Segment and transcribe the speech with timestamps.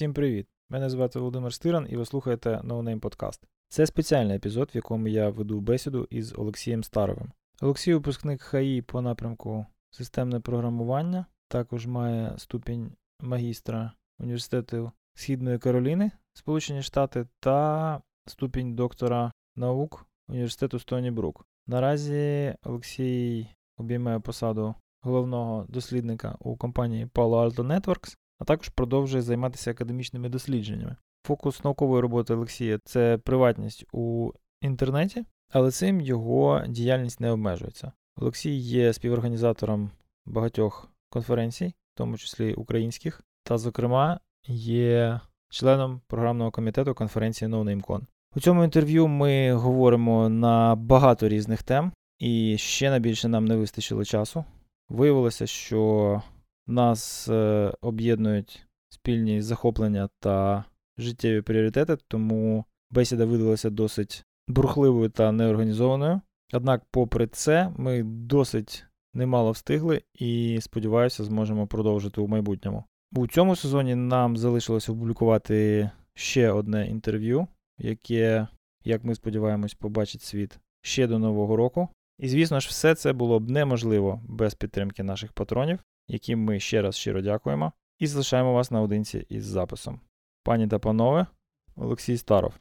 [0.00, 0.46] Всім привіт!
[0.70, 3.42] Мене звати Володимир Стиран і ви слухаєте No Name Podcast.
[3.68, 7.32] Це спеціальний епізод, в якому я веду бесіду із Олексієм Старовим.
[7.60, 16.82] Олексій випускник ХАІ по напрямку системне програмування, також має ступінь магістра університету Східної Кароліни, Сполучені
[16.82, 21.46] Штати, та ступінь доктора наук університету Стоні Брук.
[21.66, 29.70] Наразі Олексій обіймає посаду головного дослідника у компанії Palo Alto Networks, а також продовжує займатися
[29.70, 30.96] академічними дослідженнями.
[31.26, 37.92] Фокус наукової роботи Олексія це приватність у інтернеті, але цим його діяльність не обмежується.
[38.16, 39.90] Олексій є співорганізатором
[40.26, 45.20] багатьох конференцій, в тому числі українських, та, зокрема, є
[45.50, 48.00] членом програмного комітету конференції NoNameCon.
[48.36, 54.04] У цьому інтерв'ю ми говоримо на багато різних тем, і ще найбільше нам не вистачило
[54.04, 54.44] часу.
[54.88, 56.22] Виявилося, що
[56.70, 60.64] нас е, об'єднують спільні захоплення та
[60.98, 66.20] життєві пріоритети, тому бесіда видалася досить бурхливою та неорганізованою.
[66.52, 68.84] Однак, попри це, ми досить
[69.14, 72.84] немало встигли і, сподіваюся, зможемо продовжити у майбутньому.
[73.12, 77.46] У цьому сезоні нам залишилось опублікувати ще одне інтерв'ю,
[77.78, 78.46] яке,
[78.84, 81.88] як ми сподіваємось, побачить світ ще до Нового року.
[82.18, 85.78] І, звісно ж, все це було б неможливо без підтримки наших патронів,
[86.09, 89.99] яким ми ще раз щиро дякуємо, і залишаємо вас наодинці із записом.
[90.43, 91.27] Пані та панове,
[91.75, 92.53] Олексій Старов.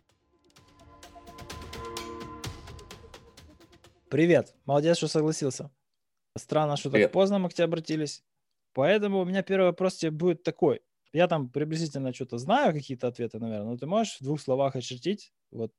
[4.11, 4.55] Привет.
[4.65, 5.71] Молодец, что согласился.
[6.37, 7.09] Странно, что Привет.
[7.09, 8.23] так поздно мы к тебе обратились.
[8.75, 10.81] Поэтому у меня первый вопрос тебе будет такой.
[11.13, 15.33] Я там приблизительно что-то знаю, какие-то ответы, наверное, но ты можешь в двух словах очертить,
[15.53, 15.73] вот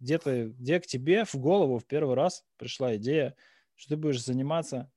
[0.00, 3.36] где, ты, где к тебе в голову в первый раз пришла идея,
[3.76, 4.90] что ты будешь заниматься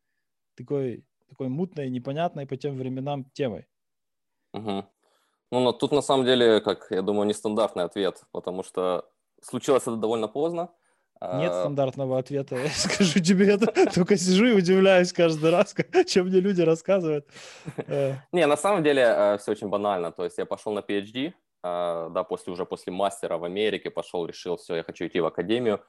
[0.56, 3.67] такой, такой мутной, непонятной по тем временам темой?
[4.53, 4.87] Мгм.
[5.53, 9.09] Ну, но тут на самом деле, как я думаю, нестандартный ответ, потому что
[9.43, 10.69] случилось это довольно поздно.
[11.21, 13.67] Нет А, стандартного ответа, я скажу тебе это.
[13.95, 15.75] Только сижу и удивляюсь каждый раз,
[16.07, 17.27] чем мне люди рассказывают.
[17.87, 20.13] Э, Не, на самом деле все очень банально.
[20.13, 21.33] То есть я пошел на PhD,
[21.63, 25.27] а, да, после уже после мастера в Америке пошел, решил, все, я хочу идти в
[25.27, 25.81] академию,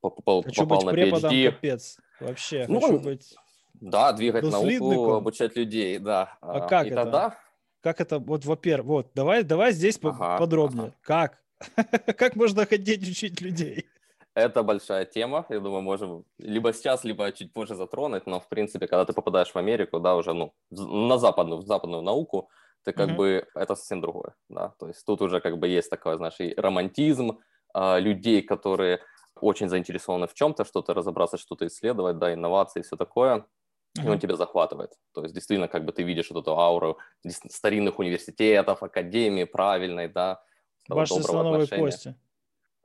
[0.00, 1.50] по- попал, Хочу попал быть на преподом, PhD.
[1.52, 1.98] капец.
[2.20, 3.34] Вообще, Ну, хочу быть...
[3.80, 6.38] Да, двигать науку, обучать людей, да.
[6.40, 6.90] А как и это?
[6.90, 7.38] тогда
[7.80, 10.94] Как это, вот, во-первых, вот, давай, давай здесь Ага, подробнее.
[10.94, 10.94] ага.
[11.02, 11.42] Как?
[12.18, 13.90] Как можно хотеть учить людей?
[14.34, 18.86] Это большая тема, я думаю, можем либо сейчас, либо чуть позже затронуть, но, в принципе,
[18.86, 22.48] когда ты попадаешь в Америку, да, уже, ну, на западную, в западную науку,
[22.84, 23.16] ты как Мгм.
[23.16, 26.54] бы, это совсем другое, да, то есть тут уже как бы есть такой, знаешь, и
[26.56, 27.40] романтизм
[27.74, 29.00] а, людей, которые
[29.40, 33.46] очень заинтересованы в чем-то, что-то разобраться, что-то исследовать, да, инновации и все такое,
[33.94, 34.92] и он тебя захватывает.
[35.12, 36.98] То есть действительно, как бы ты видишь вот эту ауру
[37.48, 40.42] старинных университетов, академии правильной, да,
[40.88, 42.14] доброго слоновой кости.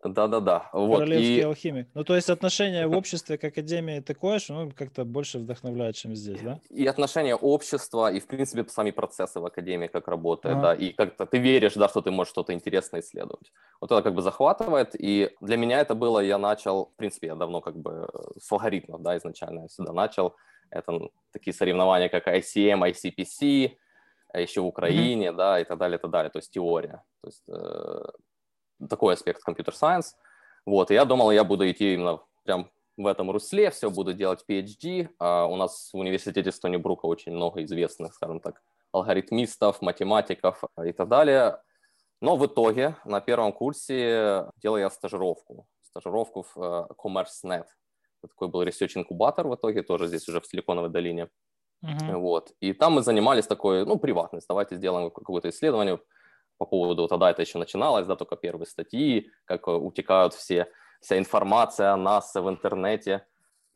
[0.03, 1.41] Да-да-да, вот, Королевский и...
[1.41, 1.87] алхимик.
[1.93, 6.15] Ну, то есть отношение в обществе к академии такое, что ну, как-то больше вдохновляет, чем
[6.15, 6.59] здесь, да?
[6.69, 10.67] и отношение общества, и, в принципе, сами процессы в академии, как работают, Ага.
[10.67, 13.51] да, и как-то ты веришь, да, что ты можешь что-то интересное исследовать.
[13.79, 17.35] Вот это как бы захватывает, и для меня это было, я начал, в принципе, я
[17.35, 20.35] давно как бы э, с алгоритмов, да, изначально я сюда начал,
[20.73, 23.77] это такие соревнования, как ICM, ICPC,
[24.29, 27.27] а еще в Украине, да, и так далее, и так далее, то есть теория, то
[27.27, 30.15] есть э, такой аспект компьютер сайенс,
[30.65, 34.45] вот, и я думал, я буду идти именно прям в этом русле, все, буду делать
[34.47, 35.09] PhD.
[35.19, 38.61] А у нас в университете Стони Брука очень много известных, скажем так,
[38.91, 41.59] алгоритмистов, математиков а, и так далее.
[42.21, 45.67] Но в итоге на первом курсе делал я стажировку.
[45.81, 47.65] Стажировку в э, CommerceNet.
[48.27, 51.29] Такой был research-инкубатор в итоге, тоже здесь уже в Силиконовой долине.
[51.81, 52.15] Мгм.
[52.15, 52.51] Вот.
[52.59, 54.47] И там мы занимались такой, ну, приватность.
[54.47, 55.99] Давайте сделаем какое-то исследование
[56.57, 60.67] по поводу, тогда это еще начиналось, да, только первые статьи, как э, утекают все,
[61.01, 63.27] вся информация о нас в интернете.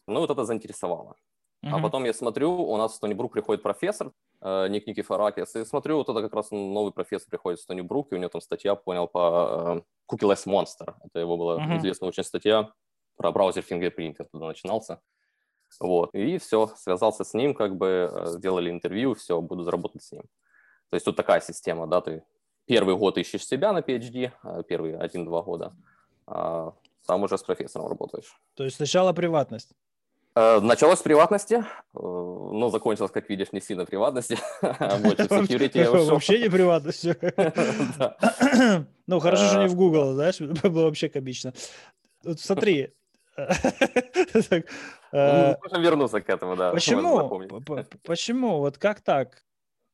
[0.07, 1.15] Ну, вот это заинтересовало.
[1.69, 1.81] А Мгм.
[1.81, 5.97] потом я смотрю, у нас в Стони Брук приходит профессор, э, Ник Никифоракис, и смотрю,
[5.97, 8.75] вот это как раз новый профессор приходит в Стони Брук, и у него там статья,
[8.75, 10.95] понял, по э, Cookieless Monster.
[11.05, 11.77] Это его была Мгм.
[11.77, 12.73] известная очень статья
[13.17, 15.01] про браузер фингерпринтинг, туда начинался.
[15.79, 20.11] Вот, и все, связался с ним, как бы, э, сделали интервью, все, буду заработать с
[20.11, 20.23] ним.
[20.89, 22.23] То есть тут такая система, да, ты
[22.65, 25.73] первый год ищешь себя на PhD, а первые один-два года,
[26.25, 26.73] а
[27.05, 28.39] там уже с профессором работаешь.
[28.55, 29.71] То есть сначала приватность?
[30.35, 31.63] Э, началось с приватности, э,
[31.93, 37.15] но закончилось, как видишь, не сильно приватности, а больше security Вообще не приватностью.
[39.07, 41.53] Ну, хорошо, что не в Google, знаешь, было вообще комично.
[42.35, 42.93] Смотри,
[45.11, 46.71] э, Можем вернуться к этому, да.
[46.73, 47.41] Почему?
[48.03, 48.57] Почему?
[48.59, 49.43] Вот как так?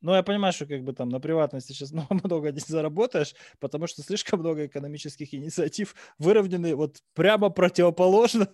[0.00, 1.92] Ну, я понимаю, что как бы там на приватности сейчас
[2.24, 8.48] много не заработаешь, потому что слишком много экономических инициатив выровнены вот прямо противоположно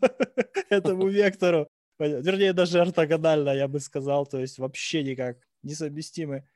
[0.69, 1.69] этому вектору.
[1.99, 6.49] Вернее, даже ортогонально, я бы сказал, то есть вообще никак несовместимы.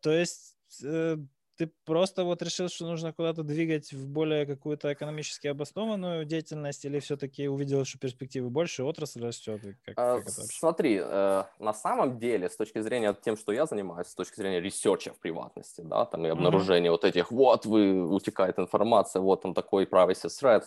[0.00, 1.16] То есть э,
[1.56, 6.98] ты просто вот решил, что нужно куда-то двигать в более какую-то экономически обоснованную деятельность, или
[7.00, 9.60] все-таки увидел, что перспективы больше, отрасль растет?
[9.84, 14.08] Как, а, как Смотри, э, на самом деле, с точки зрения тем, что я занимаюсь,
[14.08, 16.92] с точки зрения ресерча в приватности, да, там и обнаружения mm-hmm.
[16.92, 20.64] вот этих, вот вы утекает информация, вот там такой privacy threat,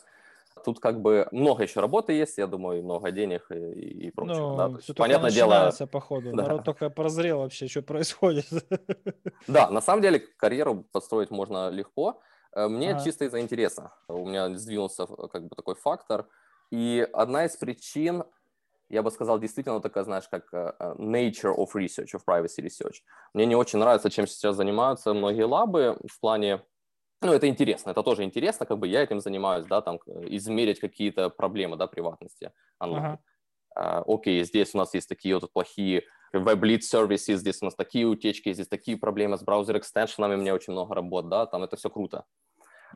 [0.64, 4.50] Тут как бы много еще работы есть, я думаю, и много денег и, и прочего.
[4.50, 4.78] Ну, да?
[4.80, 6.32] все понятное дело, по ходу.
[6.32, 6.44] Да.
[6.44, 8.46] Народ только прозрел вообще, что происходит.
[9.48, 12.22] Да, на самом деле карьеру построить можно легко.
[12.54, 13.04] Э, мне ага.
[13.04, 13.92] чисто из-за интереса.
[14.08, 16.28] У меня сдвинулся как бы такой фактор.
[16.72, 18.24] И одна из причин,
[18.90, 22.98] я бы сказал, действительно такая, знаешь, как э, э, nature of research, of privacy research.
[23.34, 26.62] Мне не очень нравится, чем сейчас занимаются многие лабы в плане
[27.22, 31.30] ну, это интересно, это тоже интересно, как бы я этим занимаюсь, да, там, измерить какие-то
[31.30, 33.06] проблемы, да, приватности онлайн.
[33.06, 33.20] Ага.
[33.76, 38.06] А, окей, здесь у нас есть такие вот плохие веб-лид сервисы, здесь у нас такие
[38.06, 41.90] утечки, здесь такие проблемы с браузер-экстеншенами, у меня очень много работ, да, там это все
[41.90, 42.26] круто.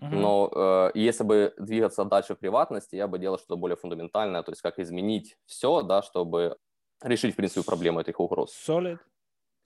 [0.02, 0.10] Uh-huh.
[0.10, 4.52] Но э, если бы двигаться дальше в приватности, я бы делал что-то более фундаментальное, то
[4.52, 6.58] есть как изменить все, да, чтобы
[7.02, 8.56] решить, в принципе, проблему этих угроз.
[8.68, 8.98] Solid.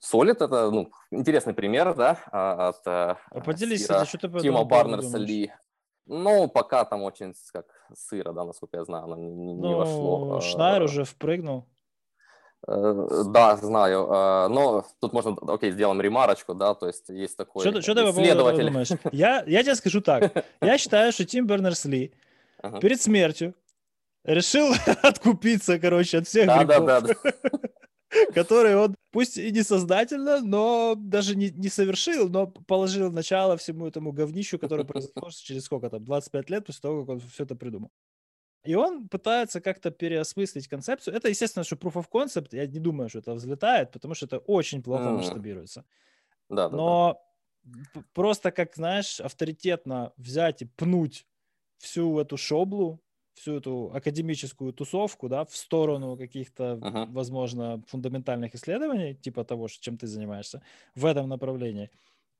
[0.00, 5.18] Solid— это ну, интересный пример, да, а, от а Поделись, сыра, что ты Тима Барнерса
[5.18, 5.52] Ли.
[6.06, 10.40] Ну, пока там очень как сыро, да, насколько я знаю, оно не, не ну, вошло.
[10.40, 11.66] Шнайер уже впрыгнул.
[12.66, 14.08] Э, да, знаю.
[14.10, 18.00] Э, но тут можно, окей, сделаем ремарочку, да, то есть есть такой что, что ты
[18.10, 18.66] исследователь.
[18.66, 18.88] думаешь?
[19.12, 20.44] Я, я тебе скажу так.
[20.60, 22.12] Я считаю, что Тим Бернерс-Ли
[22.80, 23.54] перед смертью
[24.24, 24.72] решил
[25.02, 26.86] откупиться, короче, от всех да, грехов.
[26.86, 27.32] Да, да, да.
[28.34, 33.86] который он, пусть и не сознательно, но даже не, не совершил, но положил начало всему
[33.86, 37.54] этому говнищу, который произошло через сколько там, 25 лет после того, как он все это
[37.54, 37.90] придумал.
[38.64, 41.14] И он пытается как-то переосмыслить концепцию.
[41.14, 44.38] Это, естественно, что proof of concept, я не думаю, что это взлетает, потому что это
[44.38, 45.84] очень плохо масштабируется.
[46.48, 47.22] Да, да, Но
[47.62, 48.02] да.
[48.14, 51.26] просто, как, знаешь, авторитетно взять и пнуть
[51.78, 53.00] всю эту шоблу,
[53.38, 57.06] всю эту академическую тусовку, да, в сторону каких-то, uh-huh.
[57.12, 60.62] возможно, фундаментальных исследований, типа того, чем ты занимаешься,
[60.94, 61.90] в этом направлении,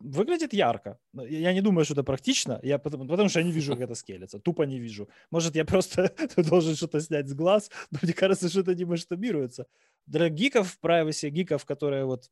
[0.01, 0.99] выглядит ярко.
[1.13, 3.95] Я не думаю, что это практично, я, потому, потому что я не вижу, как это
[3.95, 4.39] скелется.
[4.39, 5.09] Тупо не вижу.
[5.31, 9.67] Может, я просто должен что-то снять с глаз, но мне кажется, что это не масштабируется.
[10.07, 12.31] Для гиков, privacy гиков, которые вот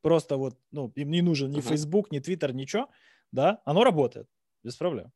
[0.00, 1.68] просто вот, ну, им не нужен ни uh-huh.
[1.68, 2.88] Facebook, ни Twitter, ничего,
[3.32, 4.28] да, оно работает
[4.64, 5.12] без проблем.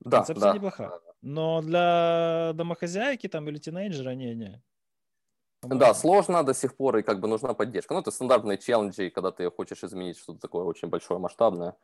[0.00, 0.54] Да, Концепция да.
[0.54, 0.90] неплохая.
[1.22, 4.62] Но для домохозяйки там или тинейджера не-не.
[5.62, 7.92] Да, сложно до сих пор, и как бы нужна поддержка.
[7.94, 11.74] Ну, это стандартные челленджи, когда ты хочешь изменить что-то такое очень большое, масштабное.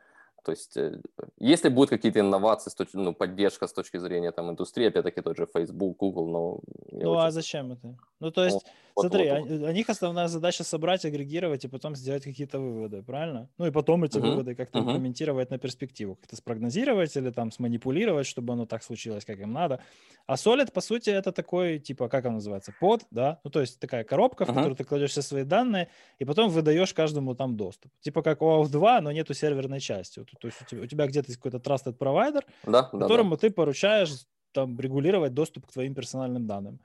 [0.45, 1.03] То есть, э,
[1.39, 5.47] если будут какие-то инновации, точки, ну, поддержка с точки зрения там, индустрии, опять-таки тот же
[5.47, 6.61] Facebook, Google, но...
[6.93, 7.27] Ну, очень...
[7.27, 7.97] а зачем это?
[8.21, 9.69] Ну, то есть, вот, смотри, вот, вот.
[9.69, 13.51] у них основная задача собрать, агрегировать и потом сделать какие-то выводы, правильно?
[13.59, 14.31] Ну, и потом эти uh-huh.
[14.31, 14.85] выводы как-то uh-huh.
[14.85, 19.81] имплементировать на перспективу, как-то спрогнозировать или там сманипулировать, чтобы оно так случилось, как им надо.
[20.27, 23.39] А Solid, по сути, это такой, типа, как он называется, под, да?
[23.45, 24.55] Ну, то есть, такая коробка, в uh-huh.
[24.55, 27.93] которую ты кладешь все свои данные, и потом выдаешь каждому там доступ.
[28.01, 30.25] Типа как OAuth 2, но нету серверной части.
[30.41, 33.51] То есть у тебя, у тебя где-то есть какой-то trusted провайдер, да, которому да, ты
[33.51, 36.81] поручаешь там регулировать доступ к твоим персональным данным.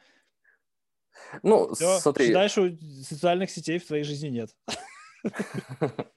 [1.43, 2.27] Ну, Все, смотри.
[2.27, 2.69] Считай, что
[3.03, 4.49] социальных сетей в твоей жизни нет.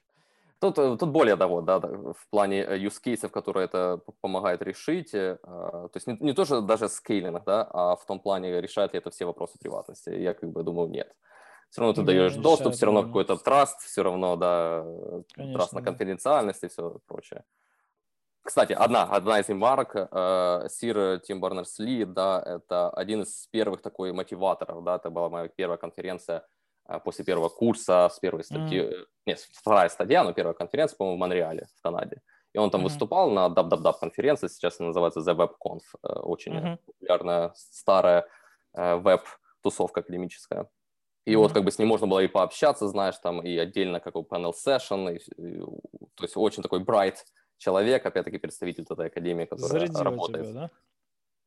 [0.61, 5.13] Тут, э, тут более того, да, в плане э, use cases, которые это помогает решить,
[5.13, 8.99] э, то есть не, не тоже даже скейлинг, да, а в том плане, решает ли
[8.99, 10.09] это все вопросы приватности.
[10.09, 11.13] Я как бы думаю, нет
[11.75, 14.85] все равно ты ну, даешь доступ, все равно какой-то траст, все равно, да,
[15.33, 17.43] Конечно, траст на конфиденциальность и все прочее.
[18.45, 24.13] Кстати, одна, одна из ремарок, э, Сир Тим Барнерс-Ли, да, это один из первых такой
[24.13, 26.45] мотиваторов, да, это была моя первая конференция
[26.87, 29.05] э, после первого курса, с первой статьи, mm.
[29.25, 32.21] нет, вторая стадия, но первая конференция, по-моему, в Монреале, в Канаде.
[32.53, 32.83] И он там mm-hmm.
[32.83, 36.77] выступал на DubDubDub конференции, сейчас она называется The WebConf, очень mm-hmm.
[36.85, 38.27] популярная старая
[38.73, 40.69] веб-тусовка академическая.
[41.25, 41.37] И mm-hmm.
[41.37, 44.53] вот как бы с ним можно было и пообщаться, знаешь, там и отдельно как panel
[44.53, 45.59] session, и, и,
[46.13, 47.15] то есть очень такой bright
[47.57, 50.45] человек, опять-таки представитель этой академии, которая Зарядила работает.
[50.47, 50.69] Тебя, да?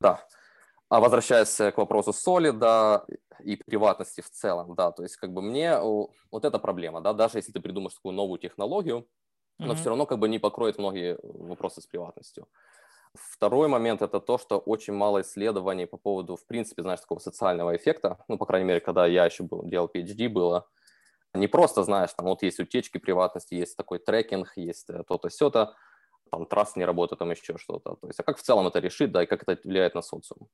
[0.01, 0.27] Да.
[0.89, 3.05] А возвращаясь к вопросу соли, да,
[3.41, 7.39] и приватности в целом, да, то есть как бы мне вот эта проблема, да, даже
[7.39, 9.07] если ты придумаешь такую новую технологию,
[9.59, 9.77] но mm-hmm.
[9.77, 12.49] все равно как бы не покроет многие вопросы с приватностью.
[13.15, 17.75] Второй момент– это то, что очень мало исследований по поводу, в принципе, знаешь, такого социального
[17.75, 18.19] эффекта.
[18.29, 20.69] Ну, по крайней мере, когда я еще был, делал PhD, было
[21.35, 25.75] не просто, знаешь, там вот есть утечки приватности, есть такой трекинг, есть э, то-то, сё-то,
[26.31, 27.97] там траст не работает, там еще что-то.
[28.01, 30.49] То есть, а как в целом это решит, да, и как это влияет на социум.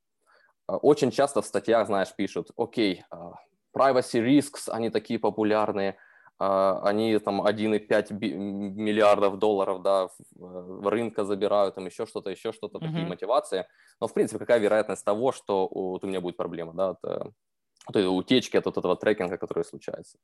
[0.67, 3.33] А, очень часто в статьях, знаешь, пишут, окей, а,
[3.75, 5.97] privacy risks, они такие популярные,
[6.39, 12.77] а, они там 1,5 миллиардов долларов да, в рынка забирают, там еще что-то, еще что-то,
[12.77, 12.87] mm-hmm.
[12.87, 13.67] такие мотивации.
[14.01, 17.95] Но, в принципе, какая вероятность того, что вот у меня будет проблема, да, от, от
[17.95, 20.17] этой утечки, от вот этого трекинга, который случается?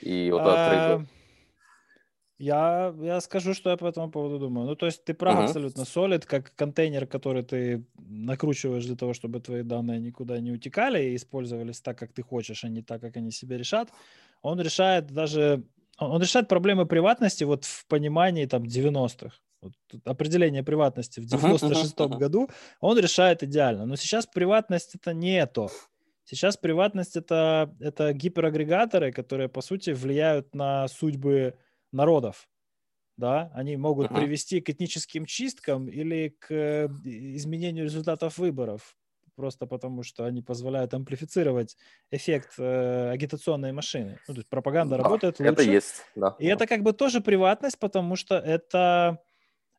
[0.00, 1.08] И вот этот
[2.40, 4.66] я, я скажу, что я по этому поводу думаю.
[4.66, 5.44] Ну, то есть ты прав uh-huh.
[5.44, 5.82] абсолютно.
[5.82, 11.16] Solid, как контейнер, который ты накручиваешь для того, чтобы твои данные никуда не утекали и
[11.16, 13.90] использовались так, как ты хочешь, а не так, как они себе решат.
[14.42, 15.64] Он решает даже...
[15.98, 19.36] Он решает проблемы приватности вот в понимании там 90-х.
[19.60, 19.74] Вот,
[20.06, 22.48] определение приватности в 96-м uh-huh, году
[22.80, 23.84] он решает идеально.
[23.84, 25.68] Но сейчас приватность это не то.
[26.24, 31.54] Сейчас приватность это, это гиперагрегаторы, которые, по сути, влияют на судьбы
[31.92, 32.48] народов,
[33.16, 34.18] да, они могут uh-huh.
[34.18, 38.96] привести к этническим чисткам или к э, изменению результатов выборов,
[39.36, 41.76] просто потому что они позволяют амплифицировать
[42.10, 44.18] эффект э, агитационной машины.
[44.28, 45.52] Ну, то есть пропаганда да, работает лучше.
[45.52, 46.36] Это есть, да.
[46.38, 49.18] И это как бы тоже приватность, потому что это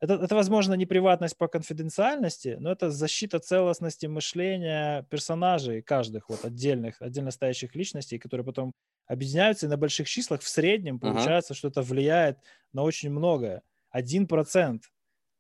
[0.01, 6.43] это, это, возможно, не приватность по конфиденциальности, но это защита целостности мышления персонажей, каждых вот
[6.43, 8.73] отдельных, отдельно стоящих личностей, которые потом
[9.05, 11.57] объединяются и на больших числах в среднем получается, uh-huh.
[11.57, 12.39] что это влияет
[12.73, 13.61] на очень многое.
[13.91, 14.91] Один процент,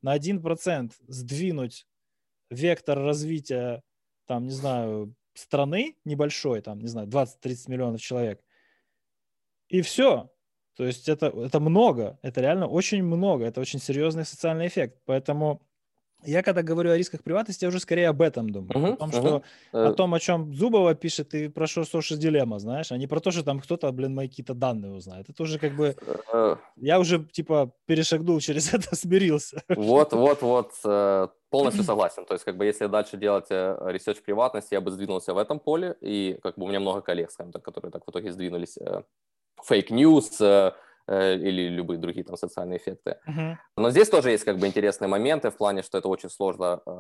[0.03, 1.87] на один процент сдвинуть
[2.51, 3.81] вектор развития,
[4.27, 8.43] там, не знаю, страны небольшой, там, не знаю, 20-30 миллионов человек,
[9.69, 10.30] и все,
[10.77, 14.97] то есть это, это много, это реально очень много, это очень серьезный социальный эффект.
[15.05, 15.61] Поэтому
[16.23, 18.71] я когда говорю о рисках приватности, я уже скорее об этом думаю.
[18.71, 19.19] Uh-huh, о том, uh-huh.
[19.19, 19.87] что uh-huh.
[19.87, 23.19] о том, о чем Зубова пишет, и про что Social Dilemma, знаешь, а не про
[23.19, 25.29] то, что там кто-то, блин, мои какие-то данные узнает.
[25.29, 25.95] Это уже как бы...
[26.33, 26.57] Uh-huh.
[26.75, 29.63] Я уже, типа, перешагнул через это, смирился.
[29.69, 32.25] Вот, вот, вот, э, полностью согласен.
[32.25, 35.59] То есть, как бы, если дальше делать research э, приватности, я бы сдвинулся в этом
[35.59, 38.77] поле, и как бы у меня много коллег, скажем так, которые так в итоге сдвинулись
[38.77, 39.01] э,
[39.63, 40.73] fake news э,
[41.07, 43.17] э, или любые другие там социальные эффекты.
[43.27, 43.55] Uh-huh.
[43.77, 46.91] Но здесь тоже есть как бы интересные моменты в плане, что это очень сложно э,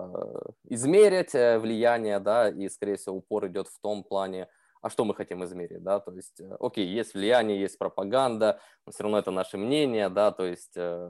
[0.69, 4.47] измерить э, влияние, да, и, скорее всего, упор идет в том плане,
[4.81, 8.91] а что мы хотим измерить, да, то есть, э, окей, есть влияние, есть пропаганда, но
[8.91, 11.09] все равно это наше мнение, да, то есть э,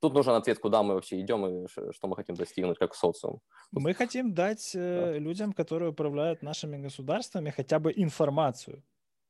[0.00, 3.40] тут нужен ответ, куда мы вообще идем и что мы хотим достигнуть как социум.
[3.70, 5.18] Мы хотим дать э, да.
[5.18, 8.82] людям, которые управляют нашими государствами, хотя бы информацию,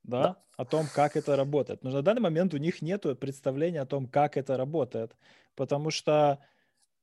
[0.03, 1.83] да, да, о том, как это работает.
[1.83, 5.17] Но на данный момент у них нет представления о том, как это работает,
[5.55, 6.39] потому что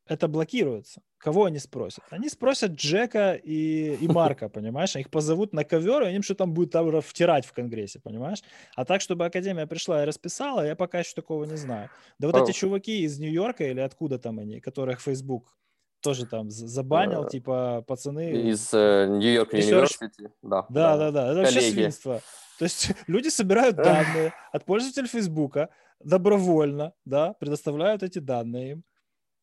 [0.10, 1.02] это блокируется.
[1.20, 2.04] Кого они спросят?
[2.10, 4.96] Они спросят Джека и, и Марка, понимаешь?
[4.96, 8.42] Их позовут на ковер, и они что там будут там втирать в Конгрессе, понимаешь?
[8.76, 11.90] А так, чтобы Академия пришла и расписала, я пока еще такого не знаю.
[12.18, 15.56] Да вот эти чуваки из Нью-Йорка или откуда там они, которых Facebook
[16.02, 18.32] тоже там забанил, uh, типа, пацаны...
[18.50, 20.66] Из Нью-Йорк uh, University, да.
[20.70, 22.22] Да, да, да, это вообще свинство.
[22.60, 25.70] То есть люди собирают данные от пользователей Фейсбука
[26.02, 28.84] добровольно, да, предоставляют эти данные им.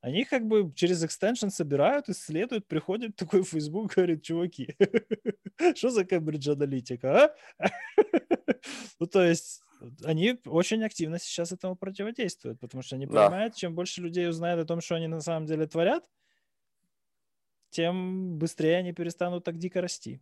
[0.02, 4.76] Они как бы через экстеншн собирают, исследуют, приходят такой в Facebook, говорит, чуваки,
[5.74, 7.66] что за Cambridge аналитика, а?
[9.00, 9.62] ну, то есть
[10.04, 14.66] они очень активно сейчас этому противодействуют, потому что они понимают, чем больше людей узнает о
[14.66, 16.04] том, что они на самом деле творят,
[17.70, 20.20] тем быстрее они перестанут так дико расти.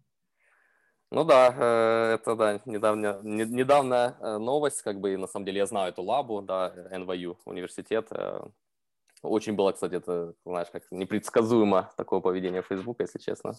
[1.14, 5.66] Ну да, э, это да, недавно, недавно э, новость, как бы, на самом деле я
[5.66, 8.08] знаю эту лабу, да, NYU университет.
[8.10, 8.40] Э,
[9.22, 13.54] очень было, кстати, это, знаешь, как непредсказуемо такое поведение Facebook, если честно.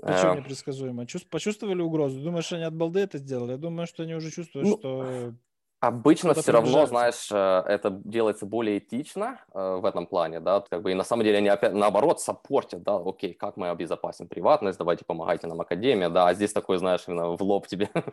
[0.00, 1.04] Почему непредсказуемо?
[1.30, 2.20] Почувствовали угрозу?
[2.20, 3.52] Думаешь, они от балды это сделали?
[3.52, 5.34] Я думаю, что они уже чувствуют, ну, что
[5.82, 10.80] Обычно все равно, знаешь, э, это делается более этично э, в этом плане, да, как
[10.80, 14.78] бы и на самом деле они опять наоборот саппортят, да, окей, как мы обезопасим приватность,
[14.78, 18.04] давайте помогайте нам Академия, да, а здесь такой, знаешь, именно в лоб тебе ну,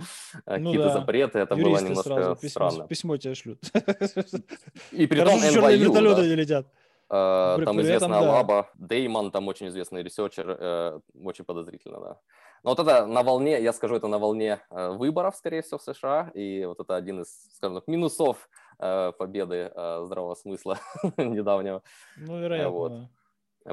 [0.46, 0.94] какие-то да.
[0.94, 2.88] запреты, это Юристы было немножко сразу письмо, странно.
[2.88, 3.60] Письмо тебе шлют.
[4.92, 6.26] И при том NYU, да.
[6.26, 6.66] не летят.
[7.12, 12.18] Uh, там известная лаба, Деймон, там очень известный ресерчер, очень подозрительно, да.
[12.63, 15.84] Но вот это на волне, я скажу, это на волне э, выборов, скорее всего, в
[15.84, 18.50] США, и вот это один из, скажем так, минусов
[18.80, 20.80] э, победы э, здравого смысла
[21.18, 21.82] недавнего.
[22.18, 22.70] Ну, вероятно.
[22.70, 22.94] Вот.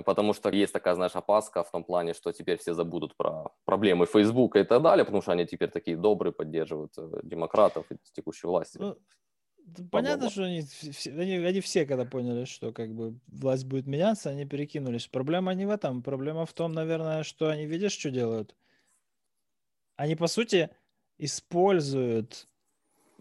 [0.04, 4.06] Потому что есть такая, знаешь, опаска в том плане, что теперь все забудут про проблемы
[4.06, 8.78] Фейсбука и так далее, потому что они теперь такие добрые, поддерживают демократов и текущей власти.
[8.78, 8.96] Ну,
[9.90, 14.30] Понятно, что они, все, они, они все, когда поняли, что как бы власть будет меняться,
[14.30, 15.08] они перекинулись.
[15.08, 16.02] Проблема не в этом.
[16.02, 18.54] Проблема в том, наверное, что они, видишь, что делают?
[19.96, 20.70] Они, по сути,
[21.18, 22.46] используют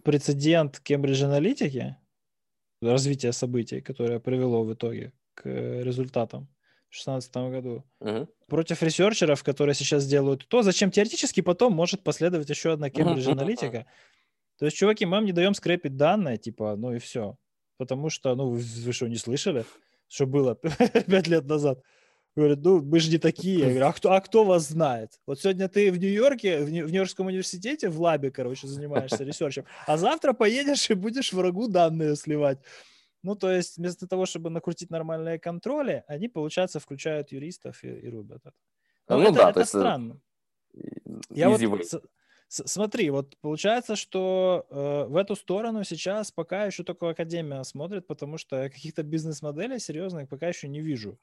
[0.03, 1.97] прецедент Кембридж аналитики,
[2.81, 6.47] развитие событий, которое привело в итоге к результатам
[6.89, 8.27] в 2016 году, uh-huh.
[8.47, 13.77] против ресерчеров, которые сейчас делают то, зачем теоретически потом может последовать еще одна Кембридж аналитика.
[13.77, 14.59] Uh-huh.
[14.59, 17.37] То есть, чуваки, мы вам не даем скрепить данные, типа, ну и все.
[17.77, 19.65] Потому что, ну, вы, вы что, не слышали,
[20.07, 20.55] что было
[21.07, 21.81] пять лет назад?
[22.35, 23.59] Говорят, ну, мы же не такие.
[23.59, 25.21] Я говорю, а кто, а кто вас знает?
[25.25, 29.97] Вот сегодня ты в Нью-Йорке, в, в Нью-Йоркском университете, в лабе, короче, занимаешься ресерчем, а
[29.97, 32.59] завтра поедешь и будешь врагу данные сливать.
[33.23, 38.09] Ну, то есть, вместо того, чтобы накрутить нормальные контроли, они, получается, включают юристов и, и
[38.09, 38.53] рубят это.
[39.07, 39.73] Но ну, это, да, это есть...
[39.73, 40.19] Э, странно.
[41.29, 41.61] Я вот,
[42.47, 48.37] Смотри, вот получается, что э, в эту сторону сейчас пока еще только Академия смотрит, потому
[48.37, 51.17] что каких-то бизнес-моделей серьезных пока еще не вижу.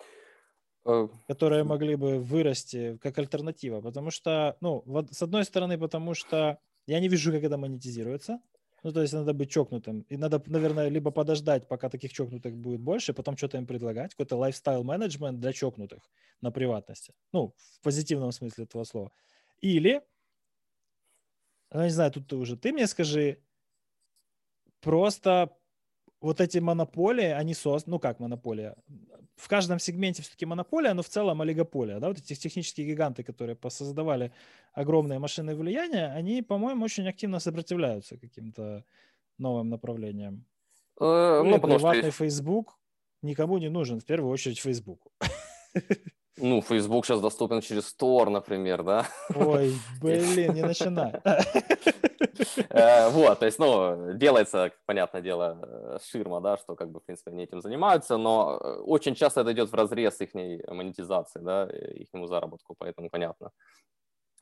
[1.29, 3.81] Которые могли бы вырасти как альтернатива.
[3.81, 8.41] Потому что, ну, вот, с одной стороны, потому что я не вижу, как это монетизируется.
[8.83, 10.01] Ну, то есть надо быть чокнутым.
[10.09, 14.37] И надо, наверное, либо подождать, пока таких чокнутых будет больше, потом что-то им предлагать, какой-то
[14.37, 16.11] лайфстайл-менеджмент для чокнутых
[16.41, 17.15] на приватности.
[17.33, 19.13] Ну, в позитивном смысле этого слова.
[19.61, 20.03] Или
[21.73, 23.39] ну, не знаю, тут ты уже, ты мне скажи,
[24.81, 25.57] просто
[26.21, 28.77] вот эти монополии, они созданы, ну как монополия,
[29.43, 33.59] в каждом сегменте все-таки монополия, но в целом олигополия, да, вот эти технические гиганты, которые
[33.69, 34.33] создавали
[34.73, 38.85] огромные машины влияния, они, по-моему, очень активно сопротивляются каким-то
[39.39, 40.45] новым направлениям.
[41.01, 42.25] Э, ну, приватный что...
[42.25, 42.79] Facebook
[43.23, 45.01] никому не нужен, в первую очередь Facebook.
[46.39, 49.07] Ну, Facebook сейчас доступен через Store, например, да?
[49.35, 51.15] Ой, блин, не начинай.
[52.71, 57.05] Э, вот, то есть, ну, делается, понятное дело, э, ширма, да, что, как бы, в
[57.05, 61.65] принципе, они этим занимаются, но э, очень часто это идет в разрез их монетизации, да,
[61.67, 63.51] их заработку, поэтому понятно,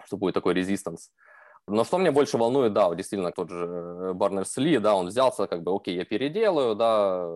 [0.05, 1.11] что будет такой резистанс.
[1.67, 5.63] Но что меня больше волнует, да, действительно, тот же Барнерс Ли, да, он взялся, как
[5.63, 7.29] бы, окей, я переделаю, да,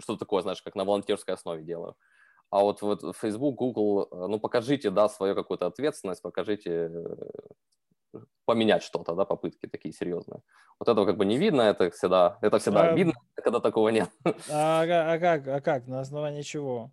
[0.00, 1.94] что такое, знаешь, как на волонтерской основе делаю.
[2.50, 6.90] А вот, вот Facebook, Google, ну, покажите, да, свою какую-то ответственность, покажите
[8.44, 10.40] поменять что-то, да, попытки такие серьезные.
[10.78, 14.10] Вот этого как бы не видно, это всегда, это всегда а, видно, когда такого нет.
[14.50, 16.90] А, а, а как, а как, на основании чего?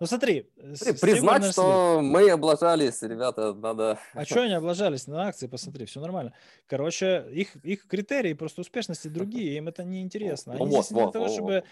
[0.00, 0.48] Ну смотри.
[0.74, 3.98] смотри признать, что мы облажались, ребята, надо...
[4.14, 6.32] А что они облажались на акции, посмотри, все нормально.
[6.66, 10.54] Короче, их, их критерии просто успешности другие, им это не интересно.
[10.54, 11.64] Они вот, здесь вот, для того, вот, чтобы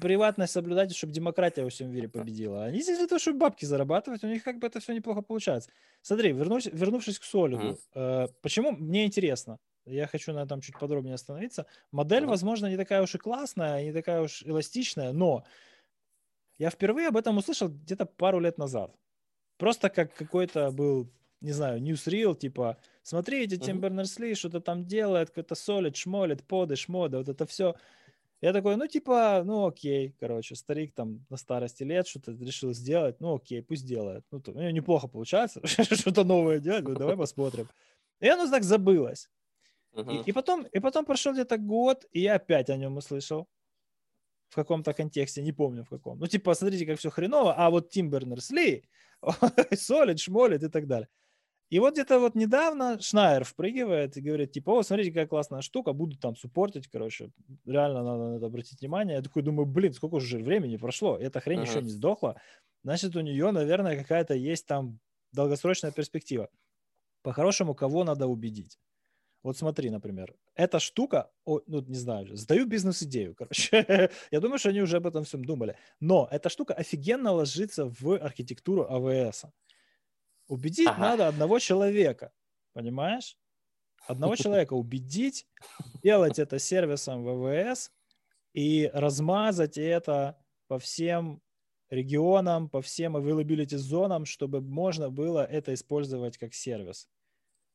[0.00, 2.64] приватность соблюдать, и чтобы демократия во всем мире победила.
[2.64, 5.68] Они здесь для того, чтобы бабки зарабатывать, у них как бы это все неплохо получается.
[6.00, 9.58] Смотри, вернусь, вернувшись к Солиду, э, почему мне интересно?
[9.84, 11.66] Я хочу на этом чуть подробнее остановиться.
[11.92, 15.44] Модель, возможно, не такая уж и классная, не такая уж эластичная, но
[16.58, 18.94] я впервые об этом услышал где-то пару лет назад.
[19.56, 25.54] Просто как какой-то был, не знаю, ньюсрил, типа, смотрите, Тим Бернерс-Ли что-то там делает, какой-то
[25.54, 27.74] солид, шмолит, поды, шмоды, вот это все.
[28.40, 33.20] Я такой, ну, типа, ну, окей, короче, старик там на старости лет что-то решил сделать,
[33.20, 34.24] ну, окей, пусть делает.
[34.30, 37.68] Ну, то, у него неплохо получается, что-то новое делать, ну, давай посмотрим.
[38.20, 39.30] И оно так забылось.
[39.94, 40.22] Uh-huh.
[40.24, 43.48] И, и, потом, и потом прошел где-то год, и я опять о нем услышал
[44.54, 46.20] в каком-то контексте, не помню в каком.
[46.20, 48.84] Ну, типа, смотрите, как все хреново, а вот Тим Бернерс-Ли
[49.74, 51.08] солит, шмолит и так далее.
[51.70, 55.92] И вот где-то вот недавно Шнайер впрыгивает и говорит, типа, о, смотрите, какая классная штука,
[55.92, 57.32] буду там суппортить, короче,
[57.66, 59.16] реально надо на это обратить внимание.
[59.16, 61.68] Я такой думаю, блин, сколько уже времени прошло, эта хрень uh-huh.
[61.68, 62.40] еще не сдохла,
[62.84, 65.00] значит, у нее, наверное, какая-то есть там
[65.32, 66.48] долгосрочная перспектива.
[67.22, 68.78] По-хорошему, кого надо убедить?
[69.44, 74.10] Вот смотри, например, эта штука, о, ну, не знаю, сдаю бизнес-идею, короче.
[74.30, 75.76] Я думаю, что они уже об этом всем думали.
[76.00, 79.44] Но эта штука офигенно ложится в архитектуру АВС.
[80.48, 80.98] Убедить ага.
[80.98, 82.32] надо одного человека,
[82.72, 83.36] понимаешь?
[84.06, 85.46] Одного человека убедить,
[86.02, 87.92] делать это сервисом в АВС
[88.54, 91.42] и размазать это по всем
[91.90, 97.10] регионам, по всем availability зонам, чтобы можно было это использовать как сервис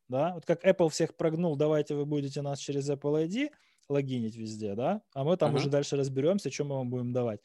[0.09, 3.51] да, вот как Apple всех прогнул, давайте вы будете нас через Apple ID
[3.87, 5.57] логинить везде, да, а мы там uh-huh.
[5.57, 7.39] уже дальше разберемся, что мы вам будем давать.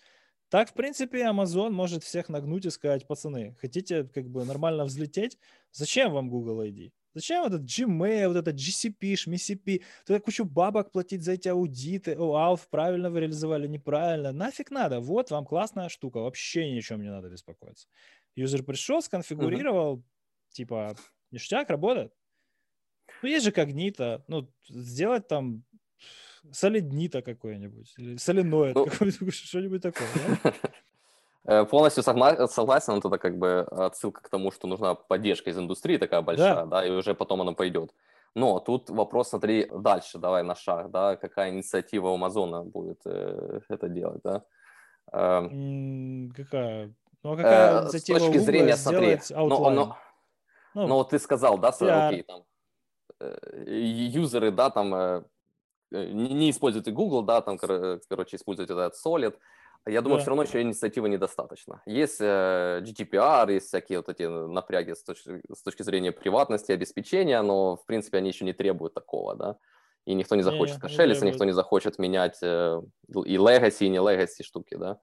[0.49, 5.39] Так, в принципе, Amazon может всех нагнуть и сказать, пацаны, хотите как бы нормально взлететь,
[5.73, 6.93] зачем вам Google ID?
[7.15, 12.35] Зачем этот Gmail, вот этот GCP, MCP, туда кучу бабок платить за эти аудиты, о,
[12.35, 17.03] Алф, правильно вы реализовали, неправильно, нафиг надо, вот вам классная штука, вообще ни о чем
[17.03, 17.89] не надо беспокоиться.
[18.35, 20.53] Юзер пришел, сконфигурировал, uh-huh.
[20.53, 20.97] типа,
[21.31, 22.13] ништяк, работает.
[23.23, 25.65] Ну, есть же когнита, ну, сделать там
[26.53, 28.87] солиднита какой-нибудь, или соленоид, ну,
[29.31, 30.09] что-нибудь такое,
[30.43, 30.53] да?
[31.47, 36.23] Э, полностью согласен, это как бы отсылка к тому, что нужна поддержка из индустрии такая
[36.23, 37.93] большая, да, да и уже потом она пойдет.
[38.35, 43.61] Но тут вопрос, смотри, дальше, давай на шаг, да, какая инициатива у Амазона будет э,
[43.69, 44.43] это делать, да?
[45.13, 45.49] Э,
[46.35, 46.95] какая?
[47.23, 51.19] Ну, а какая э, инициатива с точки зрения, смотри, но, но, ну, но вот ты
[51.19, 52.09] сказал, да, PR.
[52.09, 52.45] окей, там, э,
[53.67, 55.23] юзеры, да, там, э,
[55.91, 59.35] не, не используйте Google, да, там, короче, используйте этот Solid,
[59.87, 60.23] я думаю, да.
[60.23, 61.83] все равно еще инициативы недостаточно.
[61.85, 67.43] Есть э, GDPR, есть всякие вот эти напряги с точки, с точки зрения приватности, обеспечения,
[67.43, 69.59] но, в принципе, они еще не требуют такого, да.
[70.07, 73.89] И никто не захочет не, кошелиться, не никто не захочет менять э, и legacy, и
[73.89, 74.99] не legacy штуки, да.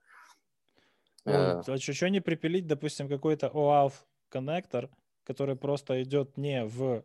[1.25, 1.61] Ну, э.
[1.67, 3.93] А что, не припилить, допустим, какой-то OAuth
[4.29, 4.89] коннектор,
[5.23, 7.03] который просто идет не в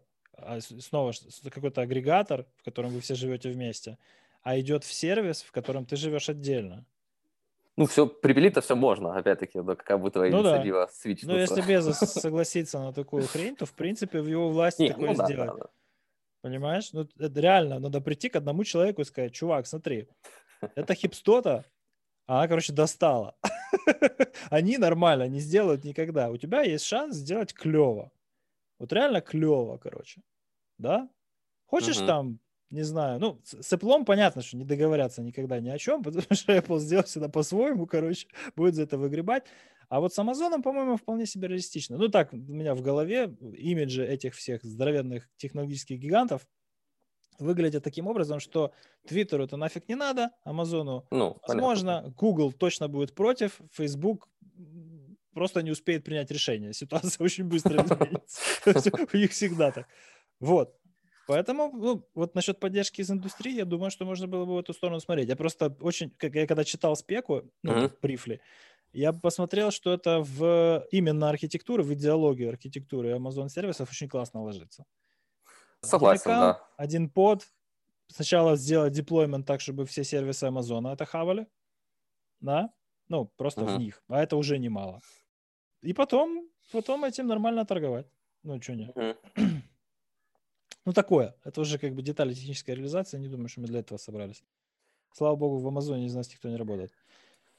[0.61, 1.13] снова
[1.51, 3.99] какой-то агрегатор, в котором вы все живете вместе,
[4.43, 6.85] а идет в сервис, в котором ты живешь отдельно.
[7.77, 10.93] Ну, все, припилить-то все можно, опять-таки, какая бы твоя ну, инициатива да.
[10.93, 11.35] свичнуться.
[11.35, 15.15] Ну, если Безос согласится на такую хрень, то, в принципе, в его власти Не, такое
[15.15, 15.51] ну, сделать.
[15.51, 15.67] Да, да.
[16.41, 16.93] Понимаешь?
[16.93, 20.09] Ну, это реально, надо прийти к одному человеку и сказать, чувак, смотри,
[20.75, 21.65] это хипстота,
[22.27, 23.37] она, короче, достала.
[24.51, 26.31] Они нормально не сделают никогда.
[26.31, 28.11] У тебя есть шанс сделать клево.
[28.79, 30.23] Вот реально клево, короче.
[30.79, 31.09] Да?
[31.67, 32.07] Хочешь uh-huh.
[32.07, 33.21] там не знаю.
[33.21, 37.05] Ну, с Apple понятно, что не договорятся никогда ни о чем, потому что Apple сделал
[37.05, 39.45] всегда по-своему, короче, будет за это выгребать.
[39.89, 41.97] А вот с Amazon, по-моему, вполне себе реалистично.
[41.97, 46.47] Ну, так, у меня в голове имиджи этих всех здоровенных технологических гигантов
[47.39, 48.73] выглядят таким образом, что
[49.07, 52.15] Твиттеру это нафиг не надо, Амазону ну, возможно, понятно.
[52.17, 54.29] Google точно будет против, Facebook
[55.37, 56.73] просто не успеет принять решение.
[56.73, 58.91] Ситуация очень быстро изменится.
[59.13, 59.87] У них всегда так.
[60.41, 60.75] Вот.
[61.27, 64.73] Поэтому, ну, вот насчет поддержки из индустрии, я думаю, что можно было бы в эту
[64.73, 65.29] сторону смотреть.
[65.29, 67.99] Я просто очень, как я когда читал спеку, ну, mm-hmm.
[68.01, 68.41] брифли,
[68.93, 74.85] я посмотрел, что это в именно архитектуру, в идеологию архитектуры Amazon сервисов очень классно ложится.
[75.83, 76.83] Согласен, один аккаунт, да.
[76.83, 77.47] Один под.
[78.09, 81.47] Сначала сделать деплоймент так, чтобы все сервисы Амазона это хавали.
[82.41, 82.71] Да?
[83.09, 83.77] Ну, просто uh-huh.
[83.77, 84.03] в них.
[84.09, 85.01] А это уже немало.
[85.83, 88.07] И потом, потом этим нормально торговать.
[88.43, 88.93] Ну, что не.
[90.85, 91.35] Ну, такое.
[91.43, 93.19] Это уже как бы детали технической реализации.
[93.19, 94.45] Не думаю, что мы для этого собрались.
[95.13, 96.93] Слава богу, в Амазоне из нас никто не работает.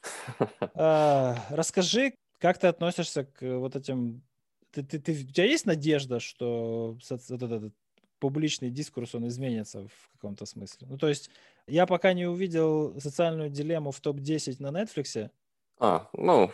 [0.76, 4.22] А, расскажи, как ты относишься к вот этим...
[4.72, 7.74] Ты, ты, ты, у тебя есть надежда, что этот, этот
[8.20, 10.88] публичный дискурс, он изменится в каком-то смысле?
[10.90, 11.30] Ну, то есть
[11.68, 15.30] я пока не увидел социальную дилемму в топ-10 на Netflix.
[15.80, 16.52] А, ну,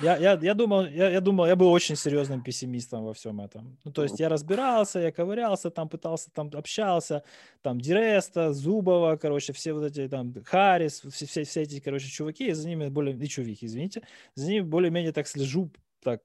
[0.00, 3.78] я, я, я, думал, я, я думал, я был очень серьезным пессимистом во всем этом.
[3.84, 7.22] Ну, то есть я разбирался, я ковырялся, там пытался, там общался,
[7.62, 12.46] там Диреста, Зубова, короче, все вот эти там, Харрис, все, все, все эти, короче, чуваки,
[12.46, 14.02] я за ними более, и чувихи, извините,
[14.34, 15.70] за ними более-менее так слежу,
[16.02, 16.22] так,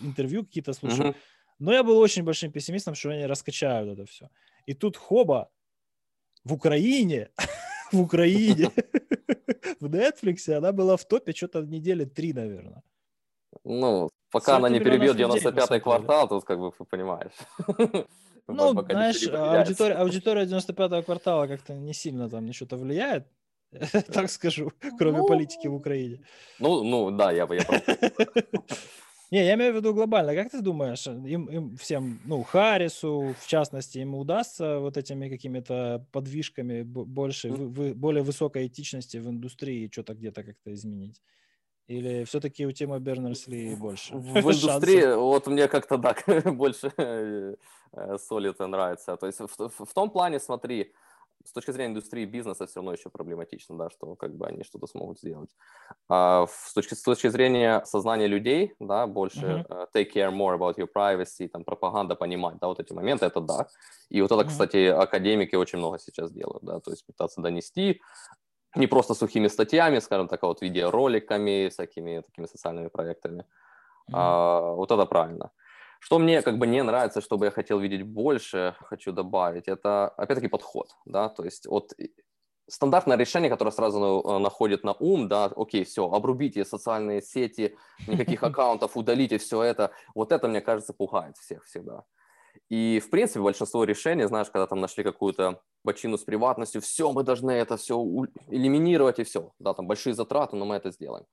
[0.00, 1.10] интервью какие-то слушаю.
[1.10, 1.16] Uh-huh.
[1.58, 4.28] Но я был очень большим пессимистом, что они раскачают это все.
[4.66, 5.50] И тут хоба
[6.44, 7.30] в Украине
[7.96, 8.70] в Украине,
[9.80, 12.82] в Netflix, она была в топе что-то в неделе три, наверное.
[13.64, 17.32] Ну, пока она не перебьет 95-й квартал, тут как бы понимаешь.
[18.48, 23.26] Ну, знаешь, аудитория, аудитория 95-го квартала как-то не сильно там на что-то влияет,
[24.12, 26.20] так скажу, кроме ну, политики в Украине.
[26.60, 27.64] Ну, ну да, я бы я
[29.30, 30.34] Не, я имею в виду глобально.
[30.34, 36.06] Как ты думаешь, им, им всем, ну, Харрису, в частности, ему удастся вот этими какими-то
[36.12, 41.20] подвижками больше, в, в, более высокой этичности в индустрии что-то где-то как-то изменить?
[41.88, 44.14] Или все-таки у Тима Бернерсли больше?
[44.14, 46.24] В индустрии, вот мне как-то так
[46.56, 47.56] больше э,
[47.92, 49.16] Solid нравится.
[49.16, 50.92] То есть в, в, в том плане, смотри,
[51.46, 54.86] с точки зрения индустрии бизнеса все равно еще проблематично, да, что как бы они что-то
[54.86, 55.50] смогут сделать.
[56.08, 59.68] А с, точки, с точки зрения сознания людей, да, больше uh-huh.
[59.68, 63.40] uh, take care more about your privacy, там, пропаганда понимать, да, вот эти моменты, это
[63.40, 63.68] да.
[64.10, 64.48] И вот это, uh-huh.
[64.48, 68.00] кстати, академики очень много сейчас делают, да, то есть пытаться донести
[68.74, 73.44] не просто сухими статьями, скажем так, а вот видеороликами, всякими такими социальными проектами.
[74.10, 74.14] Uh-huh.
[74.14, 75.50] А, вот это правильно.
[76.00, 80.08] Что мне как бы не нравится, что бы я хотел видеть больше, хочу добавить, это
[80.08, 81.92] опять-таки подход, да, то есть от
[82.68, 88.42] стандартное решение, которое сразу э, находит на ум, да, окей, все, обрубите социальные сети, никаких
[88.42, 89.92] аккаунтов, удалите все это.
[90.14, 92.04] Вот это, мне кажется, пугает всех всегда.
[92.68, 97.22] И, в принципе, большинство решений, знаешь, когда там нашли какую-то бочину с приватностью, все, мы
[97.22, 97.96] должны это все
[98.48, 99.52] элиминировать и все.
[99.58, 101.26] Да, там большие затраты, но мы это сделаем.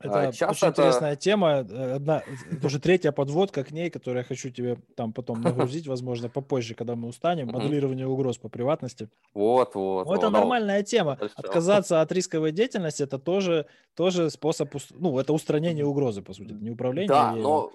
[0.00, 0.82] Это а, Часто очень это...
[0.82, 1.66] интересная тема.
[1.68, 5.86] Э, одна, это уже третья подводка к ней, которую я хочу тебе там потом нагрузить,
[5.86, 7.48] возможно, попозже, когда мы устанем.
[7.48, 9.10] Моделирование угроз по приватности.
[9.34, 10.06] Вот, вот.
[10.06, 11.18] Ну, это нормальная тема.
[11.36, 16.70] Отказаться от рисковой деятельности– это тоже, тоже способ, ну, это устранение угрозы, по сути, не
[16.70, 17.08] управление.
[17.08, 17.70] Да, но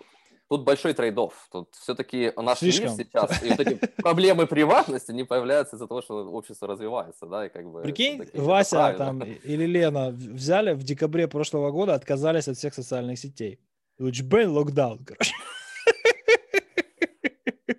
[0.48, 1.48] Тут большой трейдов.
[1.52, 2.96] Тут все-таки наш Слишком.
[2.96, 7.48] мир сейчас, и вот эти проблемы приватности не появляются из-за того, что общество развивается, да,
[7.48, 7.82] и как бы...
[7.82, 13.60] Прикинь, Вася там или Лена взяли в декабре прошлого года, отказались от всех социальных сетей.
[13.98, 15.34] Лучбен локдаун, короче.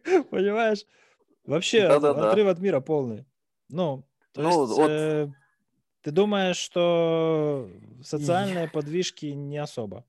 [0.31, 0.85] Понимаешь?
[1.45, 3.27] Вообще, отрыв от мира полный.
[3.69, 4.91] Ну, то ну, есть, вот...
[4.91, 5.29] э,
[6.03, 7.69] ты думаешь, что
[8.03, 10.05] социальные подвижки не особо?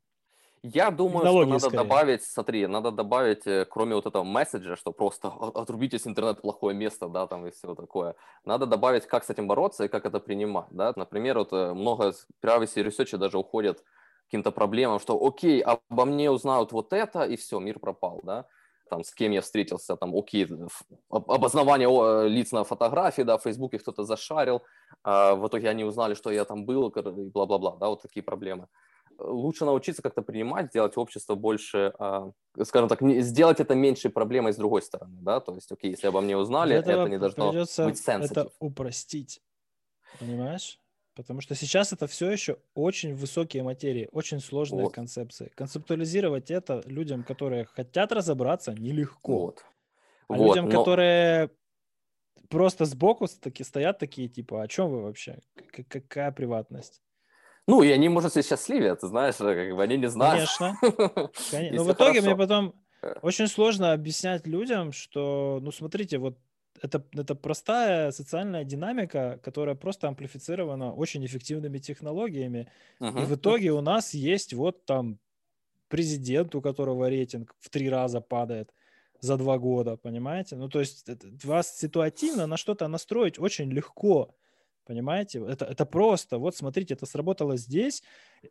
[0.63, 1.77] Я думаю, что надо скорее.
[1.77, 7.07] добавить, смотри, надо добавить, э, кроме вот этого месседжа, что просто отрубитесь интернет плохое место,
[7.07, 8.15] да, там и все такое.
[8.45, 10.93] Надо добавить, как с этим бороться и как это принимать, да.
[10.95, 13.83] Например, вот э, много privacy research даже уходят
[14.25, 18.45] каким-то проблемам, что окей, обо мне узнают вот это, и все, мир пропал, да
[18.89, 20.47] там, с кем я встретился, там, окей,
[21.09, 24.63] обоснование э, лиц на фотографии, да, в Фейсбуке кто-то зашарил,
[25.03, 28.67] а в итоге они узнали, что я там был, и бла-бла-бла, да, вот такие проблемы
[29.19, 32.31] лучше научиться как-то принимать, сделать общество больше, а,
[32.63, 36.21] скажем так, сделать это меньшей проблемой с другой стороны, да, то есть, окей, если обо
[36.21, 38.31] мне узнали, это не должно быть sensitive.
[38.31, 39.41] это упростить,
[40.19, 40.79] понимаешь?
[41.15, 44.93] Потому что сейчас это все еще очень высокие материи, очень сложные вот.
[44.93, 45.51] концепции.
[45.55, 49.45] Концептуализировать это людям, которые хотят разобраться, нелегко.
[49.45, 49.65] Вот.
[50.27, 50.77] А вот, людям, но...
[50.77, 51.49] которые
[52.49, 55.39] просто сбоку таки стоят такие, типа, о чем вы вообще?
[55.89, 57.01] Какая приватность?
[57.67, 60.49] Ну, и они, может, сейчас ты знаешь, как бы они не знают.
[60.57, 60.77] Конечно.
[61.73, 63.13] Но в итоге мне потом э.
[63.21, 66.37] очень сложно объяснять людям, что, ну, смотрите, вот
[66.81, 72.71] это, это простая социальная динамика, которая просто амплифицирована очень эффективными технологиями.
[72.99, 73.23] Uh-huh.
[73.23, 75.19] И в итоге у нас есть вот там
[75.89, 78.71] президент, у которого рейтинг в три раза падает
[79.19, 80.55] за два года, понимаете?
[80.55, 84.35] Ну, то есть это, вас ситуативно на что-то настроить очень легко.
[84.87, 85.39] Понимаете?
[85.39, 86.37] Это, это просто.
[86.37, 88.03] Вот смотрите, это сработало здесь.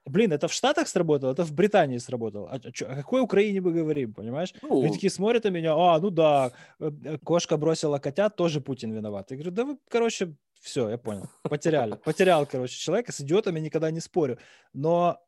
[0.04, 2.50] Блин, это в Штатах сработало, это в Британии сработало.
[2.50, 4.52] А, чё, о какой Украине мы говорим, понимаешь?
[4.62, 4.82] Ну...
[4.82, 8.92] Они такие смотрят на меня, а, ну да, э, э, кошка бросила котят, тоже Путин
[8.92, 9.30] виноват.
[9.30, 11.26] Я говорю, да вы, короче, все, я понял.
[11.42, 11.94] Потеряли.
[12.04, 13.12] Потерял, короче, человека.
[13.12, 14.38] С идиотами никогда не спорю.
[14.74, 15.18] Но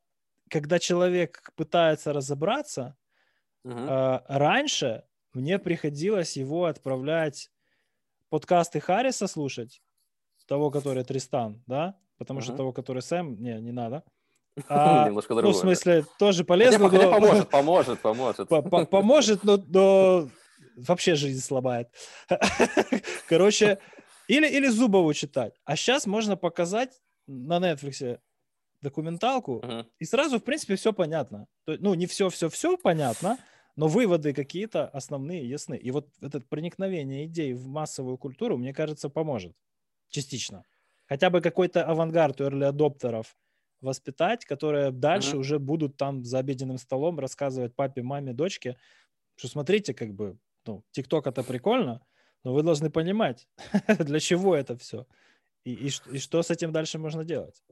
[0.51, 2.97] когда человек пытается разобраться,
[3.65, 7.51] э, раньше мне приходилось его отправлять
[8.29, 9.81] подкасты Харриса слушать,
[10.49, 11.95] того, который Тристан, да?
[12.17, 12.45] Потому uh-huh.
[12.45, 14.03] что того, который Сэм, не, не надо.
[14.69, 15.53] А, Немножко другое.
[15.53, 16.89] Ну, в смысле, тоже полезно.
[16.89, 17.11] Хотя, но...
[17.13, 17.49] поможет,
[18.01, 18.91] поможет, поможет.
[18.91, 20.29] Поможет, но, но
[20.77, 21.89] вообще жизнь слабает.
[23.29, 23.79] Короче,
[24.27, 25.55] или, или Зубову читать.
[25.65, 28.19] А сейчас можно показать на Netflix
[28.83, 29.87] документалку, uh-huh.
[30.01, 31.47] и сразу, в принципе, все понятно.
[31.67, 33.39] Ну, не все-все-все понятно,
[33.77, 35.77] но выводы какие-то основные ясны.
[35.77, 39.55] И вот это проникновение идей в массовую культуру, мне кажется, поможет
[40.09, 40.65] частично.
[41.07, 43.27] Хотя бы какой-то авангард у early
[43.81, 45.41] воспитать, которые дальше mm-hmm.
[45.41, 48.77] уже будут там за обеденным столом рассказывать папе, маме, дочке,
[49.37, 52.05] что смотрите, как бы, ну, ТикТок это прикольно,
[52.43, 53.47] но вы должны понимать,
[53.99, 55.07] для чего это все
[55.69, 57.63] и, и, и что с этим дальше можно делать.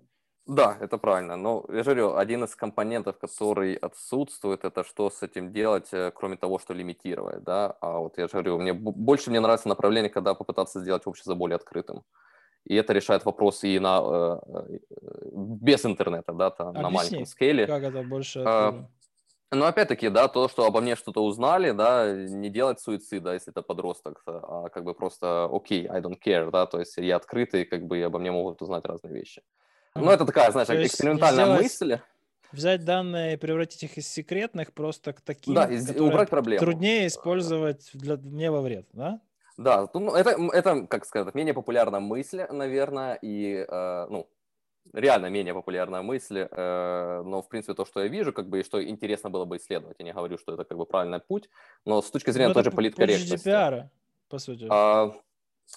[0.46, 1.36] Да, это правильно.
[1.36, 6.12] Но я же говорю, один из компонентов, который отсутствует, это что с этим делать, э,
[6.14, 7.76] кроме того, что лимитировать, да.
[7.80, 11.56] А вот я же говорю, мне больше мне нравится направление, когда попытаться сделать общество более
[11.56, 12.04] открытым
[12.66, 14.78] и это решает вопрос и на, э, э,
[15.32, 17.66] без интернета, да, там, на маленьком скейле.
[17.66, 18.42] как это больше...
[18.44, 18.88] А,
[19.52, 23.52] но опять-таки, да, то, что обо мне что-то узнали, да, не делать суицид, да, если
[23.52, 27.16] это подросток, а как бы просто окей, okay, I don't care, да, то есть я
[27.16, 29.42] открытый, как бы обо мне могут узнать разные вещи.
[29.96, 31.98] Ну, это такая, знаешь, то экспериментальная сделать, мысль.
[32.52, 36.60] Взять данные и превратить их из секретных просто к таким, да, и убрать проблему.
[36.60, 39.20] труднее использовать для, не во вред, да?
[39.56, 44.28] Да, ну, это, это, как сказать, менее популярная мысль, наверное, и, э, ну,
[44.92, 48.62] реально менее популярная мысль, э, но, в принципе, то, что я вижу, как бы, и
[48.62, 49.96] что интересно было бы исследовать.
[49.98, 51.48] Я не говорю, что это, как бы, правильный путь,
[51.84, 53.48] но с точки зрения ну, той же политкорректности.
[53.48, 53.88] GDPR,
[54.28, 54.66] по сути.
[54.68, 55.14] А,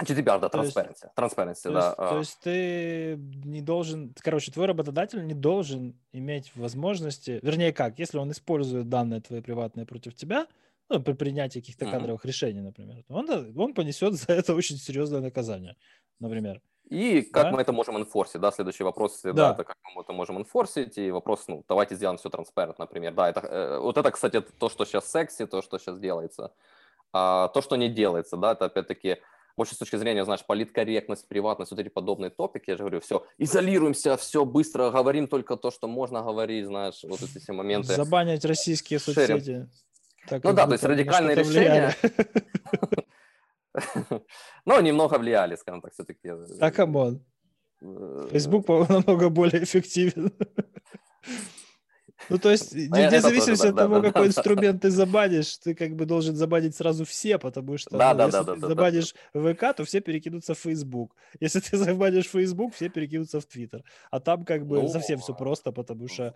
[0.02, 1.88] GDPR, да, transparency, transparency, то да.
[1.88, 8.00] Есть, то есть ты не должен, короче, твой работодатель не должен иметь возможности, вернее как,
[8.00, 10.48] если он использует данные твои приватные против тебя,
[10.90, 12.28] ну, при принятии каких-то кадровых mm-hmm.
[12.28, 15.76] решений, например, он, он понесет за это очень серьезное наказание,
[16.20, 16.62] например.
[16.90, 17.52] И как да?
[17.52, 19.34] мы это можем инфорсить, да, следующий вопрос, да.
[19.34, 23.14] да, это как мы это можем инфорсить, и вопрос, ну, давайте сделаем все транспарент, например,
[23.14, 26.52] да, это, э, вот это, кстати, то, что сейчас секси, то, что сейчас делается,
[27.14, 29.18] а, то, что не делается, да, это опять-таки
[29.58, 33.26] больше с точки зрения, знаешь, политкорректность, приватность, вот эти подобные топики, я же говорю, все,
[33.38, 37.94] изолируемся, все быстро, говорим только то, что можно говорить, знаешь, вот эти все моменты.
[37.94, 39.70] Забанить российские соцсети.
[40.28, 41.96] Так, ну да, то есть радикальные решения.
[44.66, 46.30] Но немного влияли, скажем так, все-таки.
[46.60, 47.24] А come on.
[48.32, 50.34] Facebook, по-моему, намного более эффективен.
[52.30, 56.36] Ну, то есть, вне зависимости от того, какой инструмент ты забанишь, ты как бы должен
[56.36, 61.16] забанить сразу все, потому что ну, если ты забанишь ВК, то все перекинутся в Facebook.
[61.40, 63.84] Если ты забанишь Facebook, все перекинутся в Твиттер.
[64.12, 66.36] А там как бы ну, совсем все просто, потому что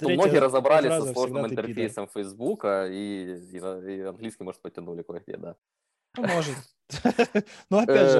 [0.00, 5.56] многие разобрались со сложным интерфейсом Facebook и, и, и английский, может, потянули кое-где, да.
[6.16, 6.56] Ну, может.
[7.70, 8.18] Но опять же,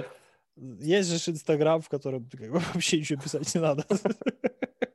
[0.56, 0.76] э.
[0.80, 2.28] есть же Инстаграм, в котором
[2.74, 3.86] вообще ничего писать не надо.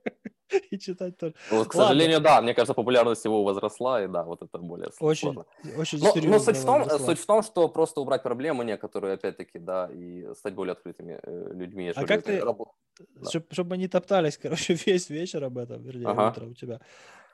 [0.71, 1.36] и читать тоже.
[1.49, 5.21] Вот, к сожалению, да, мне кажется, популярность его возросла, и да, вот это более очень,
[5.21, 5.45] сложно.
[5.77, 9.60] Очень но, но суть, в том, суть в том, что просто убрать проблемы некоторые, опять-таки,
[9.60, 11.91] да, и стать более открытыми э, людьми.
[11.95, 12.69] А как ты, работ...
[13.15, 13.29] да.
[13.29, 16.29] чтобы, чтобы они топтались, короче, весь вечер об этом, вернее, ага.
[16.29, 16.79] утро у тебя.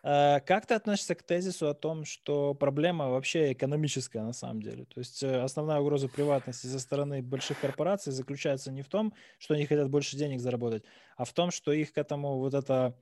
[0.10, 4.86] А, как ты относишься к тезису о том, что проблема вообще экономическая на самом деле?
[4.86, 9.56] То есть э, основная угроза приватности со стороны больших корпораций заключается не в том, что
[9.56, 10.84] они хотят больше денег заработать,
[11.18, 12.96] а в том, что их к этому вот это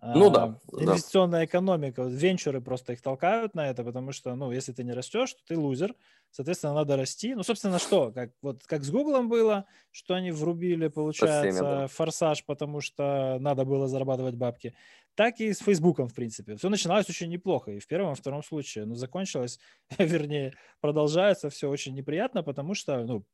[0.00, 0.58] ну да.
[0.72, 1.44] Инвестиционная да.
[1.46, 5.40] экономика, венчуры просто их толкают на это, потому что, ну, если ты не растешь, то
[5.46, 5.94] ты лузер,
[6.30, 7.34] соответственно, надо расти.
[7.34, 11.86] Ну, собственно, что, как, вот, как с Гуглом было, что они врубили, получается, всеми, да.
[11.88, 14.74] форсаж, потому что надо было зарабатывать бабки,
[15.16, 16.54] так и с Фейсбуком, в принципе.
[16.54, 19.58] Все начиналось очень неплохо, и в первом, и втором случае, но закончилось,
[19.98, 23.24] вернее, продолжается все очень неприятно, потому что, ну,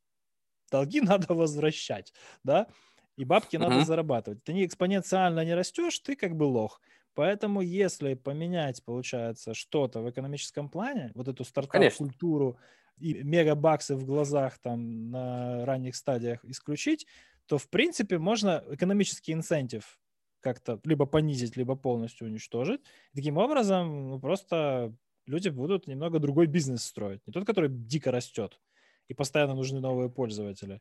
[0.71, 2.69] долги надо возвращать, да,
[3.17, 3.69] и бабки uh-huh.
[3.69, 4.43] надо зарабатывать.
[4.45, 6.81] Ты не экспоненциально не растешь, ты как бы лох.
[7.15, 12.59] Поэтому если поменять, получается, что-то в экономическом плане, вот эту стартап-культуру
[12.99, 17.07] и мегабаксы в глазах там на ранних стадиях исключить,
[17.47, 19.99] то, в принципе, можно экономический инцентив
[20.41, 22.81] как-то либо понизить, либо полностью уничтожить.
[23.13, 24.95] И таким образом ну, просто
[25.27, 27.27] люди будут немного другой бизнес строить.
[27.27, 28.61] Не тот, который дико растет
[29.09, 30.81] и постоянно нужны новые пользователи,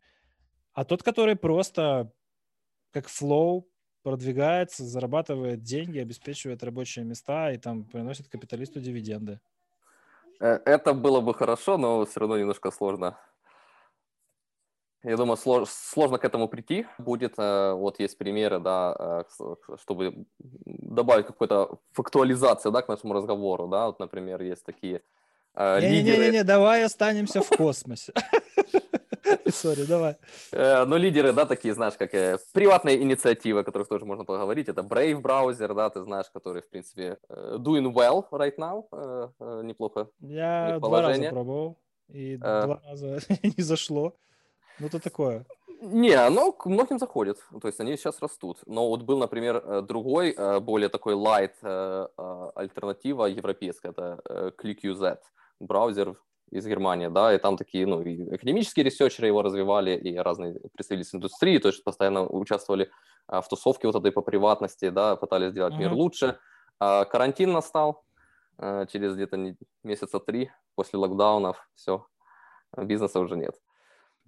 [0.74, 2.12] а тот, который просто
[2.94, 3.68] как флоу
[4.04, 9.40] продвигается, зарабатывает деньги, обеспечивает рабочие места и там приносит капиталисту дивиденды.
[10.40, 13.18] Э, это было бы хорошо, но все равно немножко сложно.
[15.04, 17.34] Я думаю, сложно к этому прийти будет.
[17.38, 23.88] Э, вот есть примеры, да, э, чтобы добавить какую-то фактуализацию, да, к нашему разговору, да.
[23.88, 25.02] Вот, например, есть такие
[25.56, 26.44] Не-не-не, лидеры...
[26.44, 28.14] давай останемся в космосе.
[29.52, 30.16] Сори, давай.
[30.52, 34.70] Э, ну, лидеры, да, такие, знаешь, как э, приватные инициативы, о которых тоже можно поговорить.
[34.70, 38.84] Это Brave браузер, да, ты знаешь, который, в принципе, э, doing well right now.
[39.64, 40.10] Неплохо.
[40.20, 41.78] Я два раза пробовал,
[42.10, 44.14] и два раза не зашло.
[44.80, 45.46] Ну, это такое.
[45.82, 48.60] Не, оно к многим заходит, то есть они сейчас растут.
[48.66, 51.54] Но вот был, например, другой, более такой light
[52.56, 55.18] альтернатива европейская, это ClickUZ,
[55.60, 56.16] браузер
[56.54, 61.18] из Германии, да, и там такие, ну, и академические ресерчеры его развивали, и разные представители
[61.18, 62.92] индустрии, то есть постоянно участвовали
[63.28, 65.80] а, в тусовке вот этой по приватности, да, пытались сделать uh-huh.
[65.80, 66.40] мир лучше.
[66.80, 68.04] А, карантин настал
[68.58, 72.06] а, через где-то месяца три после локдаунов, все,
[72.78, 73.56] бизнеса уже нет.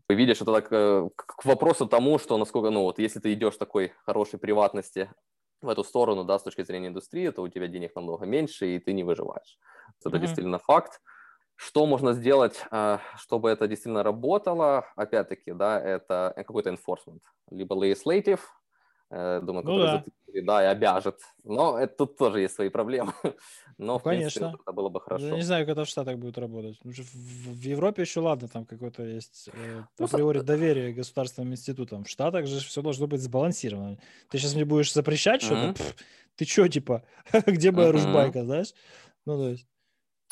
[0.07, 3.57] Ты видишь, это так э, к вопросу тому, что насколько, ну вот, если ты идешь
[3.57, 5.11] такой хорошей приватности
[5.61, 8.79] в эту сторону, да, с точки зрения индустрии, то у тебя денег намного меньше, и
[8.79, 9.57] ты не выживаешь.
[9.99, 10.19] Это uh-huh.
[10.19, 11.01] действительно факт.
[11.55, 14.85] Что можно сделать, а, чтобы это действительно работало?
[14.95, 18.41] Опять-таки, да, это какой-то enforcement, либо legislative,
[19.09, 20.03] э, думаю, ну, который
[20.35, 20.41] да.
[20.43, 21.21] да, и обяжет.
[21.43, 23.13] Но это, тут тоже есть свои проблемы.
[23.77, 24.39] Но, ну, в Конечно.
[24.39, 25.25] принципе, это было бы хорошо.
[25.27, 26.77] Я не знаю, как это в Штатах будет работать.
[26.83, 32.03] В, в Европе еще ладно, там какое-то есть э, ну, априори доверие государственным институтам.
[32.03, 33.97] В Штатах же все должно быть сбалансировано.
[34.29, 35.73] Ты сейчас мне будешь запрещать mm-hmm.
[35.73, 35.73] что-то?
[35.73, 35.95] Пфф,
[36.35, 37.03] ты что, типа,
[37.45, 37.91] где моя mm-hmm.
[37.91, 38.73] ружбайка, знаешь?
[39.25, 39.67] Ну, то есть...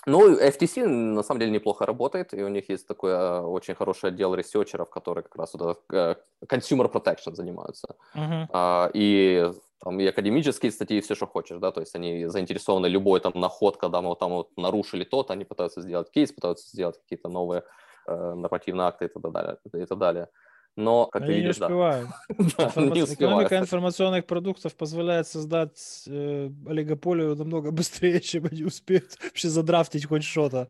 [0.05, 4.09] Ну, FTC на самом деле неплохо работает, и у них есть такой э, очень хороший
[4.09, 6.15] отдел ресерчеров, которые как раз вот э,
[6.45, 7.95] consumer protection занимаются.
[8.15, 8.47] Uh-huh.
[8.51, 9.51] А, и
[9.83, 13.33] там и академические статьи, и все, что хочешь, да, то есть они заинтересованы любой там
[13.35, 17.29] находка, когда мы вот там вот нарушили то они пытаются сделать кейс, пытаются сделать какие-то
[17.29, 17.63] новые
[18.07, 19.57] э, нормативные акты и так далее.
[19.73, 20.27] И так далее.
[20.75, 21.65] Но, как Они ты не видишь, да.
[21.67, 22.09] успевают.
[22.57, 29.17] Да, Информа- не Экономика информационных продуктов позволяет создать э, олигополию намного быстрее, чем они успеют
[29.21, 30.69] вообще задрафтить хоть что-то.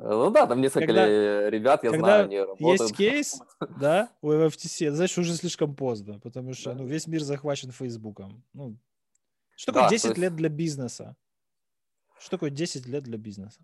[0.00, 2.80] Ну да, там несколько Когда- ли- ребят, я когда знаю, они работают.
[2.80, 3.40] Есть кейс,
[3.80, 8.44] да, у FTC, значит, уже слишком поздно, потому что ну, весь мир захвачен Фейсбуком.
[8.52, 8.76] Ну,
[9.56, 11.16] что такое Да, то 10 есть- лет для бизнеса?
[12.20, 13.60] Что такое 10 лет для бизнеса?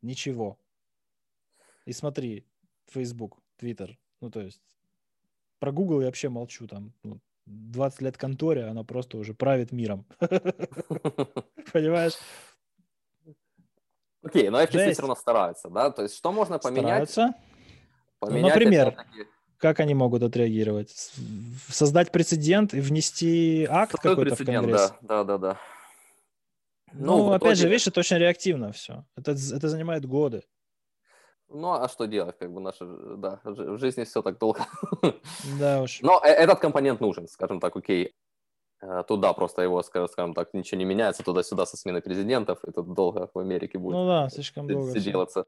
[0.00, 0.58] Ничего.
[1.84, 2.46] И смотри,
[2.90, 4.62] Facebook, Twitter, ну то есть
[5.58, 10.06] про Google я вообще молчу, там ну, 20 лет конторе, она просто уже правит миром.
[11.72, 12.14] Понимаешь?
[14.22, 15.90] Окей, но FTC все равно стараются, да?
[15.90, 17.10] То есть что можно поменять?
[17.10, 17.34] Стараются.
[18.18, 18.96] Поменять, например,
[19.58, 21.12] Как они могут отреагировать?
[21.68, 24.92] Создать прецедент и внести акт какой-то в Конгресс?
[25.02, 25.58] да, да, да, да.
[26.92, 29.04] Ну, в опять же, видишь, это очень реактивно все.
[29.16, 30.42] Это, это занимает годы.
[31.48, 32.84] Ну, а что делать, как бы наша,
[33.16, 34.60] да, в жизни все так долго.
[35.60, 36.00] Да уж.
[36.02, 38.14] Но э- этот компонент нужен, скажем так, окей.
[38.82, 42.72] Э, Туда просто его, ска- скажем так, ничего не меняется, туда-сюда со сменой президентов, и
[42.72, 44.90] тут долго в Америке будет Ну да, слишком все долго.
[44.92, 45.00] всё.
[45.00, 45.46] делаться.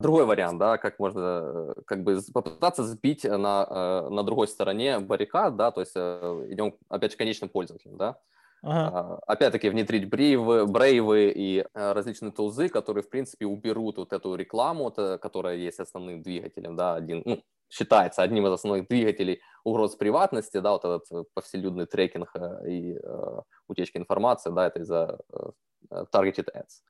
[0.00, 5.56] Другой вариант, да, как можно э, как бы попытаться сбить на, на другой стороне баррикад,
[5.56, 8.18] да, то есть идем опять же конечным пользователям, да.
[8.62, 9.20] Ага.
[9.26, 14.34] А, Опять-таки внедрить брейвы, брейвы и э, различные тулзы, которые, в принципе, уберут вот эту
[14.34, 20.58] рекламу, которая есть основным двигателем, да, один, ну, считается одним из основных двигателей угроз приватности,
[20.58, 25.50] да, вот этот э, повселюдный трекинг э, и э, утечка информации, да, это из-за э,
[25.90, 26.82] э, targeted ads.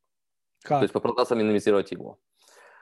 [0.62, 0.82] То Как?
[0.82, 2.18] есть попытаться минимизировать его.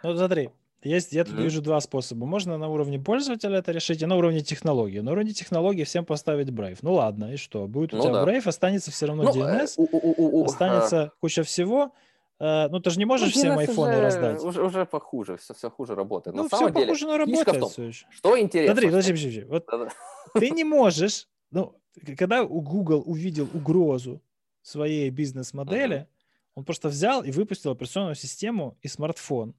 [0.02, 0.50] Ну смотри,
[0.82, 1.42] есть, я тут Мгм.
[1.44, 2.24] вижу два способа.
[2.26, 5.00] Можно на уровне пользователя это решить, и на уровне технологии.
[5.00, 6.78] На уровне технологии всем поставить Brave.
[6.82, 7.66] Ну ладно, и что?
[7.66, 8.24] Будет у Ну тебя да.
[8.24, 11.92] Brave, останется все равно Ну, э, DNS, у- у- у- у- останется куча всего.
[12.40, 14.44] Э, Ну, ты же не ну, можешь всем DNS айфоны уже- раздать.
[14.44, 16.36] Уже, уже похуже, все, все хуже работает.
[16.36, 18.06] Ну, На все самом деле, но работает том, все еще.
[18.10, 18.74] что интересно.
[18.74, 19.52] Смотри, подожди, подожди, подожди.
[19.52, 21.74] Вот ты не можешь, ну,
[22.16, 24.20] когда у Google увидел угрозу
[24.62, 26.06] своей бизнес-модели,
[26.54, 29.54] он просто взял и выпустил операционную систему и смартфон,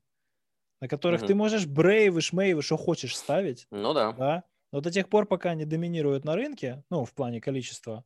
[0.81, 1.25] на которых Мгм.
[1.25, 4.17] ты можешь брейвы, шмейвы, что хочешь ставить, Ну да.
[4.17, 8.05] да, но до тех пор, пока они доминируют на рынке, ну, в плане количества,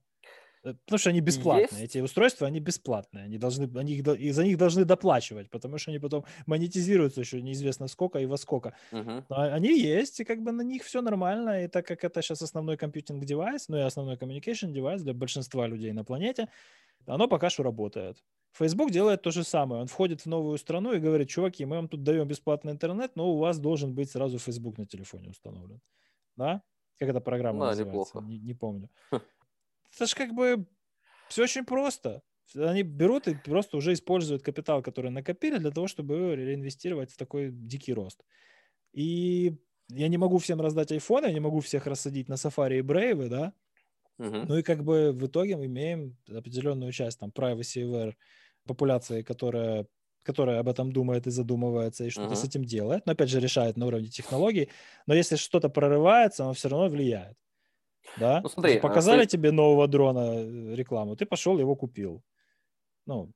[0.63, 1.86] э, потому что они бесплатные, Есть.
[1.86, 5.91] эти устройства, они бесплатные, они должны, они их, и за них должны доплачивать, потому что
[5.91, 8.76] они потом монетизируются еще неизвестно сколько и во сколько.
[8.91, 9.26] Мгм.
[9.30, 12.41] Но они есть, и как бы на них все нормально, и так как это сейчас
[12.41, 16.49] основной компьютинг девайс, ну и основной communication девайс для большинства людей на планете,
[17.07, 18.24] оно пока что работает.
[18.54, 19.82] Facebook делает то же самое.
[19.82, 23.32] Он входит в новую страну и говорит, чуваки, мы вам тут даем бесплатный интернет, но
[23.34, 25.82] у вас должен быть сразу Facebook на телефоне установлен.
[26.38, 26.64] Да?
[26.99, 27.89] Как эта программа Да, называется?
[27.89, 28.20] неплохо.
[28.20, 28.89] Не, не помню.
[29.95, 30.66] Это же как бы
[31.30, 32.24] все очень просто.
[32.56, 37.18] Они берут и просто уже используют капитал, который накопили, для того, чтобы его реинвестировать в
[37.18, 38.24] такой дикий рост.
[38.93, 39.58] И
[39.89, 43.30] я не могу всем раздать айфоны, я не могу всех рассадить на Safari и Brave,
[43.30, 43.54] да,
[44.20, 44.47] Мгм.
[44.47, 48.16] ну и как бы в итоге мы имеем определенную часть там privacy aware
[48.68, 49.86] популяции, которая,
[50.24, 52.36] которая об этом думает и задумывается, и что-то Мгм.
[52.36, 54.70] с этим делает, но опять же решает на уровне технологий,
[55.07, 57.36] но если что-то прорывается, оно все равно влияет.
[58.20, 58.41] Да?
[58.41, 62.22] Ну, смотри, а, Показали фей- тебе нового дрона э, рекламу, ты пошел его купил.
[63.05, 63.32] Ну,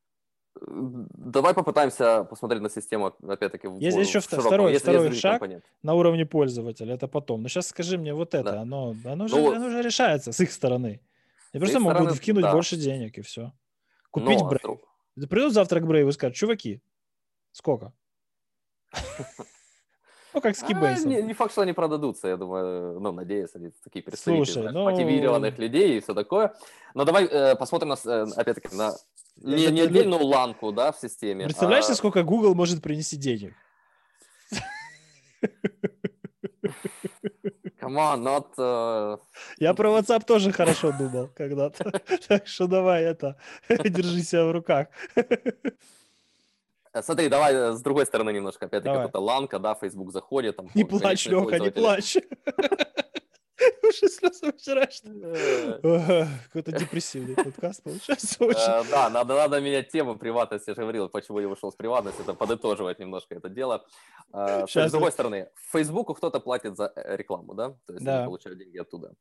[0.60, 5.08] Давай попытаемся посмотреть на систему, опять-таки, в, Есть в еще вто- широком, второй- если второй
[5.10, 5.34] есть шаг.
[5.40, 5.68] компоненты.
[5.84, 7.44] на уровне пользователя, это потом.
[7.44, 8.62] Но сейчас скажи мне вот это, Да.
[8.62, 11.00] оно, оно, же, Ну вот- оно же решается с их стороны.
[11.54, 12.54] Они просто стороны, вкинуть да.
[12.54, 13.52] больше денег и все.
[14.10, 14.80] Купить Но, Brave.
[15.26, 16.80] Придут завтра к Брейву и скажут, чуваки,
[17.52, 17.92] сколько?
[20.34, 21.10] Ну, как с а, Кибейсом.
[21.10, 24.84] не, не факт, что они продадутся, я думаю, ну, надеюсь, они такие представители Слушай, ну-
[24.84, 26.54] мотивированных людей и все такое.
[26.94, 28.94] Но давай э, посмотрим, на, э, опять-таки, на
[29.38, 31.46] не, Это не отдельную ланку, да, в системе.
[31.46, 33.56] Представляешь, а- сколько Google может принести денег?
[37.82, 38.48] Come on, not...
[38.58, 39.18] э,
[39.60, 41.92] Я про WhatsApp тоже хорошо думал когда-то.
[42.28, 43.36] Так что давай это,
[43.70, 44.88] держи себя в руках.
[45.16, 48.66] Э, Смотри, давай э, с другой стороны немножко.
[48.66, 50.56] Опять-таки, эта ланка, да, Facebook заходит.
[50.56, 52.18] Там, Не плачь, Леха, не плачь.
[53.84, 55.80] Уже слезы вчерашние.
[55.84, 58.60] Э, Какой-то депрессивный подкаст получается очень.
[58.60, 60.70] Э, Да, надо, надо менять тему приватности.
[60.70, 62.22] Я же говорил, почему я ушел с приватности.
[62.22, 63.86] Это подытоживать немножко это дело.
[64.34, 67.70] Э, С другой стороны, Фейсбуку кто-то платит за э, рекламу, да?
[67.86, 69.14] То есть они получают деньги оттуда.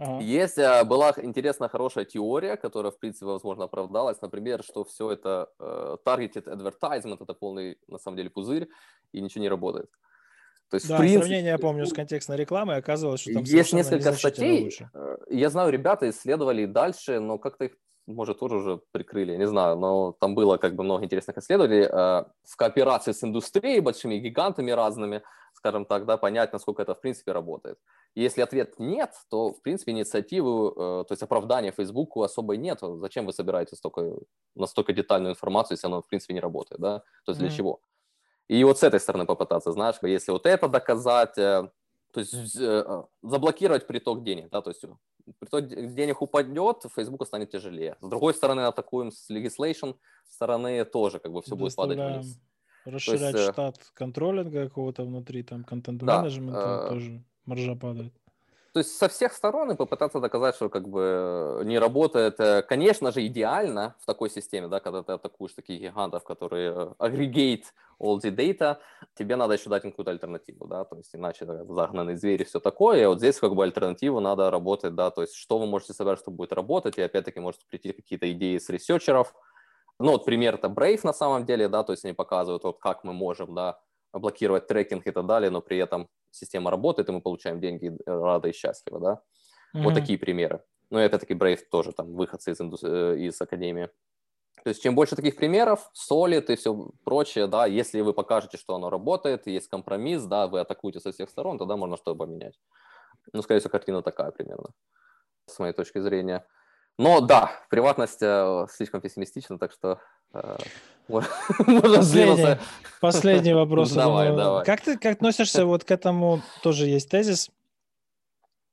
[0.00, 0.20] Ага.
[0.22, 4.20] Есть, э, была интересная, хорошая теория, которая, в принципе, возможно, оправдалась.
[4.22, 8.68] Например, что все это э, targeted advertisement, это полный, на самом деле, пузырь,
[9.12, 9.90] и ничего не работает.
[10.70, 13.42] То есть, Да, в принципе, сравнение, я помню, с Facebook- контекстной рекламой, оказалось, что там
[13.42, 14.64] есть несколько статей.
[14.64, 14.90] лучше.
[14.94, 17.72] э, Я знаю, ребята исследовали дальше, но как-то их,
[18.06, 19.76] может, тоже уже прикрыли, не знаю.
[19.76, 24.70] Но там было как бы много интересных исследований э, в кооперации с индустрией, большими гигантами
[24.70, 25.22] разными,
[25.54, 27.78] скажем так, да, понять, насколько это в принципе работает.
[28.14, 32.80] Если ответ нет, то в принципе инициативы, э, то есть оправдания Фейсбуку особо нет.
[32.82, 34.02] Зачем вы собираете столько,
[34.54, 36.98] настолько детальную информацию, если она в принципе не работает, да?
[37.24, 37.56] То есть для mm-hmm.
[37.56, 37.80] чего?
[38.48, 41.70] И вот с этой стороны попытаться, знаешь, если вот это доказать, э,
[42.12, 44.84] то есть э, заблокировать приток денег, да, то есть
[45.38, 47.96] приток денег упадет, Facebook станет тяжелее.
[48.00, 49.96] С другой стороны, атакуем с legislation
[50.28, 52.40] стороны тоже как бы все будет падать вниз.
[52.84, 58.14] Расширять есть, штат контролинга какого-то внутри, там, контент-менеджмента да, тоже маржа падает.
[58.72, 62.38] То есть со всех сторон и попытаться доказать, что как бы не работает.
[62.38, 66.92] Э, конечно же, идеально в такой системе, да, когда ты атакуешь таких гигантов, которые э,
[66.98, 67.64] aggregate
[68.00, 68.78] all the data,
[69.14, 73.02] тебе надо еще дать какую-то альтернативу, да, то есть иначе загнанные звери, все такое.
[73.02, 76.18] И вот здесь как бы альтернативу надо работать, да, то есть что вы можете собрать,
[76.18, 79.34] что будет работать, и опять-таки может прийти какие-то идеи с ресерчеров.
[79.98, 83.02] Ну, вот пример это Brave на самом деле, да, то есть они показывают, вот как
[83.02, 83.80] мы можем, да,
[84.18, 88.50] блокировать трекинг и так далее, но при этом система работает, и мы получаем деньги рады
[88.50, 89.12] и счастливы, да.
[89.74, 89.82] Mm-hmm.
[89.82, 90.62] Вот такие примеры.
[90.90, 92.82] Ну и опять-таки Brave тоже там выходцы из, индус...
[92.82, 93.90] Э, из академии.
[94.64, 98.74] То есть чем больше таких примеров, Solid и все прочее, да, если вы покажете, что
[98.74, 102.58] оно работает, есть компромисс, да, вы атакуете со всех сторон, тогда можно что-то поменять.
[103.32, 104.70] Ну, скорее всего, картина такая примерно,
[105.46, 106.46] с моей точки зрения.
[106.98, 110.00] Но да, приватность э, слишком пессимистична, так что
[110.34, 110.56] э,
[111.08, 112.58] Последний,
[113.00, 113.92] последний вопрос.
[113.92, 114.64] Давай, давай.
[114.64, 117.50] Как ты как относишься вот к этому, тоже есть тезис,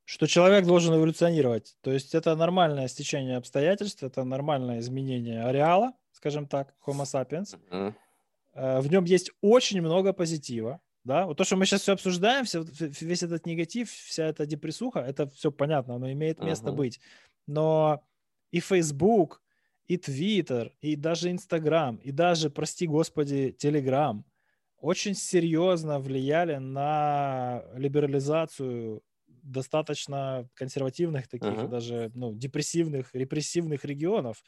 [0.04, 1.76] что человек должен эволюционировать.
[1.80, 7.58] То есть это нормальное стечение обстоятельств, это нормальное изменение ареала, скажем так, Homo sapiens.
[7.70, 8.80] Mm-hmm.
[8.82, 10.80] В нем есть очень много позитива.
[11.04, 11.26] Да?
[11.26, 15.28] Вот то, что мы сейчас все обсуждаем, все, весь этот негатив, вся эта депрессуха, это
[15.28, 16.74] все понятно, оно имеет место uh-huh.
[16.74, 17.00] быть.
[17.46, 18.02] Но
[18.50, 19.42] и Facebook,
[19.86, 24.22] и Twitter, и даже Instagram, и даже, прости господи, Telegram
[24.78, 31.68] очень серьезно влияли на либерализацию достаточно консервативных таких uh-huh.
[31.68, 34.42] даже ну, депрессивных, репрессивных регионов.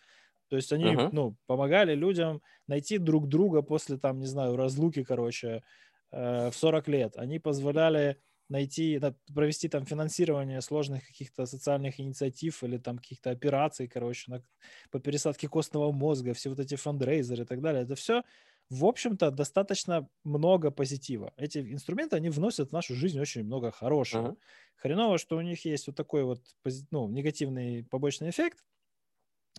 [0.48, 1.10] То есть они uh-huh.
[1.12, 5.62] ну, помогали людям найти друг друга после, там, не знаю, разлуки, короче,
[6.10, 7.16] э, в 40 лет.
[7.16, 8.18] Они позволяли
[8.48, 9.00] найти,
[9.34, 14.42] провести там финансирование сложных каких-то социальных инициатив или там каких-то операций, короче, на,
[14.90, 17.82] по пересадке костного мозга, все вот эти фандрейзеры и так далее.
[17.82, 18.22] Это все,
[18.70, 21.32] в общем-то, достаточно много позитива.
[21.36, 24.28] Эти инструменты, они вносят в нашу жизнь очень много хорошего.
[24.28, 24.38] Uh-huh.
[24.76, 26.42] Хреново, что у них есть вот такой вот
[26.90, 28.64] ну, негативный побочный эффект,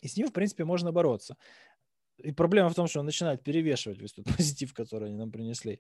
[0.01, 1.35] и с ним, в принципе, можно бороться.
[2.17, 5.79] И проблема в том, что он начинает перевешивать весь тот позитив, который они нам принесли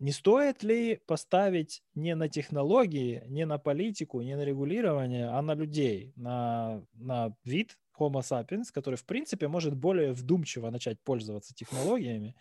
[0.00, 5.54] не стоит ли поставить не на технологии, не на политику, не на регулирование, а на
[5.54, 12.34] людей, на, на вид Homo sapiens, который, в принципе, может более вдумчиво начать пользоваться технологиями,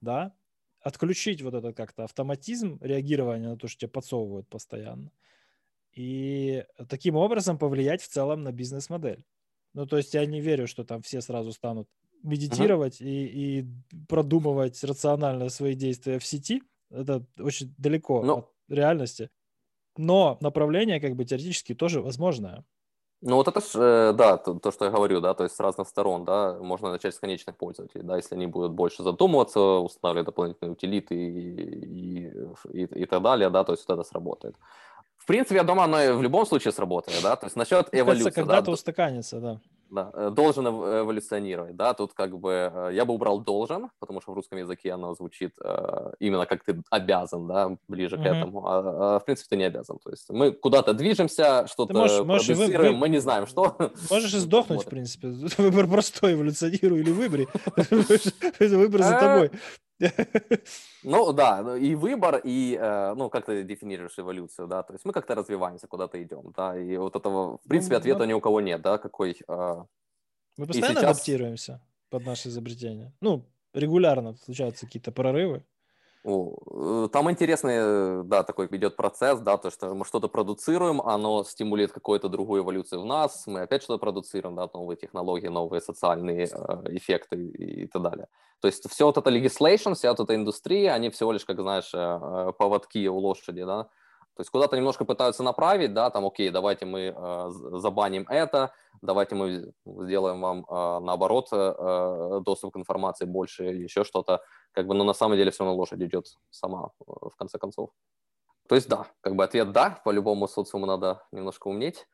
[0.00, 0.32] да,
[0.80, 5.10] отключить вот этот как-то автоматизм реагирования на то, что тебе подсовывают постоянно,
[5.92, 9.24] и таким образом повлиять в целом на бизнес-модель.
[9.72, 11.88] Ну, то есть я не верю, что там все сразу станут
[12.22, 13.08] медитировать uh-huh.
[13.08, 13.66] и, и
[14.08, 18.38] продумывать рационально свои действия в сети– это очень далеко Но...
[18.38, 19.30] от реальности.
[19.96, 22.64] Но направление, как бы, теоретически тоже возможное.
[23.20, 25.60] Ну вот это ж, э, да, то, то, что я говорю, да, то есть с
[25.60, 30.26] разных сторон, да, можно начать с конечных пользователей, да, если они будут больше задумываться, устанавливать
[30.26, 34.56] дополнительные утилиты и, и, и, и так далее, да, то есть вот это сработает.
[35.16, 38.30] В принципе, я думаю, оно в любом случае сработает, да, то есть насчет эволюции.
[38.30, 39.60] Когда-то да, устаканится, да
[39.94, 44.32] да, э, должен эволюционировать, да, тут как бы э, я бы убрал должен, потому что
[44.32, 48.22] в русском языке оно звучит э, именно как ты обязан, да, ближе mm-hmm.
[48.22, 51.94] к этому, а, а в принципе ты не обязан, то есть мы куда-то движемся, что-то
[51.94, 53.76] можешь, продюсируем, вы, мы не знаем что.
[54.10, 55.28] Можешь и сдохнуть, в принципе,
[55.58, 57.48] выбор простой, эволюционируй или выбери,
[58.58, 59.50] выбор за тобой.
[61.02, 65.04] Ну да, ну, и выбор, и э, ну как ты дефинируешь эволюцию, да, то есть
[65.04, 68.32] мы как-то развиваемся, куда-то идем, да, и вот этого, в принципе, ну, ответа ну, ни
[68.32, 69.36] у кого нет, да, какой...
[69.48, 69.84] Э,
[70.56, 71.10] мы постоянно сейчас...
[71.10, 73.12] адаптируемся под наши изобретения.
[73.20, 73.44] Ну,
[73.74, 75.64] регулярно случаются какие-то прорывы.
[76.24, 81.92] Э, там интересный, да, такой идет процесс, да, то, что мы что-то продуцируем, оно стимулирует
[81.92, 86.96] какую-то другую эволюцию в нас, мы опять что-то продуцируем, да, новые технологии, новые социальные э,
[86.96, 88.28] эффекты и, так далее.
[88.60, 91.90] То есть все вот это legislation, вся вот эта индустрия, они всего лишь, как знаешь,
[91.92, 93.88] э поводки у лошади, да,
[94.36, 99.36] то есть куда-то немножко пытаются направить, да, там, окей, давайте мы э, забаним это, давайте
[99.36, 105.04] мы сделаем вам, э, наоборот, э, доступ к информации больше, еще что-то, как бы, но
[105.04, 107.90] на самом деле все равно лошадь идет сама, э, в конце концов.
[108.68, 112.08] То есть да, как бы ответ да, по-любому социуму надо немножко умнеть.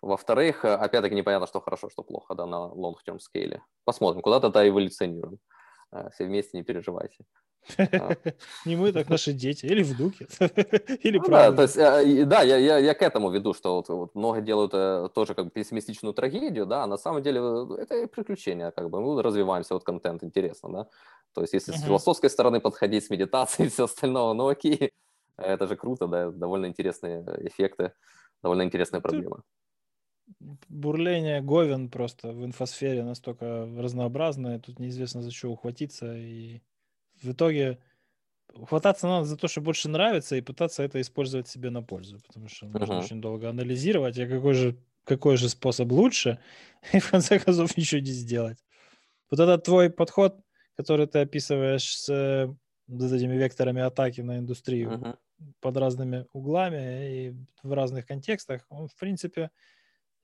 [0.00, 3.62] Во-вторых, опять-таки непонятно, что хорошо, что плохо, да, на long-term скейле.
[3.84, 5.38] Посмотрим, куда-то да эволюционируем.
[6.12, 7.24] Все вместе, не переживайте.
[8.66, 9.66] Не мы, так наши дети.
[9.66, 10.26] Или внуки.
[11.06, 13.88] Или ну, да, то есть, э, да, я, я, я к этому веду, что вот,
[13.88, 17.82] вот много делают э, тоже как бы пессимистичную трагедию, да, а на самом деле э,
[17.82, 20.88] это приключение, как бы мы развиваемся, вот контент интересно, да.
[21.32, 21.78] То есть если uh-huh.
[21.78, 24.92] с философской стороны подходить, с медитацией и все остальное, ну окей,
[25.36, 27.92] это же круто, да, довольно интересные эффекты,
[28.42, 29.42] довольно интересная проблема.
[30.68, 36.62] Бурление говен просто в инфосфере настолько разнообразное, тут неизвестно за что ухватиться, и
[37.22, 37.78] в итоге
[38.66, 42.48] хвататься надо за то, что больше нравится, и пытаться это использовать себе на пользу, потому
[42.48, 43.04] что нужно uh-huh.
[43.04, 46.38] очень долго анализировать, а какой же, какой же способ лучше,
[46.92, 48.58] и в конце концов ничего не сделать.
[49.30, 50.38] Вот этот твой подход,
[50.76, 52.54] который ты описываешь с
[52.86, 55.18] с этими векторами атаки на индустрию uh-huh.
[55.60, 59.50] под разными углами и в разных контекстах, он, в принципе,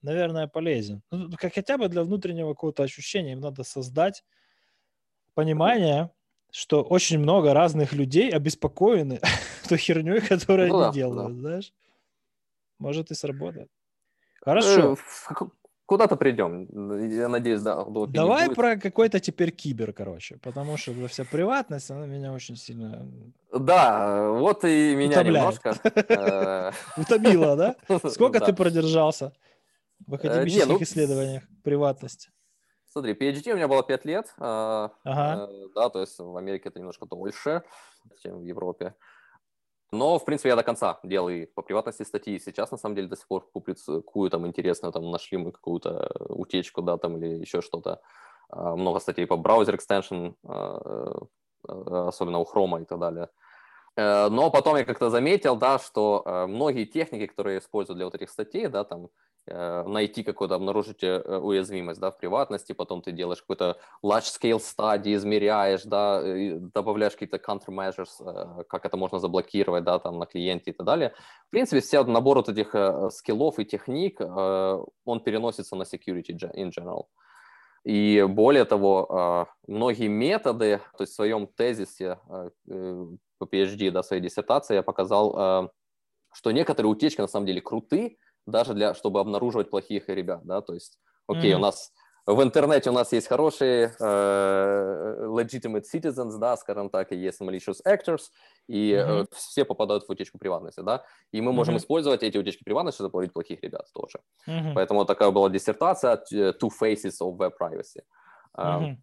[0.02, 1.02] наверное, полезен.
[1.10, 4.24] Ну, как хотя бы для внутреннего какого-то ощущения им надо создать
[5.34, 6.10] понимание,
[6.52, 9.20] что очень много разных людей обеспокоены
[9.68, 11.40] той херней, которую ну, они да, делают, да.
[11.40, 11.72] знаешь.
[12.78, 13.68] Может и сработает.
[14.42, 14.96] Хорошо.
[15.28, 15.44] Э,
[15.86, 16.66] куда-то придем.
[17.10, 17.84] Я надеюсь, да.
[18.08, 23.06] Давай про какой-то теперь кибер, короче, потому что вся приватность, она меня очень сильно...
[23.52, 25.60] Да, вот и меня Утомляет.
[25.64, 25.74] немножко...
[26.08, 27.76] Э, Утомила, да?
[28.10, 29.32] Сколько ты продержался
[30.06, 32.30] в академических ну исследованиях приватности?
[32.92, 35.48] Смотри, PhD у меня было 5 лет, а, ага.
[35.48, 37.62] Э, да, то есть в Америке это немножко дольше,
[38.20, 38.96] чем в Европе.
[39.92, 43.06] Но, в принципе, я до конца делал и по приватности статьи, сейчас, на самом деле,
[43.06, 47.60] до сих пор публикую там интересную, там, нашли мы какую-то утечку, да, там, или еще
[47.60, 48.00] что-то.
[48.48, 51.26] А, много статей по браузер extension, а,
[51.68, 53.28] э, особенно у Chrome и так далее.
[53.94, 58.30] Э, но потом я как-то заметил, да, что многие техники, которые используют для вот этих
[58.30, 63.40] статей, да, там, Э, найти какую-то, обнаружить э, уязвимость, да, в приватности, потом ты делаешь
[63.40, 66.22] какой-то large-scale study, измеряешь, да,
[66.74, 71.14] добавляешь какие-то countermeasures, э, как это можно заблокировать, да, там, на клиенте и так далее.
[71.48, 72.74] В принципе, все набор вот этих
[73.12, 77.06] скиллов и техник, он переносится на security in general.
[77.82, 82.18] И более того, многие методы, то есть в своем тезисе
[82.66, 85.70] по PhD, да, своей диссертации я показал,
[86.32, 88.16] что некоторые утечки на самом деле крутые
[88.46, 91.56] даже для, чтобы обнаруживать плохих ребят, да, то есть, окей, mm-hmm.
[91.56, 91.92] у нас
[92.26, 97.78] в интернете у нас есть хорошие э, legitimate citizens, да, скажем так, и есть malicious
[97.86, 98.30] actors,
[98.68, 99.22] и mm-hmm.
[99.22, 101.78] э, все попадают в утечку приватности, да, и мы можем mm-hmm.
[101.78, 104.20] использовать эти утечки приватности, чтобы ловить плохих ребят тоже.
[104.46, 104.74] Mm-hmm.
[104.74, 108.02] Поэтому такая была диссертация Two Faces of Web Privacy.
[108.56, 108.96] Mm-hmm.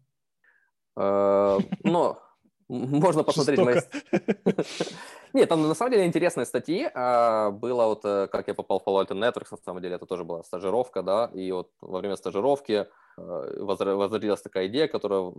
[0.97, 2.26] Э, но
[2.69, 3.79] можно посмотреть мои...
[5.33, 6.89] Нет, там на самом деле интересные статьи.
[6.93, 10.05] А, было вот, э, как я попал в Palo Alto Networks, на самом деле это
[10.05, 12.87] тоже была стажировка, да, и вот во время стажировки
[13.17, 15.31] э, возродилась такая идея, которая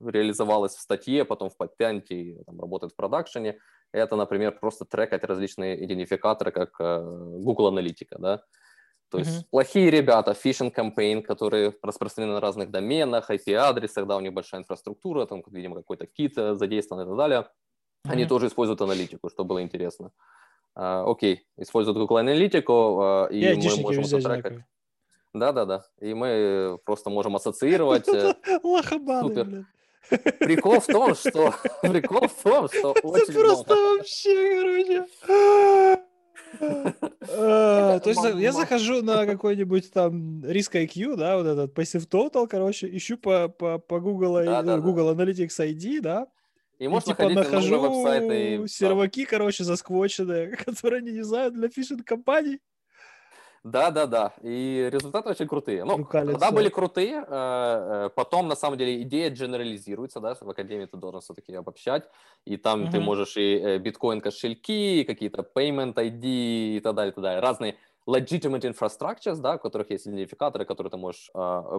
[0.00, 3.58] реализовалась в статье, потом в подтянте и там, работает в продакшене.
[3.92, 8.42] Это, например, просто трекать различные идентификаторы, как э, Google Аналитика, да,
[9.10, 9.46] то есть mm-hmm.
[9.50, 15.26] плохие ребята, phishing campaign, которые распространены на разных доменах, IP-адресах, да, у них большая инфраструктура,
[15.26, 17.38] там, видимо, какой-то кит задействован и так далее.
[17.40, 18.12] Mm-hmm.
[18.12, 20.12] Они тоже используют аналитику, что было интересно.
[20.74, 24.64] А, окей, используют Google аналитику, а, и Я мы можем это трекать.
[25.32, 28.08] Да-да-да, и мы просто можем ассоциировать.
[28.08, 29.66] Э, Супер.
[30.40, 36.04] Прикол в том, что прикол в том, что очень просто вообще, короче.
[36.58, 42.88] То есть я захожу на какой-нибудь там риск IQ, да, вот этот Passive Total, короче,
[42.96, 44.38] ищу по, по, по Google,
[44.80, 46.26] Google Analytics ID, да,
[46.78, 52.58] и, и типа нахожу серваки, короче, засквоченные, которые они не знают для фишинг-компаний.
[53.62, 54.32] Да, да, да.
[54.42, 55.84] И результаты очень крутые.
[55.84, 60.86] Ну, когда были крутые, э, э, потом, на самом деле, идея генерализируется, да, в Академии
[60.86, 62.08] ты должен все-таки обобщать,
[62.46, 62.90] и там uh-huh.
[62.90, 67.40] ты можешь и э, биткоин-кошельки, какие-то payment ID и так далее, и так далее.
[67.40, 67.76] Разные
[68.08, 71.30] legitimate infrastructures, да, у которых есть идентификаторы, которые ты можешь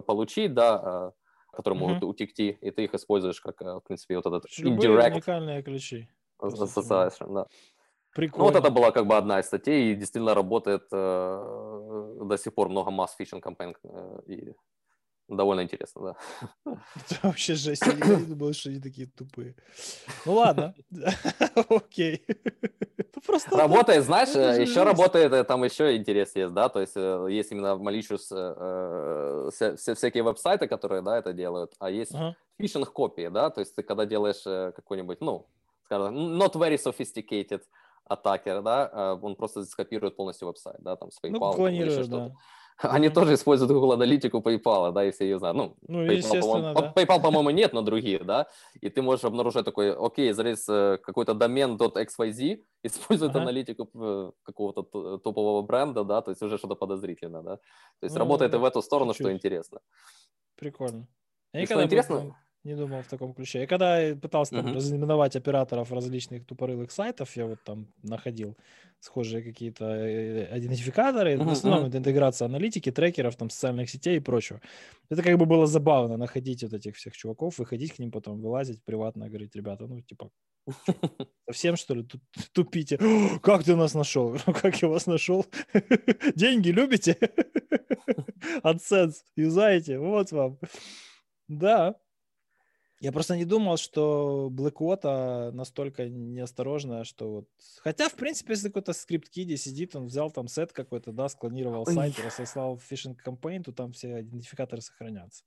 [0.06, 1.12] получить, да,
[1.50, 1.88] которые uh-huh.
[1.88, 5.12] могут утекти, и ты их используешь как, в принципе, вот этот Любые indirect...
[5.14, 6.08] уникальные ключи.
[6.40, 7.46] Association, да.
[8.14, 8.44] Прикольно.
[8.44, 12.54] Ну, вот это была как бы одна из статей, и действительно работает э, до сих
[12.54, 14.54] пор много масс фишинг кампейн, э, и
[15.28, 16.16] довольно интересно, да.
[16.94, 19.54] Это вообще жесть, я не думал, что они такие тупые.
[20.26, 20.74] Ну ладно,
[21.68, 22.24] окей.
[23.26, 27.26] Просто работает, знаешь, э, еще работает, э, там еще интерес есть, да, то есть э,
[27.30, 28.26] есть именно malicious
[29.76, 32.12] всякие веб-сайты, которые, да, это делают, а есть
[32.58, 34.42] фишинг копии, да, то есть ты когда делаешь
[34.74, 35.46] какой-нибудь, ну,
[35.84, 37.62] скажем, not very sophisticated
[38.04, 42.32] атакер, да, э, он просто скопирует полностью веб-сайт, да, там, с PayPal, ну, клонирует, да.
[42.78, 43.14] Они mm-hmm.
[43.14, 45.56] тоже используют Google аналитику PayPal, да, если ее знают.
[45.56, 46.92] Ну, ну PayPal, по-моему, да.
[46.96, 48.46] PayPal, по-моему, нет, но другие, да.
[48.80, 53.42] И ты можешь обнаружить такой, окей, залез э, какой-то домен .xyz, использует ага.
[53.42, 57.56] аналитику э, какого-то топового бренда, да, то есть уже что-то подозрительно, да.
[58.00, 59.26] То есть ну, работает и в эту сторону, чуть-чуть.
[59.26, 59.80] что интересно.
[60.56, 61.06] Прикольно.
[61.52, 62.20] Я что интересно?
[62.20, 62.34] Был
[62.64, 63.60] не думал в таком ключе.
[63.60, 64.74] Я когда пытался там uh-huh.
[64.74, 68.56] разименовать операторов различных тупорылых сайтов, я вот там находил
[69.00, 71.34] схожие какие-то э, идентификаторы.
[71.34, 71.44] Uh-huh.
[71.44, 74.60] В основном это интеграция аналитики, трекеров, там, социальных сетей и прочего.
[75.10, 78.84] Это как бы было забавно находить вот этих всех чуваков, выходить к ним потом, вылазить
[78.84, 80.30] приватно, говорить, ребята, ну, типа,
[81.46, 82.06] совсем, что ли,
[82.52, 82.98] тупите?
[83.42, 84.36] Как ты нас нашел?
[84.62, 85.46] Как я вас нашел?
[86.36, 87.18] Деньги любите?
[88.62, 89.98] AdSense юзаете?
[89.98, 90.58] Вот вам.
[91.48, 91.96] Да,
[93.02, 97.48] я просто не думал, что Blackwater настолько неосторожная, что вот...
[97.80, 101.84] Хотя, в принципе, если какой-то script kiddie сидит, он взял там сет какой-то, да, склонировал
[101.84, 105.42] сайт, разослал phishing campaign, то там все идентификаторы сохранятся.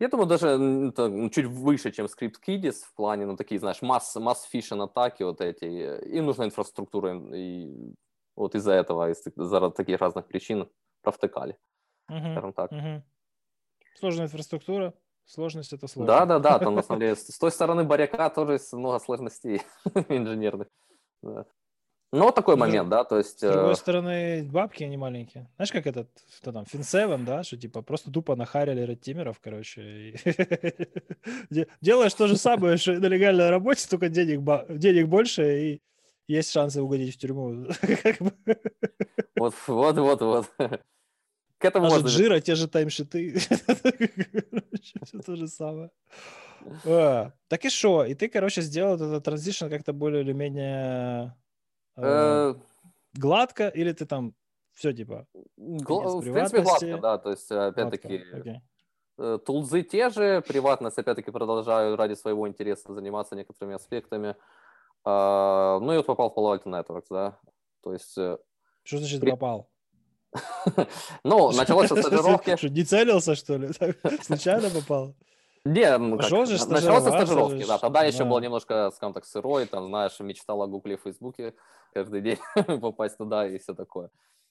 [0.00, 3.80] Я думаю, даже это, ну, чуть выше, чем script kiddies в плане, ну, такие, знаешь,
[3.80, 5.66] mass, mass phishing атаки вот эти.
[6.16, 7.94] Им нужна инфраструктура, и
[8.34, 10.68] вот из-за этого, из-за таких разных причин
[11.02, 11.56] провтыкали,
[12.10, 12.72] uh-huh, скажем так.
[12.72, 13.02] Uh-huh.
[13.94, 14.94] Сложная инфраструктура,
[15.28, 16.06] Сложность это сложно.
[16.06, 19.60] Да, да, да, там на самом деле с той стороны баряка тоже есть много сложностей
[20.08, 20.68] инженерных.
[21.22, 21.44] Да.
[22.10, 23.40] Ну, вот такой момент, да, то есть...
[23.40, 25.50] С другой э, стороны, бабки, они маленькие.
[25.56, 30.14] Знаешь, как этот, что там, Fin7, да, что типа просто тупо нахарили редтимеров, короче.
[31.82, 35.82] Делаешь то же самое, что на легальной работе, только денег, денег больше, и
[36.28, 37.66] есть шансы угодить в тюрьму.
[39.36, 40.46] Вот, вот, вот, вот.
[41.58, 42.08] К этому Даже можно...
[42.08, 43.38] Джира, те же таймшиты.
[44.82, 45.90] Все то же самое.
[46.84, 48.04] А, так и что?
[48.04, 51.36] И ты, короче, сделал этот транзишн как-то более или менее
[51.96, 52.54] э, э,
[53.14, 54.34] гладко, или ты там
[54.72, 57.18] все типа В принципе, гладко, да.
[57.18, 58.24] То есть, опять-таки,
[59.18, 64.36] э, тулзы те же, приватность, опять-таки, продолжаю ради своего интереса заниматься некоторыми аспектами.
[65.04, 67.38] А, ну и вот попал в Palo Alto Networks, да.
[67.82, 68.12] То есть...
[68.12, 69.68] Что значит попал?
[71.24, 72.56] Ну, началось со стажировки.
[72.68, 73.70] Не целился, что ли?
[74.22, 75.14] Случайно попал?
[75.64, 77.78] Не, ну, как, началось со стажировки, да.
[77.78, 81.54] Тогда еще был немножко, скажем так, сырой, там, знаешь, мечтал о Гугле и Фейсбуке
[81.92, 82.38] каждый день
[82.80, 84.10] попасть туда и все такое.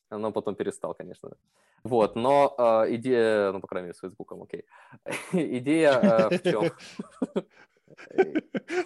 [0.09, 1.31] Но потом перестал, конечно.
[1.83, 4.65] Вот, но э, идея, ну, по крайней мере, с Фейсбуком, окей.
[5.31, 6.71] идея э, в чем?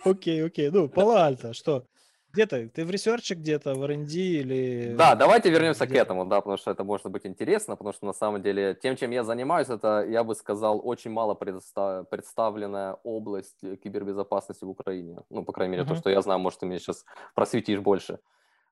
[0.04, 0.70] Окей, окей.
[0.70, 1.86] Ну, Пало-Альто, что?
[2.34, 4.96] Где-то, ты в ресерче где-то, в R&D или...
[4.98, 8.14] Да, давайте вернемся к этому, да, потому что это может быть интересно, потому что на
[8.14, 12.08] самом деле тем, чем я занимаюсь, это, я бы сказал, очень мало предостав...
[12.10, 15.18] представленная область кибербезопасности в Украине.
[15.30, 15.90] Ну, по крайней мере, uh-huh.
[15.90, 17.06] то, что я знаю, может, ты мне сейчас
[17.36, 18.20] просветишь больше.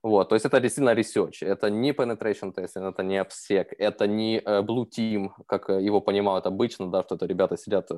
[0.01, 4.39] Вот, то есть это действительно research, это не penetration testing, это не obsec, это не
[4.39, 7.89] uh, blue team, как э, его понимают обычно, да, что это ребята сидят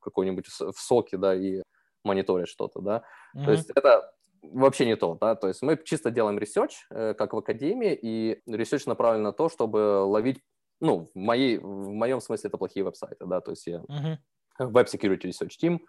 [0.00, 1.62] какой-нибудь в соке, да, и
[2.04, 3.02] мониторить что-то, да.
[3.36, 3.44] Mm-hmm.
[3.44, 4.12] То есть это
[4.52, 8.40] вообще не то, да, то есть мы чисто делаем research, э, как в академии, и
[8.48, 10.40] research направлен на то, чтобы ловить,
[10.80, 14.18] ну, в, моей, в моем смысле это плохие веб-сайты, да, то есть я mm-hmm.
[14.60, 15.80] Web Security Research Team,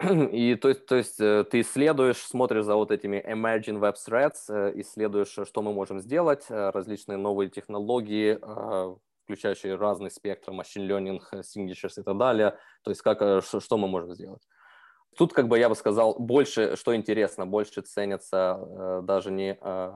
[0.32, 4.48] и то есть, то есть э, ты исследуешь, смотришь за вот этими emerging web threats,
[4.48, 8.38] э, исследуешь, что мы можем сделать, различные новые технологии,
[9.24, 14.12] включающие разный спектр, machine learning, signatures и так далее, то есть как, что мы можем
[14.14, 14.42] сделать.
[15.16, 19.92] Тут, как бы я бы сказал, больше, что интересно, больше ценятся э, даже не э,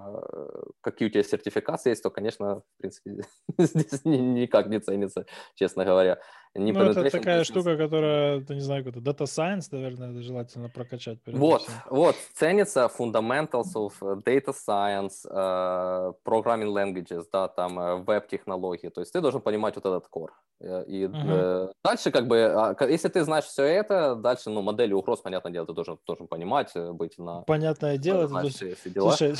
[0.81, 3.23] какие у тебя сертификации есть, то, конечно, в принципе,
[3.59, 6.19] здесь ни, никак не ценится, честно говоря.
[6.59, 11.19] Не ну, это такая штука, которая, ты не знаю, какой-то data science, наверное, желательно прокачать.
[11.27, 11.75] Вот, всем.
[11.91, 13.93] вот, ценится fundamentals of
[14.25, 19.87] data science, uh, programming languages, да, там, uh, веб-технологии, то есть ты должен понимать вот
[19.87, 20.31] этот core.
[20.61, 21.69] Э, и uh-huh.
[21.69, 25.53] э, дальше, как бы, а, если ты знаешь все это, дальше, ну, модели угроз, понятное
[25.53, 27.43] дело, ты должен, должен понимать, быть на...
[27.43, 28.51] Понятное дело, ты должен...
[28.75, 29.13] все дела.
[29.13, 29.37] Слушай,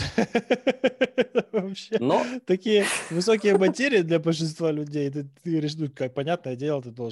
[1.53, 2.23] вообще, Но...
[2.47, 7.08] такие высокие материи для большинства людей, ты, ты говоришь, ну, как понятное дело, ты должен.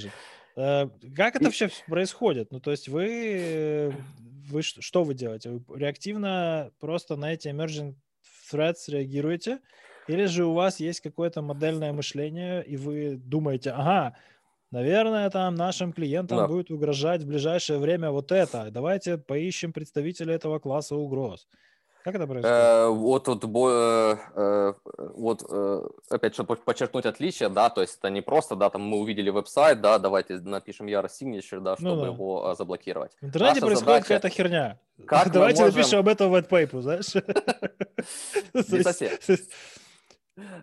[0.56, 2.50] Э, как это вообще происходит?
[2.50, 3.94] Ну, то есть вы,
[4.48, 5.50] вы что вы делаете?
[5.50, 7.94] Вы реактивно просто на эти emerging
[8.50, 9.60] threats реагируете?
[10.08, 14.16] Или же у вас есть какое-то модельное мышление, и вы думаете, ага,
[14.70, 16.46] наверное, там нашим клиентам да.
[16.46, 18.70] будет угрожать в ближайшее время вот это.
[18.70, 21.48] Давайте поищем представителя этого класса угроз.
[22.06, 22.56] Как это происходит?
[22.56, 24.72] Э, вот, вот, э, э,
[25.16, 25.42] вот,
[26.08, 29.80] опять, чтобы подчеркнуть отличие, да, то есть это не просто, да, там мы увидели веб-сайт,
[29.80, 32.06] да, давайте напишем Яра Signature, да, чтобы ну, да.
[32.06, 33.10] его заблокировать.
[33.20, 34.02] В интернете Наша происходит задача...
[34.04, 34.78] какая-то херня.
[35.04, 35.76] Как давайте можем...
[35.76, 37.12] напишем об этом в white paper, знаешь?
[38.70, 39.10] Не совсем.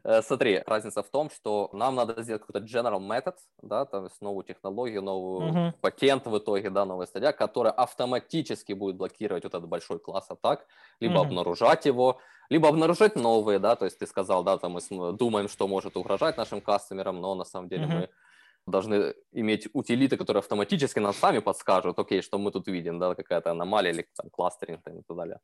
[0.03, 4.21] Э, смотри, разница в том, что нам надо сделать какой-то general method, да, то есть
[4.21, 5.74] новую технологию, новую uh-huh.
[5.82, 10.67] патент в итоге, да, новая статья, которая автоматически будет блокировать вот этот большой класс атак,
[10.99, 11.26] либо uh-huh.
[11.26, 12.19] обнаружать его,
[12.49, 16.38] либо обнаружать новые, да, то есть ты сказал, да, там мы думаем, что может угрожать
[16.38, 17.99] нашим кастомерам, но на самом деле uh-huh.
[17.99, 18.09] мы
[18.67, 23.51] должны иметь утилиты, которые автоматически нам сами подскажут, окей, что мы тут видим, да, какая-то
[23.51, 25.39] аномалия или там кластеринг и так далее.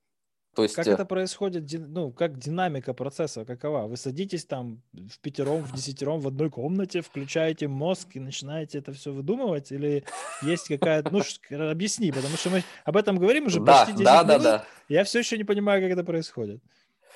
[0.56, 0.76] То есть...
[0.76, 3.88] Как э это происходит, ну, как динамика процесса, какова?
[3.88, 8.92] Вы садитесь там в пятером, в десятером в одной комнате, включаете мозг и начинаете это
[8.94, 9.72] все выдумывать?
[9.72, 10.04] Или
[10.42, 11.12] есть какая-то...
[11.12, 14.28] Ну, объясни, потому что мы об этом говорим уже да, почти 10 да, минут.
[14.28, 14.66] Да, да.
[14.88, 16.62] Я все еще не понимаю, как это происходит.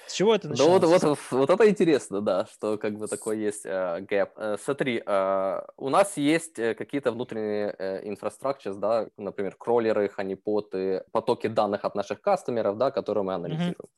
[0.08, 0.80] С чего это начинается?
[0.80, 4.32] Да вот, вот, вот это интересно, да, что как бы такой есть э, гэп.
[4.38, 11.04] Э, смотри, э, у нас есть э, какие-то внутренние э, инфраструктуры, да, например, кроллеры, ханипоты,
[11.12, 13.76] потоки данных от наших кастомеров, да, которые мы анализируем.
[13.80, 13.90] Угу.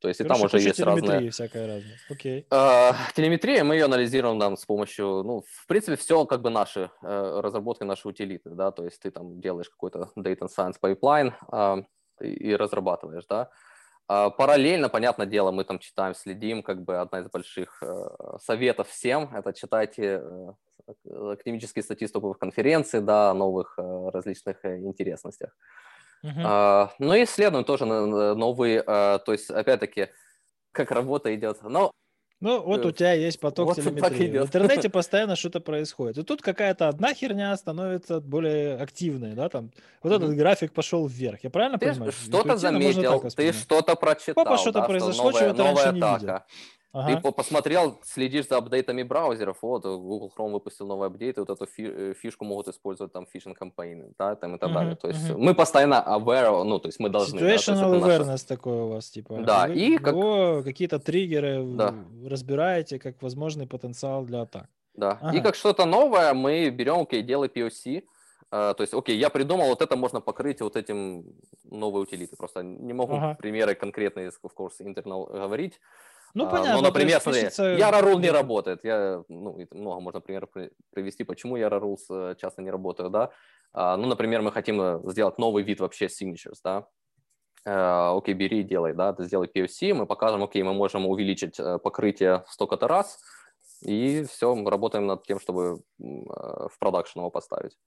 [0.00, 1.30] То есть Короче, и там уже есть разные...
[1.30, 1.98] всякая разная.
[2.10, 2.46] Окей.
[2.50, 6.90] Э, телеметрия, мы ее анализируем там с помощью, ну, в принципе, все как бы наши
[7.02, 11.82] э, разработки, наши утилиты, да, то есть ты там делаешь какой-то data science pipeline э,
[12.24, 13.50] и, и разрабатываешь, да.
[14.06, 18.08] Параллельно, понятное дело, мы там читаем, следим, как бы одна из больших э,
[18.40, 25.50] советов всем, это читайте э, академические статистику в конференции, да, о новых э, различных интересностях.
[26.24, 26.88] Uh-huh.
[26.98, 30.08] Ну и исследуем тоже новые, то есть, опять-таки,
[30.72, 31.62] как работа идет.
[31.62, 31.92] Но
[32.40, 34.38] ну, вот у тебя есть поток вот телеметрии.
[34.38, 36.18] В интернете постоянно что-то происходит.
[36.18, 39.70] И тут какая-то одна херня становится более активной, да, там.
[40.02, 40.16] Вот mm-hmm.
[40.16, 41.42] этот график пошел вверх.
[41.44, 42.12] Я правильно ты понимаю?
[42.12, 44.44] Что-то заметил, ты что-то прочитал.
[44.44, 46.40] Папа, что-то да, произошло, что чего ты раньше не видел.
[46.92, 47.20] Ага.
[47.20, 51.66] Ты посмотрел, следишь за апдейтами браузеров, вот, Google Chrome выпустил новый апдейт, и вот эту
[51.78, 54.96] э, фишку могут использовать там фишинг кампейны, да, там и так uh-huh, далее.
[54.96, 55.36] То есть uh-huh.
[55.36, 57.38] мы постоянно aware, ну, то есть мы должны...
[57.38, 58.48] Situational да, awareness наша...
[58.48, 59.38] такой у вас, типа.
[59.42, 60.64] Да, Вы и как...
[60.64, 61.94] какие-то триггеры да.
[62.24, 64.68] разбираете как возможный потенциал для атак.
[64.94, 65.36] Да, ага.
[65.36, 68.04] и как что-то новое мы берем, окей, делай POC,
[68.48, 71.24] Uh, то есть, окей, я придумал, вот это можно покрыть вот этим
[71.64, 72.36] новой утилиты.
[72.36, 73.34] Просто не могу ага.
[73.34, 75.80] примеры конкретные, of course, internal говорить.
[76.36, 76.74] Ну, а, понятно.
[76.74, 77.74] Ну, например, смотри, пишется...
[77.76, 78.84] Yararul не работает.
[78.84, 80.50] Я, ну, много можно примеров
[80.92, 83.30] привести, почему Yararul э, часто не работают, да.
[83.72, 86.86] А, ну, например, мы хотим э, сделать новый вид вообще signatures, да.
[87.64, 91.56] Э, окей, бери и делай, да, ты сделай POC, мы покажем, окей, мы можем увеличить
[91.82, 93.18] покрытие столько-то раз,
[93.80, 97.78] и все, мы работаем над тем, чтобы в продакшн его поставить.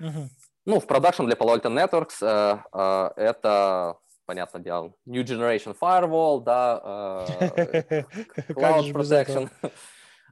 [0.00, 0.28] Uh-huh.
[0.64, 3.96] Ну, в продакшн для Palo Alto Networks это
[4.26, 8.02] понятное дело, New Generation Firewall, да, э,
[8.48, 9.50] Cloud Protection.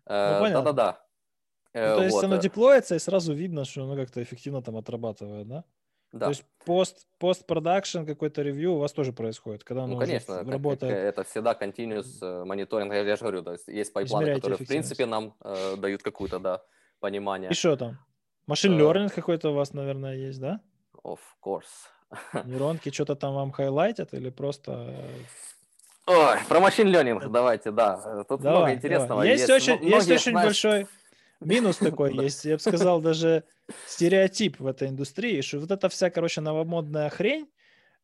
[0.06, 1.00] Э, ну, Да-да-да.
[1.72, 5.48] Э, ну, то есть оно деплоится, и сразу видно, что оно как-то эффективно там отрабатывает,
[5.48, 5.64] да?
[6.12, 6.26] Да.
[6.26, 10.50] То есть пост, постпродакшн какой-то ревью у вас тоже происходит, когда оно ну, конечно, уже
[10.50, 10.92] работает.
[10.92, 15.34] это всегда continuous мониторинг, я же говорю, то есть есть пайплайны, которые в принципе нам
[15.42, 16.62] э, дают какую-то, да,
[17.00, 17.50] понимание.
[17.50, 17.98] И что там?
[18.46, 20.60] Machine learning какой-то у вас, наверное, есть, да?
[21.02, 21.88] Of course.
[22.44, 24.72] Нейронки что-то там вам хайлайтят или просто...
[24.72, 25.20] Э,
[26.06, 28.24] Ой, про machine learning давайте, да.
[28.28, 29.08] Тут давай, много интересного.
[29.08, 29.28] Давай.
[29.30, 30.46] Есть, есть очень, многие, есть очень знаешь...
[30.46, 30.86] большой
[31.40, 33.44] минус такой есть, я бы сказал, даже
[33.86, 37.48] стереотип в этой индустрии, что вот эта вся, короче, новомодная хрень,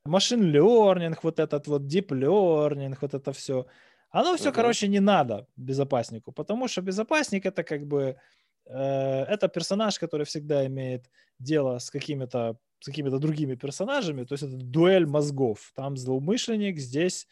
[0.05, 3.67] машин learning, вот этот вот deep learning, вот это все,
[4.11, 8.17] оно все, короче, не надо безопаснику, потому что безопасник это как бы
[8.67, 14.43] э, это персонаж, который всегда имеет дело с какими-то с какими-то другими персонажами, то есть
[14.43, 15.73] это дуэль мозгов.
[15.75, 17.27] Там злоумышленник, здесь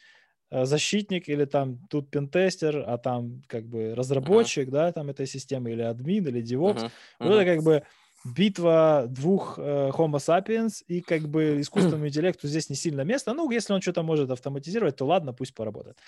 [0.51, 4.73] э, защитник или там тут пентестер, а там как бы разработчик, uh-huh.
[4.73, 6.77] да, там этой системы или админ или DevOps.
[6.77, 6.85] Uh-huh.
[6.85, 6.91] Uh-huh.
[7.21, 7.83] Вот это как бы
[8.25, 13.33] битва двух э, Homo sapiens и как бы искусственному интеллекту здесь не сильно место.
[13.33, 15.99] Ну, если он что-то может автоматизировать, то ладно, пусть поработает.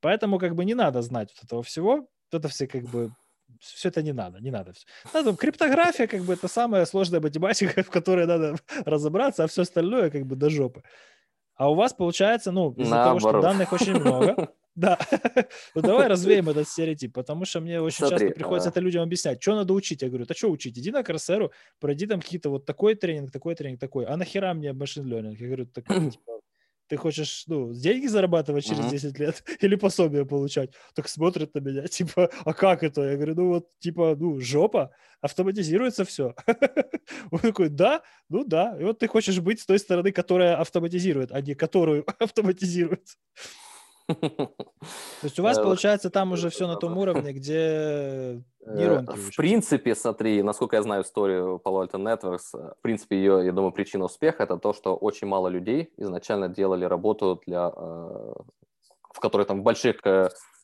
[0.00, 2.06] Поэтому как бы не надо знать вот этого всего.
[2.32, 3.12] Это все как бы
[3.58, 4.72] все это не надо, не надо.
[5.12, 10.10] Надо, криптография, как бы, это самая сложная математика, в которой надо разобраться, а все остальное,
[10.10, 10.82] как бы, до жопы.
[11.56, 14.98] А у вас получается, ну, из-за того, что данных очень много, да.
[15.74, 18.70] ну давай развеем этот стереотип, потому что мне очень Смотри, часто приходится а...
[18.70, 19.42] это людям объяснять.
[19.42, 20.00] Что надо учить?
[20.00, 20.78] Я говорю, да что учить?
[20.78, 24.06] Иди на Корсеру, пройди там какие-то вот такой тренинг, такой тренинг, такой.
[24.06, 25.36] А нахера мне машин learning?
[25.38, 26.40] Я говорю, так, типа,
[26.90, 28.90] ты хочешь, ну, деньги зарабатывать через uh-huh.
[28.90, 30.70] 10 лет или пособие получать?
[30.94, 33.02] Так смотрят на меня, типа, а как это?
[33.02, 36.34] Я говорю, ну вот, типа, ну, жопа, автоматизируется все.
[37.30, 38.76] Он такой, да, ну да.
[38.80, 43.06] И вот ты хочешь быть с той стороны, которая автоматизирует, а не которую автоматизирует.
[44.14, 49.36] То есть у вас, э, получается, там уже все на том уровне, где нейронки В
[49.36, 53.72] принципе, смотри, насколько я знаю историю Palo Alto Networks, э, в принципе, ее, я думаю,
[53.72, 58.32] причина успеха– это то, что очень мало людей изначально делали работу, для, э,
[59.14, 60.00] в которой там в больших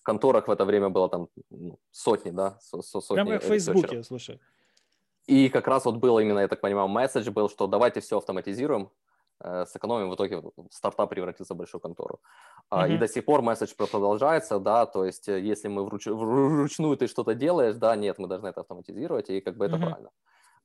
[0.02, 4.40] конторах в это время было там ну, сотни, да, сотни Прямо как в Фейсбуке, слушай.
[5.26, 8.82] И как раз вот было именно, я так понимаю, месседж был, что давайте все автоматизируем,
[8.82, 9.05] э,
[9.42, 12.20] сэкономим, в итоге стартап превратится в большую контору.
[12.70, 12.94] Uh-huh.
[12.94, 16.06] И до сих пор месседж продолжается, да, то есть э, если мы вруч...
[16.06, 19.86] вручную ты что-то делаешь, да, нет, мы должны это автоматизировать, и как бы это uh-huh.
[19.86, 20.10] правильно.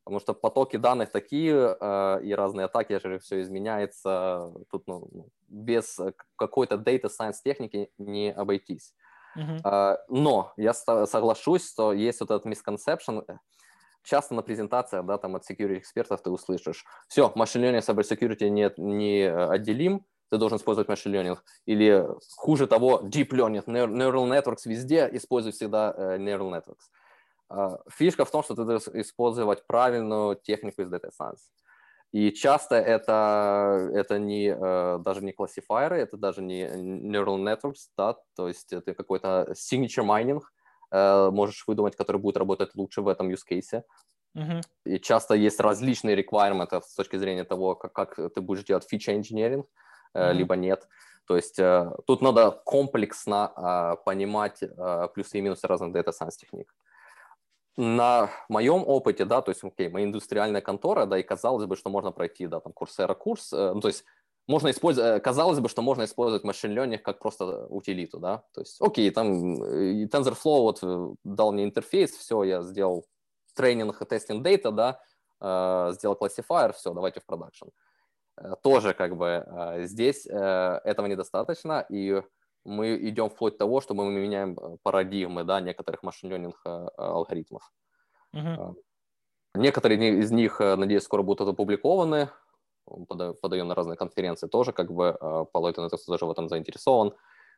[0.03, 5.27] Потому что потоки данных такие, э, и разные атаки, если все изменяется, тут ну, ну
[5.47, 5.99] без
[6.37, 8.95] какой-то data science техники не обойтись.
[9.37, 9.59] Uh-huh.
[9.63, 13.37] Э, но я соглашусь, что есть вот этот misconception,
[14.03, 18.49] часто на презентациях, да, там от security экспертов ты услышишь, все, машин learning, cyber security
[18.49, 21.37] не, не отделим, ты должен использовать машин learning.
[21.65, 26.87] Или хуже того, deep learning, neural networks везде, используй всегда uh, neural networks.
[27.51, 31.41] Uh, фишка в том, что ты должен использовать правильную технику из data science.
[32.13, 38.17] И часто это, это не, uh, даже не классифайеры, это даже не neural networks, да,
[38.35, 40.41] то есть это какой-то signature mining,
[40.91, 43.83] Э, можешь выдумать, который будет работать лучше в этом use case.
[44.37, 44.61] Uh-huh.
[44.85, 49.17] И часто есть различные requirements с точки зрения того, как, как ты будешь делать feature
[49.17, 49.63] engineering,
[50.13, 50.33] uh-huh.
[50.33, 50.87] либо нет.
[51.27, 54.59] То есть э, тут надо комплексно понимать
[55.13, 56.73] плюсы и минусы разных data science техник.
[57.77, 61.89] На моем опыте, да, то есть, окей, мы индустриальная контора, да, и казалось бы, что
[61.89, 64.03] можно пройти, да, там, курсера курс, ну, то есть
[64.47, 68.61] можно использовать, э, казалось бы, что можно использовать машин learning как просто утилиту, да, то
[68.61, 73.05] есть, окей, там э, TensorFlow вот э, дал мне интерфейс, все, я сделал
[73.55, 74.99] тренинг, тестинг дейта, да,
[75.93, 77.69] сделал классифайер, все, давайте в продакшн.
[78.61, 79.43] Тоже как бы
[79.79, 82.21] здесь этого недостаточно, и
[82.63, 86.53] мы идем вплоть до того, что мы меняем парадигмы, да, некоторых машин learning
[86.95, 87.73] алгоритмов.
[88.35, 88.75] Uh-huh.
[89.55, 92.29] Некоторые из них, надеюсь, скоро будут опубликованы,
[93.41, 97.13] подаем на разные конференции, тоже как бы э, по Lightning тоже в этом заинтересован.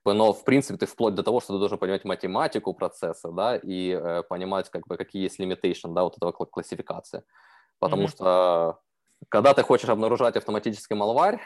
[0.05, 3.91] Но, в принципе, ты вплоть до того, что ты должен понимать математику процесса, да, и
[3.91, 7.23] э, понимать, как бы, какие есть limitation, да, вот этого классификации.
[7.79, 8.07] Потому mm-hmm.
[8.09, 8.79] что
[9.29, 11.39] когда ты хочешь обнаружать автоматический малварь,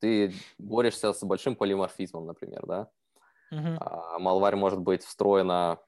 [0.00, 2.88] ты борешься с большим полиморфизмом, например, да.
[3.52, 3.76] Mm-hmm.
[3.80, 5.78] А малварь может быть встроена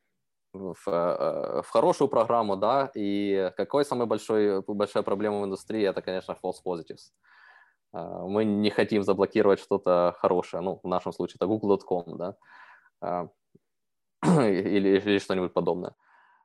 [0.53, 6.01] в, э, в хорошую программу, да, и какой самый большой, большая проблема в индустрии, это,
[6.03, 7.11] конечно, false positives.
[7.95, 12.37] А, мы не хотим заблокировать что-то хорошее, ну, в нашем случае это google.com, да,
[13.01, 13.29] а,
[14.25, 15.95] или, или что-нибудь подобное.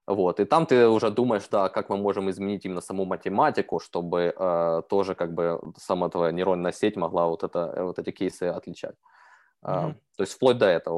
[0.06, 4.34] Вот, и там ты уже думаешь, да, как мы можем изменить именно саму математику, чтобы
[4.36, 8.96] э, тоже как бы сама твоя нейронная сеть могла вот, это, вот эти кейсы отличать.
[9.64, 9.94] Mm-hmm.
[10.18, 10.96] То есть вплоть до этого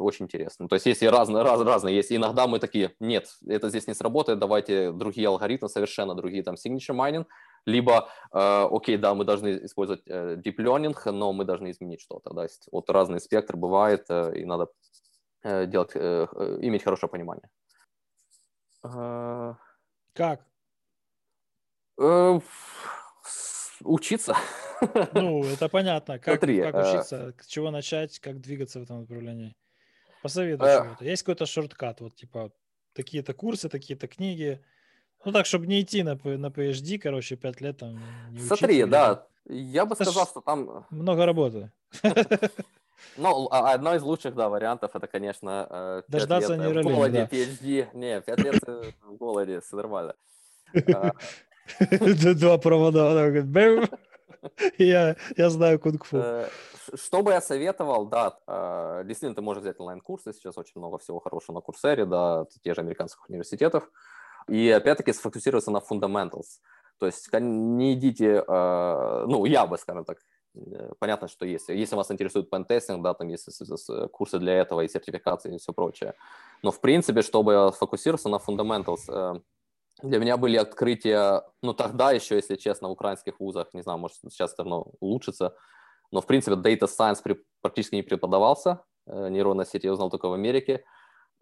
[0.00, 0.68] очень интересно.
[0.68, 1.96] То есть есть разные, раз, разные.
[1.96, 6.54] Есть иногда мы такие, нет, это здесь не сработает, давайте другие алгоритмы, совершенно другие, там,
[6.54, 7.26] signature mining,
[7.66, 12.32] либо, э, окей, да, мы должны использовать э, deep learning, но мы должны изменить что-то.
[12.34, 12.42] Да?
[12.42, 14.68] Есть, вот разный спектр бывает, э, и надо
[15.42, 17.48] э, делать, э, э иметь хорошее понимание.
[20.14, 20.44] Как?
[21.98, 22.40] Э,
[23.84, 24.36] учиться.
[25.14, 26.18] Ну, это понятно.
[26.18, 29.54] Как, Смотри, как э, учиться, с чего начать, как двигаться в этом направлении.
[30.22, 30.82] Посоветуй э...
[30.82, 31.04] чего-то.
[31.04, 32.50] Есть какой-то шорткат, вот типа
[32.92, 34.64] такие-то курсы, такие-то книги.
[35.24, 38.00] Ну так, чтобы не идти на, на PhD, короче, пять лет там.
[38.46, 40.70] Смотри, учиться, да, я бы это сказал, что там...
[40.70, 41.70] Э, много работы.
[43.16, 47.36] Ну, а, одно из лучших, да, вариантов, это, конечно, э, Дождаться лет в голоде, да.
[47.36, 47.88] PhD.
[47.94, 50.14] Не, пять лет в голоде, все нормально.
[50.72, 53.28] Два провода.
[54.78, 56.16] Я, я знаю кунг-фу.
[56.16, 56.48] Э,
[56.94, 61.20] что бы я советовал, да, э, действительно, ты можешь взять онлайн-курсы, сейчас очень много всего
[61.20, 63.88] хорошего на Курсере, да, те же американских университетов,
[64.48, 66.60] и опять-таки сфокусироваться на fundamentals.
[66.98, 70.18] То есть не идите, э, ну, я бы, скажем так,
[70.98, 71.68] понятно, что есть.
[71.68, 73.48] Если вас интересует пентестинг, да, там есть
[74.12, 76.14] курсы для этого и сертификации и все прочее.
[76.62, 79.42] Но, в принципе, чтобы сфокусироваться на fundamentals,
[80.02, 84.16] для меня были открытия, ну, тогда еще, если честно, в украинских вузах, не знаю, может,
[84.30, 85.54] сейчас давно улучшится,
[86.10, 90.32] но, в принципе, data science практически не преподавался, э, нейронная сеть я узнал только в
[90.32, 90.84] Америке,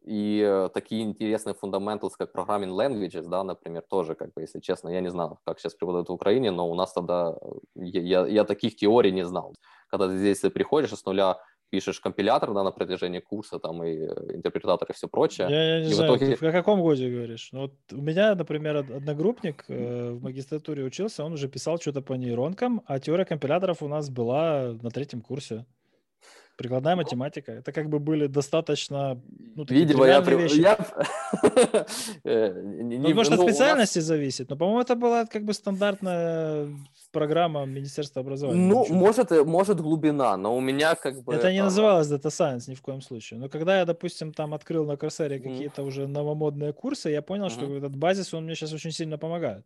[0.03, 4.89] и э, такие интересные fundamentals, как programming languages, да, например, тоже, как бы, если честно,
[4.89, 8.27] я не знаю, как сейчас преподают в Украине, но у нас тогда, э, я, я,
[8.27, 9.55] я таких теорий не знал.
[9.89, 11.39] Когда ты здесь приходишь с нуля
[11.71, 15.47] пишешь компилятор да, на протяжении курса, там и э, интерпретатор и все прочее.
[15.49, 16.37] Я, я не и знаю, в, итоге...
[16.37, 17.49] ты в каком годе говоришь?
[17.53, 22.15] Ну, вот у меня, например, одногруппник э, в магистратуре учился, он уже писал что-то по
[22.15, 25.65] нейронкам, а теория компиляторов у нас была на третьем курсе.
[26.61, 27.53] Прикладная математика.
[27.53, 29.19] Это как бы были достаточно
[29.57, 30.21] ну, Видимо, я...
[30.21, 30.61] Вещи.
[30.61, 30.77] я...
[32.25, 34.05] Э, ну, может, от специальности нас...
[34.05, 36.69] зависит, но, по-моему, это была как бы стандартная
[37.13, 38.61] программа Министерства образования.
[38.61, 41.33] Ну, может, может глубина, но у меня как бы...
[41.33, 43.41] Это не называлось Data Science ни в коем случае.
[43.41, 47.75] Но когда я, допустим, там открыл на Курсере какие-то уже новомодные курсы, я понял, что
[47.75, 49.65] этот базис, он мне сейчас очень сильно помогает.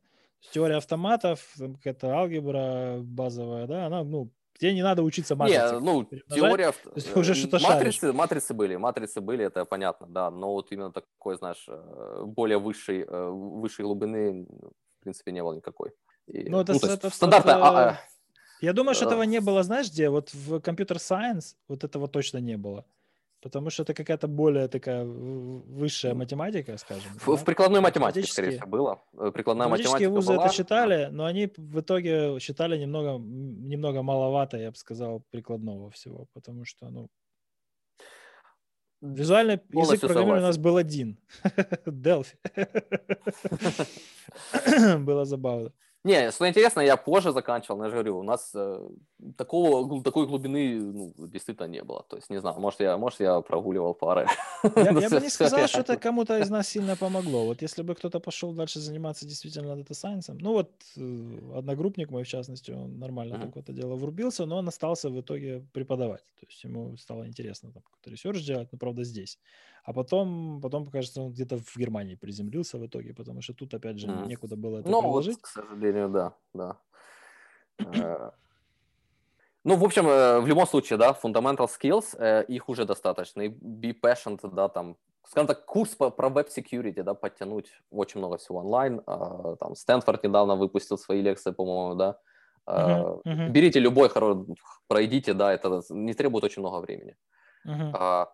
[0.53, 5.75] Теория автоматов, какая-то алгебра базовая, да, она, ну, Тебе не надо учиться матрице.
[5.75, 6.73] Не, ну, теория...
[7.15, 11.65] уже что-то матрицы, матрицы были, матрицы были, это понятно, да, но вот именно такой, знаешь,
[11.69, 15.91] э, более высшей, э, высшей глубины, в принципе, не было никакой.
[16.29, 17.57] И, ну, это, ну, это стандартная...
[17.57, 17.65] Это...
[17.65, 17.99] А, а,
[18.61, 20.09] я думаю, что этого не было, знаешь, где?
[20.09, 22.85] Вот в компьютер сайенс вот этого точно не было.
[23.45, 27.13] Потому что это какая-то более такая высшая математика, скажем.
[27.19, 27.37] В, да?
[27.37, 29.03] в прикладной математике, скорее всего, было.
[29.19, 30.47] Э, прикладная математика вузы была.
[30.47, 36.27] это считали, но они в итоге считали немного, немного маловато, я бы сказал, прикладного всего.
[36.33, 37.09] Потому что, ну,
[39.03, 41.19] Визуальный язык программирования у нас был один.
[41.87, 42.39] Delphi.
[45.05, 45.71] Было забавно.
[46.05, 48.89] Не, что интересно, я позже заканчивал, но я же говорю, у нас э,
[49.39, 52.05] такого, такой глубины ну, действительно не было.
[52.09, 54.27] То есть, не знаю, может, я, может, я прогуливал пары.
[54.77, 57.47] Я, я бы не сказал, что это кому-то из нас сильно помогло.
[57.47, 62.29] Вот если бы кто-то пошел дальше заниматься действительно дата-сайенсом, ну вот э, одногруппник мой, в
[62.29, 63.41] частности, он нормально mm-hmm.
[63.41, 66.25] так в это дело врубился, но он остался в итоге преподавать.
[66.41, 69.39] То есть ему стало интересно там какой-то research делать, но, правда, здесь.
[69.85, 73.99] А потом, потом, кажется, он где-то в Германии приземлился в итоге, потому что тут, опять
[73.99, 74.27] же, mm.
[74.27, 75.37] некуда было это ну, приложить.
[75.37, 76.79] Вот, к сожалению, да, да.
[77.79, 78.31] Э,
[79.63, 83.43] ну, в общем, э, в любом случае, да, fundamental skills, э, их уже достаточно.
[83.43, 88.39] И be patient, да, там, скажем так, курс по, про веб-security, да, подтянуть очень много
[88.39, 89.03] всего онлайн.
[89.05, 92.19] Там, Стэнфорд недавно выпустил свои лекции, по-моему, да.
[92.67, 93.51] Uh-huh, uh-huh.
[93.51, 94.11] Берите любой,
[94.89, 97.15] пройдите, да, это не требует очень много времени.
[97.67, 98.27] Uh-huh.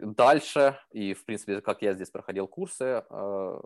[0.00, 3.60] Дальше, и, в принципе, как я здесь проходил курсы, э,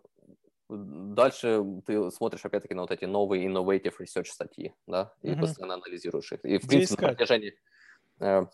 [0.69, 5.41] дальше ты смотришь, опять-таки, на вот эти новые innovative research статьи, да, и mm-hmm.
[5.41, 6.45] постоянно анализируешь их.
[6.45, 7.55] И, в принципе, на протяжении...
[8.21, 8.47] Э,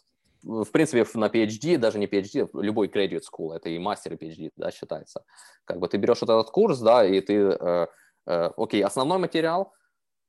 [0.42, 4.50] в принципе, на PhD, даже не PhD, любой graduate school, это и мастер, и PhD,
[4.56, 5.24] да, считается.
[5.64, 7.86] Как бы ты берешь вот этот курс, да, и ты, э,
[8.26, 9.85] окей, основной материал, а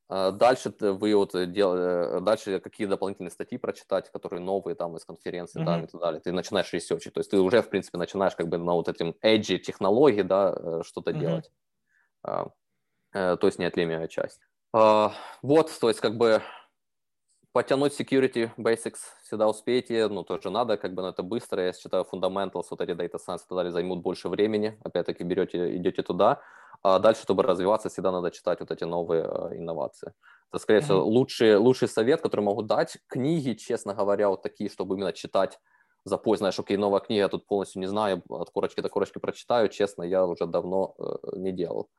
[0.10, 1.76] дальше вы вот дел...
[1.76, 5.66] Э, дальше какие дополнительные статьи прочитать, которые новые там из конференции, mm-hmm.
[5.66, 6.22] там и так далее.
[6.22, 9.16] Ты начинаешь ресерчить, то есть ты уже в принципе начинаешь как бы на вот этим
[9.22, 11.20] edge технологии, да, э, что-то mm-hmm.
[11.20, 11.52] делать.
[12.24, 12.48] А,
[13.14, 14.40] э, то есть неотъемлемая часть.
[14.74, 16.42] А, вот, то есть как бы
[17.52, 22.06] потянуть security basics всегда успеете, ну, тоже надо, как бы, но это быстро, я считаю,
[22.10, 26.42] fundamentals, вот эти data science и так далее займут больше времени, опять-таки берете, идете туда,
[26.84, 30.14] а дальше, чтобы развиваться, всегда надо читать вот эти новые э, инновации.
[30.52, 32.98] Это, скорее всего, лучший, лучший совет, который могу дать.
[33.08, 35.60] Книги, честно говоря, вот такие, чтобы именно читать
[36.06, 39.68] запоем, знаешь, окей, новая книга, я тут полностью не знаю, от корочки до корочки прочитаю,
[39.70, 41.90] честно, я уже давно э, не делал.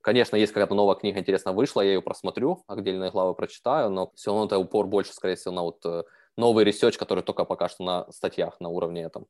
[0.00, 4.30] Конечно, есть какая-то новая книга интересно вышла, я ее просмотрю, отдельные главы прочитаю, но все
[4.30, 6.04] равно это упор больше, скорее всего, на вот э,
[6.36, 9.26] новый research, который только пока что на статьях на уровне этом.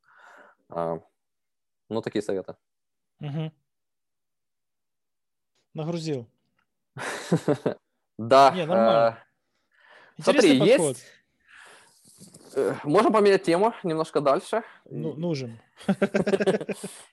[0.68, 1.00] А,
[1.88, 2.56] ну, такие советы.
[3.20, 3.50] Угу.
[5.74, 6.26] Нагрузил.
[8.18, 8.50] Да.
[8.54, 9.18] Не, нормально.
[10.18, 11.04] Э, смотри, есть...
[12.54, 14.64] Э, можем поменять тему немножко дальше.
[14.86, 15.60] Ну, нужен.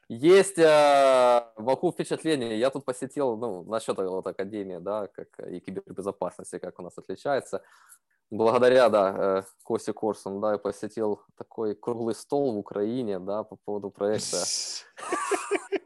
[0.09, 2.57] Есть э, вокруг впечатления.
[2.57, 7.61] Я тут посетил, ну, насчет вот академии, да, как и кибербезопасности, как у нас отличается.
[8.31, 13.55] Благодаря, да, э, Косе Корсун, да, я посетил такой круглый стол в Украине, да, по
[13.55, 14.37] поводу проекта.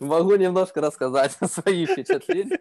[0.00, 2.58] Могу немножко рассказать свои впечатления.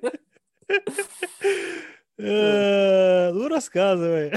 [2.17, 4.33] Э, ну, рассказывай.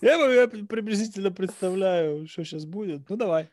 [0.00, 3.08] Я приблизительно представляю, что сейчас будет.
[3.10, 3.50] Ну, давай.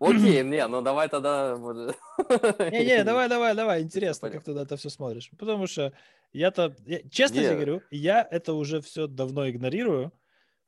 [0.00, 1.56] Окей, не, ну давай тогда...
[1.58, 3.82] Не-не, давай, давай, давай.
[3.82, 5.30] Интересно, как ты на это все смотришь.
[5.38, 5.92] Потому что
[6.32, 6.74] я-то,
[7.10, 10.10] честно тебе говорю, я это уже все давно игнорирую,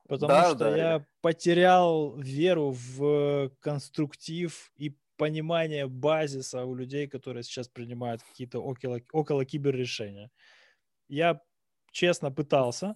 [0.07, 8.23] потому что я потерял веру в конструктив и понимание базиса у людей, которые сейчас принимают
[8.23, 10.31] какие-то около, около киберрешения.
[11.07, 11.41] Я
[11.91, 12.95] честно пытался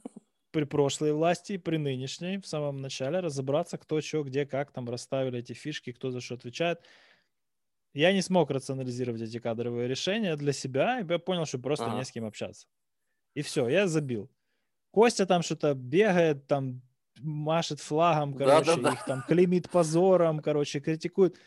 [0.51, 5.39] при прошлой власти, при нынешней, в самом начале разобраться, кто что, где, как там расставили
[5.39, 6.81] эти фишки, кто за что отвечает.
[7.93, 11.97] Я не смог рационализировать эти кадровые решения для себя, и я понял, что просто ага.
[11.97, 12.67] не с кем общаться.
[13.35, 14.29] И все, я забил.
[14.91, 16.81] Костя там что-то бегает, там
[17.19, 18.93] машет флагом, короче, да, да, да.
[18.93, 21.37] их там клеймит позором, короче, критикует.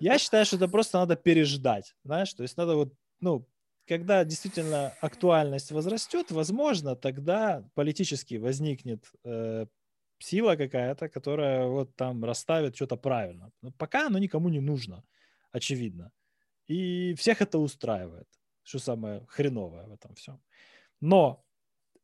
[0.00, 3.48] Я считаю, что это просто надо переждать, знаешь, то есть надо вот, ну,
[3.86, 9.66] когда действительно актуальность возрастет, возможно, тогда политически возникнет э,
[10.18, 13.50] сила какая-то, которая вот там расставит что-то правильно.
[13.62, 15.04] Но пока оно никому не нужно,
[15.52, 16.12] очевидно.
[16.68, 18.28] И всех это устраивает,
[18.64, 20.42] что самое хреновое в этом всем.
[21.00, 21.44] Но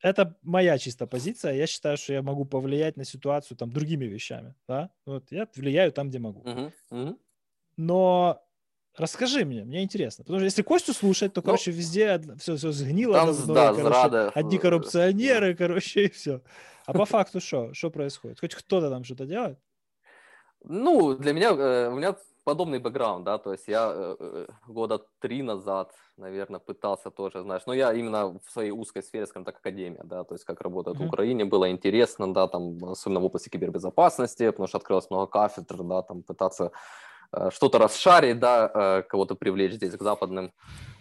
[0.01, 1.55] это моя чисто позиция.
[1.55, 4.55] Я считаю, что я могу повлиять на ситуацию там другими вещами.
[4.69, 4.91] Да?
[5.07, 6.43] Вот я влияю там, где могу.
[6.45, 7.19] Мгм, мгм.
[7.77, 8.43] Но
[8.97, 10.25] расскажи мне, мне интересно.
[10.25, 13.15] Потому что если Костю слушать, то, Ну, короче, везде все, все сгнило.
[13.15, 16.43] там, давно, да, короче, зрада, одни э, коррупционеры, короче, и все.
[16.87, 17.73] А по факту что?
[17.75, 18.41] Что происходит?
[18.41, 19.59] Хоть кто-то там что-то делает?
[20.63, 25.43] Ну, для меня, э, у меня подобный бэкграунд, да, то есть я э, года три
[25.43, 30.03] назад, наверное, пытался тоже, знаешь, но я именно в своей узкой сфере, скажем так, академия,
[30.05, 31.07] да, то есть как работает Мгм.
[31.07, 35.83] в Украине, было интересно, да, там, особенно в области кибербезопасности, потому что открылось много кафедр,
[35.83, 36.73] да, там пытаться
[37.51, 40.53] что-то расшарить, да, э, кого-то привлечь здесь к западным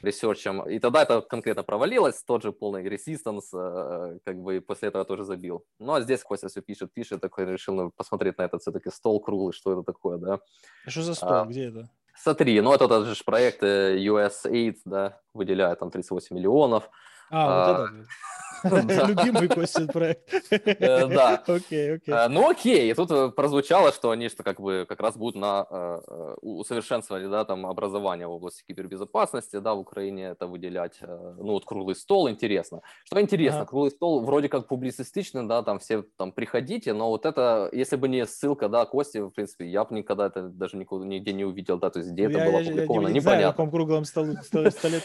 [0.01, 0.69] ресерчам.
[0.69, 5.23] И тогда это конкретно провалилось, тот же полный ресистанс, э, как бы после этого тоже
[5.23, 5.63] забил.
[5.79, 9.19] Ну, а здесь Костя все пишет, пишет, такой решил ну, посмотреть на этот все-таки стол
[9.21, 10.39] круглый, что это такое, да.
[10.85, 11.29] А что за стол?
[11.29, 11.89] А, Где это?
[12.15, 16.89] Смотри, ну, это тот же проект э, USAID, да, выделяет там 38 миллионов.
[17.31, 18.07] А, а, вот этот.
[18.63, 20.33] Любимый Костин проект.
[20.51, 21.43] Э, да.
[21.47, 22.13] Окей, окей.
[22.13, 25.35] Э, Ну окей, и тут э, прозвучало, что они что как бы как раз будут
[25.35, 25.63] на
[26.41, 31.95] усовершенствование, да, там образование в области кибербезопасности, да, в Украине это выделять, ну вот круглый
[31.95, 32.81] стол, интересно.
[33.05, 37.69] Что интересно, круглый стол вроде как публицистичный, да, там все там приходите, но вот это,
[37.71, 41.33] если бы не ссылка, да, Кости, в принципе, я бы никогда это даже никуда, нигде
[41.33, 43.39] не увидел, да, то есть где это я, было я- я опубликовано, не, знаю, о
[43.39, 43.51] непонятно.
[43.51, 44.35] каком круглом столе,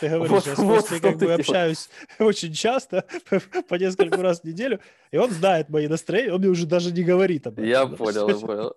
[0.01, 0.44] ты говоришь.
[0.47, 3.05] Я с Костей как бы общаюсь очень часто,
[3.68, 4.80] по несколько раз в неделю,
[5.10, 7.64] и он знает мои настроения, он мне уже даже не говорит об этом.
[7.64, 8.74] Я понял, я понял.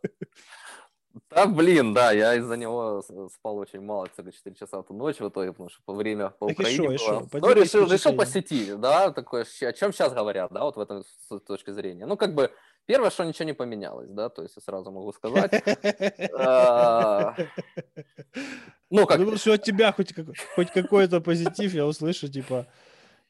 [1.29, 3.03] Да, блин, да, я из-за него
[3.33, 6.47] спал очень мало, целых 4 часа эту ночь в итоге, потому что по время по
[6.47, 7.19] Так Украине шо, и шо?
[7.31, 7.39] было.
[7.41, 8.17] Ну, решил, решил впечатлениями.
[8.17, 12.05] посетить, да, такое, о чем сейчас говорят, да, вот в этом с точки зрения.
[12.05, 12.49] Ну, как бы,
[12.85, 15.51] первое, что ничего не поменялось, да, то есть я сразу могу сказать.
[16.37, 17.35] А,
[18.89, 22.67] Ну, как, Думал, что от тебя хоть какой-то позитив я услышу, типа,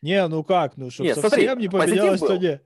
[0.01, 2.61] не, ну как, ну, чтобы Не, смотри, совсем не позитив поменялось, то не.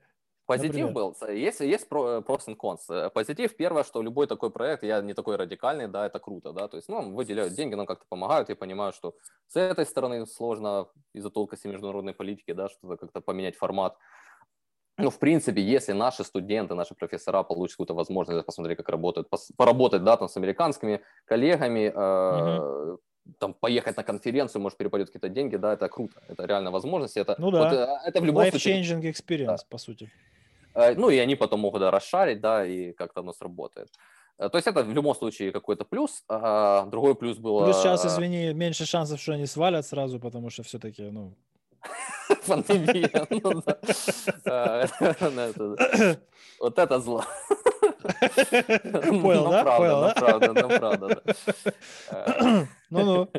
[0.48, 0.94] Позитив Например?
[0.94, 2.82] был, есть, есть про- pros and cons.
[2.90, 6.68] Э, Позитив, первое, что любой такой проект, я не такой радикальный, да, это круто, да,
[6.68, 9.16] то есть, ну, выделяют деньги, нам как-то помогают, я понимаю, что
[9.48, 13.98] с этой стороны сложно из-за тонкости международной политики, да, что-то как-то поменять формат.
[14.98, 20.04] Ну, в принципе, если наши студенты, наши профессора получат какую-то возможность посмотреть, как работают, поработать,
[20.04, 22.98] да, там, с американскими коллегами, э,
[23.40, 27.36] там, поехать на конференцию, может, перепадет какие-то деньги, да, это круто, это реально возможность, это,
[27.38, 27.64] Ну да.
[27.64, 30.10] вот, э, это в любом случае Life-changing experience, по сути.
[30.74, 33.90] Э, Ну, и они потом могут да, расшарить, да, и как-то оно сработает.
[34.38, 36.24] Э, То есть это в любом случае какой-то плюс.
[36.28, 40.64] А другой плюс был Плюс сейчас, извини, меньше шансов, что они свалят сразу, потому что
[40.64, 41.34] все-таки, ну...
[42.48, 43.28] пандемия.
[43.30, 43.62] ну
[44.46, 44.88] да.
[45.58, 46.18] Ну,
[46.60, 47.24] Вот это зло.
[49.22, 49.78] Понял, да?
[49.78, 50.14] Понял, да?
[50.16, 52.68] правда, ну, правда, да.
[52.90, 53.30] Ну-ну.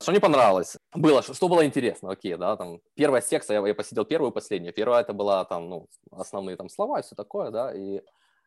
[0.00, 0.76] Что мне понравилось?
[0.94, 4.34] Было, что, что было интересно, окей, да, там, первая секция, я, я посидел первую и
[4.34, 4.74] последнюю.
[4.74, 8.02] Первая это была там, ну, основные там слова и все такое, да, и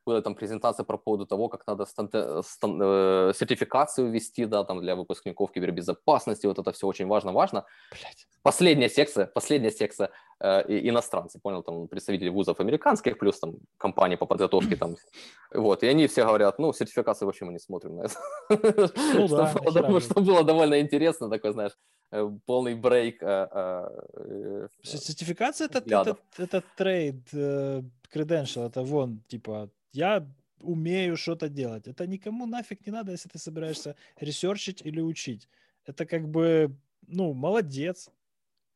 [0.05, 2.09] была там презентация по поводу того, как надо стан-
[2.43, 7.65] стан- э, сертификацию ввести, да, там, для выпускников кибербезопасности, вот это все очень важно, важно.
[7.91, 8.27] Блядь.
[8.43, 10.09] Последняя секция, последняя секция
[10.39, 14.95] э, и- иностранцы, понял, там, представители вузов американских, плюс там компании по подготовке там,
[15.53, 18.15] вот, и они все говорят, ну, сертификацию вообще мы не смотрим на это.
[18.49, 18.87] Ну
[19.27, 20.01] Что да, было.
[20.01, 21.71] Что было довольно интересно, такой, знаешь,
[22.11, 23.23] э, полный брейк.
[23.23, 26.17] э, э, Сертификация это, это, взглядов.
[26.37, 27.33] это трейд,
[28.13, 30.27] credential, это вон, типа, я
[30.61, 31.87] умею что-то делать.
[31.87, 35.47] Это никому нафиг не надо, если ты собираешься ресерчить или учить.
[35.85, 36.75] Это как бы,
[37.07, 38.11] ну, молодец, э,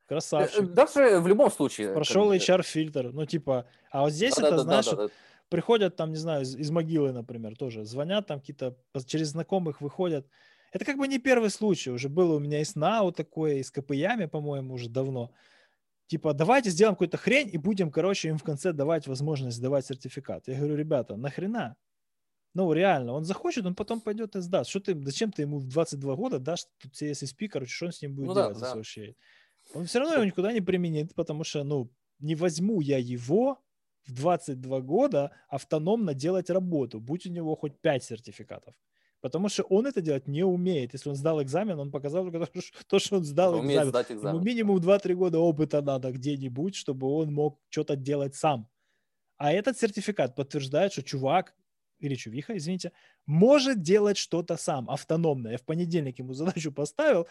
[0.08, 0.72] красавчик.
[0.72, 1.92] Даже в любом случае.
[1.92, 3.12] Прошел HR-фильтр.
[3.12, 5.14] Ну, типа, а вот здесь это, да-да-да-да, знаешь, да.
[5.48, 8.76] приходят там, не знаю, из, из могилы, например, тоже звонят там какие-то,
[9.06, 10.26] через знакомых выходят.
[10.72, 13.62] Это как бы не первый случай, уже было у меня и с НАУ такое, и
[13.62, 15.32] с КПЯми, по-моему, уже давно.
[16.10, 20.48] Типа, давайте сделаем какую-то хрень и будем, короче, им в конце давать возможность сдавать сертификат.
[20.48, 21.76] Я говорю, ребята, нахрена?
[22.52, 24.70] Ну, реально, он захочет, он потом пойдет и сдаст.
[24.70, 28.02] Что ты, зачем ты ему в 22 года дашь тут CSSP, короче, что он с
[28.02, 28.74] ним будет Ну да, делать да.
[28.74, 29.14] associate?
[29.72, 33.60] Он все равно его никуда не применит, потому что, ну, не возьму я его
[34.02, 38.74] в 22 года автономно делать работу, будь у него хоть 5 сертификатов.
[39.20, 40.92] Потому что он это делать не умеет.
[40.94, 43.88] Если он сдал экзамен, он показал то, что- то, что он сдал Умеет экзамен.
[43.90, 44.44] сдать Ему экзамен.
[44.44, 48.68] минимум 2-3 года опыта надо где-нибудь, чтобы он мог что-то делать сам.
[49.36, 51.54] А этот сертификат подтверждает, что чувак
[51.98, 52.92] или чувиха, извините,
[53.26, 55.48] может делать что-то сам, автономно.
[55.48, 57.26] Я в понедельник ему задачу поставил,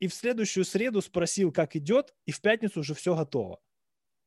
[0.00, 3.58] и в следующую среду спросил, как идет, и в пятницу уже все готово.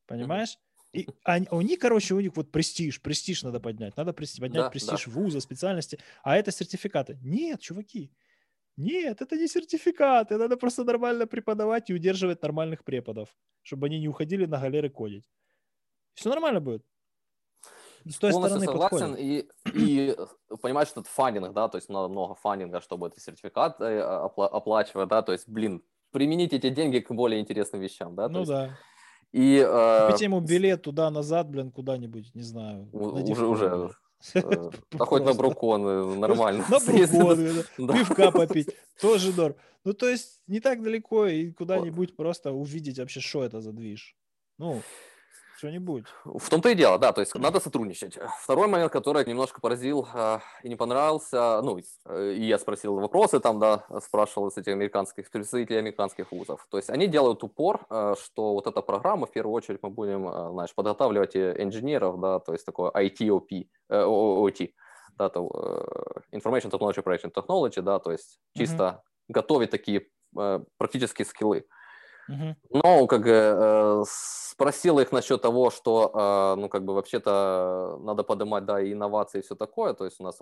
[0.06, 0.58] Понимаешь?
[0.96, 4.70] И они, у них, короче, у них вот престиж, престиж надо поднять, надо поднять да,
[4.70, 5.10] престиж да.
[5.12, 7.18] вуза, специальности, а это сертификаты.
[7.22, 8.10] Нет, чуваки,
[8.76, 13.28] нет, это не сертификаты, надо просто нормально преподавать и удерживать нормальных преподов,
[13.62, 15.28] чтобы они не уходили на галеры кодить.
[16.14, 16.84] Все нормально будет.
[18.04, 19.14] С той Полностью стороны согласен.
[19.18, 20.16] И, и
[20.62, 25.08] понимаешь, что это фанинг, да, то есть надо много фанинга, чтобы этот сертификат э, оплачивать,
[25.08, 25.82] да, то есть, блин,
[26.12, 28.28] применить эти деньги к более интересным вещам, да.
[28.28, 28.78] Ну есть, да.
[29.36, 32.88] И, э, ему билет туда-назад, блин, куда-нибудь, не знаю.
[32.92, 33.90] Уже, уже.
[34.32, 36.64] Э, да хоть на брукон нормально.
[36.70, 37.38] На брукон,
[37.76, 39.54] пивка попить, тоже дор.
[39.84, 44.16] Ну, то есть не так далеко и куда-нибудь просто увидеть вообще, что это за движ.
[44.56, 44.80] Ну,
[45.56, 46.04] что-нибудь.
[46.24, 48.18] В том-то и дело, да, то есть надо сотрудничать.
[48.42, 53.40] Второй момент, который немножко поразил э, и не понравился, ну, э, и я спросил вопросы
[53.40, 56.66] там, да, спрашивал с этих американских, представителей американских вузов.
[56.70, 60.28] То есть они делают упор, э, что вот эта программа, в первую очередь мы будем,
[60.28, 64.72] э, знаешь, подготавливать инженеров, да, то есть такое ITOP, э, OT,
[65.16, 65.50] да, то,
[66.32, 69.32] э, Information Technology Operation Technology, да, то есть чисто mm-hmm.
[69.32, 70.06] готовить такие
[70.38, 71.64] э, практические скиллы.
[72.30, 72.54] Uh-huh.
[72.70, 78.64] Но как э, спросил их насчет того, что, э, ну как бы вообще-то надо поднимать,
[78.64, 79.94] да, и инновации и все такое.
[79.94, 80.38] То есть у нас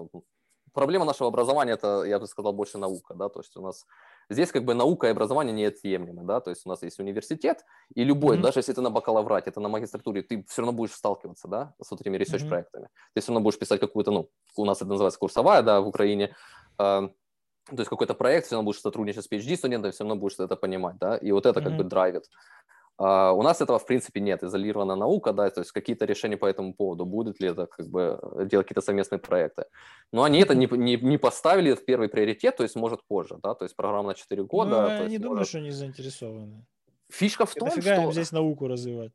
[0.74, 3.86] проблема нашего образования это, я бы сказал, больше наука, да, то есть у нас
[4.28, 8.04] здесь как бы наука и образование неотъемлемы, да, то есть у нас есть университет, и
[8.04, 8.42] любой, mm-hmm.
[8.42, 11.90] даже если ты на бакалаврате, это на магистратуре, ты все равно будешь сталкиваться, да, с
[11.90, 12.86] вот этими research-проектами.
[12.86, 13.14] Mm-hmm.
[13.14, 16.34] Ты все равно будешь писать какую-то, ну, у нас это называется курсовая, да, в Украине,
[16.78, 17.08] э,
[17.66, 20.96] то есть какой-то проект, все равно будешь сотрудничать с PhD-студентами, все равно будешь это понимать,
[20.98, 21.64] да, и вот это mm-hmm.
[21.64, 22.24] как бы драйвит.
[22.96, 24.44] Uh, у нас этого, в принципе, нет.
[24.44, 28.20] Изолированная наука, да, то есть какие-то решения по этому поводу, будет ли это как бы
[28.48, 29.64] делать какие-то совместные проекты.
[30.12, 33.54] Но они это не, не, не поставили в первый приоритет, то есть, может, позже, да,
[33.54, 34.82] то есть программа на 4 года.
[34.82, 35.48] Ну, я не есть, думаю, может...
[35.48, 36.64] что они заинтересованы.
[37.10, 37.94] Фишка в том, что...
[37.94, 39.12] им здесь науку развивать?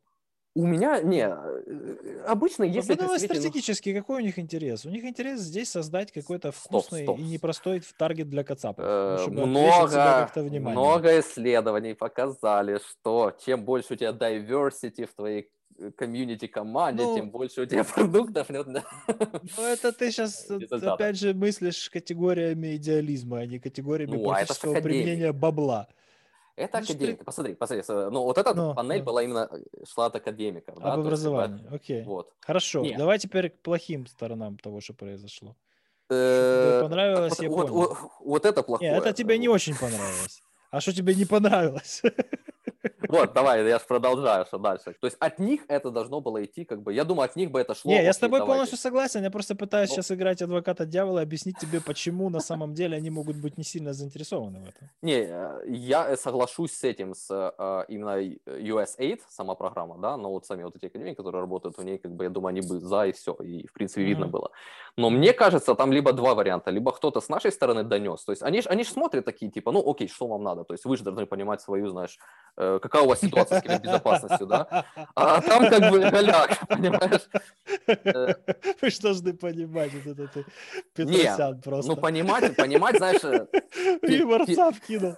[0.56, 2.96] У меня, не, э, обычно, если...
[2.96, 4.86] Ну, стратегически, какой у них интерес?
[4.86, 7.20] У них интерес здесь создать какой-то вкусный стоп, стоп.
[7.20, 8.84] и непростой таргет для кацапов.
[8.86, 16.48] Э, много, много исследований показали, что чем больше у тебя diversity в твоей э, комьюнити
[16.48, 18.50] команде, ну, тем больше у тебя продуктов.
[19.58, 24.82] Ну, это ты сейчас опять же мыслишь категориями идеализма, а не категориями ну, а практического
[24.82, 25.88] применения бабла.
[26.60, 27.24] Это ну, академика.
[27.24, 27.84] Посмотри, посмотри.
[27.88, 29.06] Ну, вот эта ну, панель ну.
[29.06, 30.76] была именно, э, шла от академиков.
[30.78, 30.94] Об да?
[30.94, 32.04] образовании, есть, окей.
[32.04, 32.34] Вот.
[32.42, 32.98] Хорошо, Нет.
[32.98, 35.56] давай теперь к плохим сторонам того, что произошло.
[36.08, 38.92] Что понравилось, я вот, вот, вот это плохое.
[38.92, 40.42] Нет, это тебе не очень понравилось.
[40.72, 42.02] А что тебе не понравилось?
[43.10, 44.96] Вот, давай, я же продолжаю, что дальше.
[45.02, 47.60] То есть от них это должно было идти, как бы, я думаю, от них бы
[47.60, 47.92] это шло.
[47.92, 48.54] Не, я с тобой давайте.
[48.54, 52.40] полностью согласен, я просто пытаюсь ну, сейчас играть адвоката дьявола и объяснить тебе, почему на
[52.40, 54.90] самом деле они могут быть не сильно заинтересованы в этом.
[55.02, 60.46] Не, э, я соглашусь с этим, с э, именно USAID, сама программа, да, но вот
[60.46, 63.08] сами вот эти академии, которые работают в ней, как бы, я думаю, они бы за
[63.08, 64.28] и все, и, в принципе, видно mm-hmm.
[64.28, 64.52] было.
[64.98, 68.44] Но мне кажется, там либо два варианта, либо кто-то с нашей стороны донес, то есть
[68.44, 71.04] они же они смотрят такие, типа, ну, окей, что вам надо, то есть вы же
[71.04, 72.20] должны понимать свою, знаешь,
[72.58, 74.86] э, какая у вас ситуация с кибербезопасностью, да?
[75.16, 77.30] А там как бы голяк, понимаешь?
[78.82, 80.46] Вы что должны понимать, вот это ты,
[80.94, 81.92] Петросян просто.
[81.92, 83.22] ну понимать, понимать, знаешь...
[84.02, 85.16] Юморца вкинул.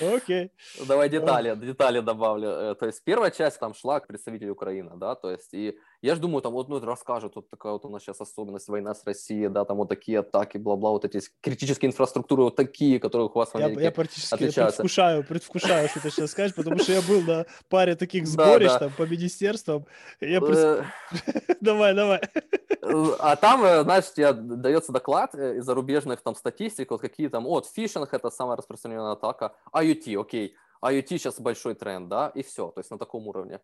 [0.00, 0.50] Окей.
[0.86, 2.48] Давай детали, детали добавлю.
[2.48, 6.14] Э, то есть первая часть там шла к представителю Украины, да, то есть и я
[6.14, 9.04] же думаю, там вот ну, расскажут, вот такая вот у нас сейчас особенность, война с
[9.04, 13.32] Россией, да, там вот такие атаки, бла-бла, вот эти критические инфраструктуры вот такие, которые у
[13.32, 14.78] вас в Америке Я, я практически отличаются.
[14.78, 18.90] предвкушаю, предвкушаю, что ты сейчас скажешь, потому что я был на паре таких сборищ там
[18.96, 19.86] по министерствам.
[20.20, 20.84] Я э.
[21.60, 22.20] Давай, давай.
[23.18, 27.66] А там, э, знаешь, тебе дается доклад из зарубежных там статистик, вот какие там, вот,
[27.66, 32.80] фишинг— это самая распространенная атака, IoT, окей, IoT сейчас большой тренд, да, и все, то
[32.80, 33.60] есть на таком уровне.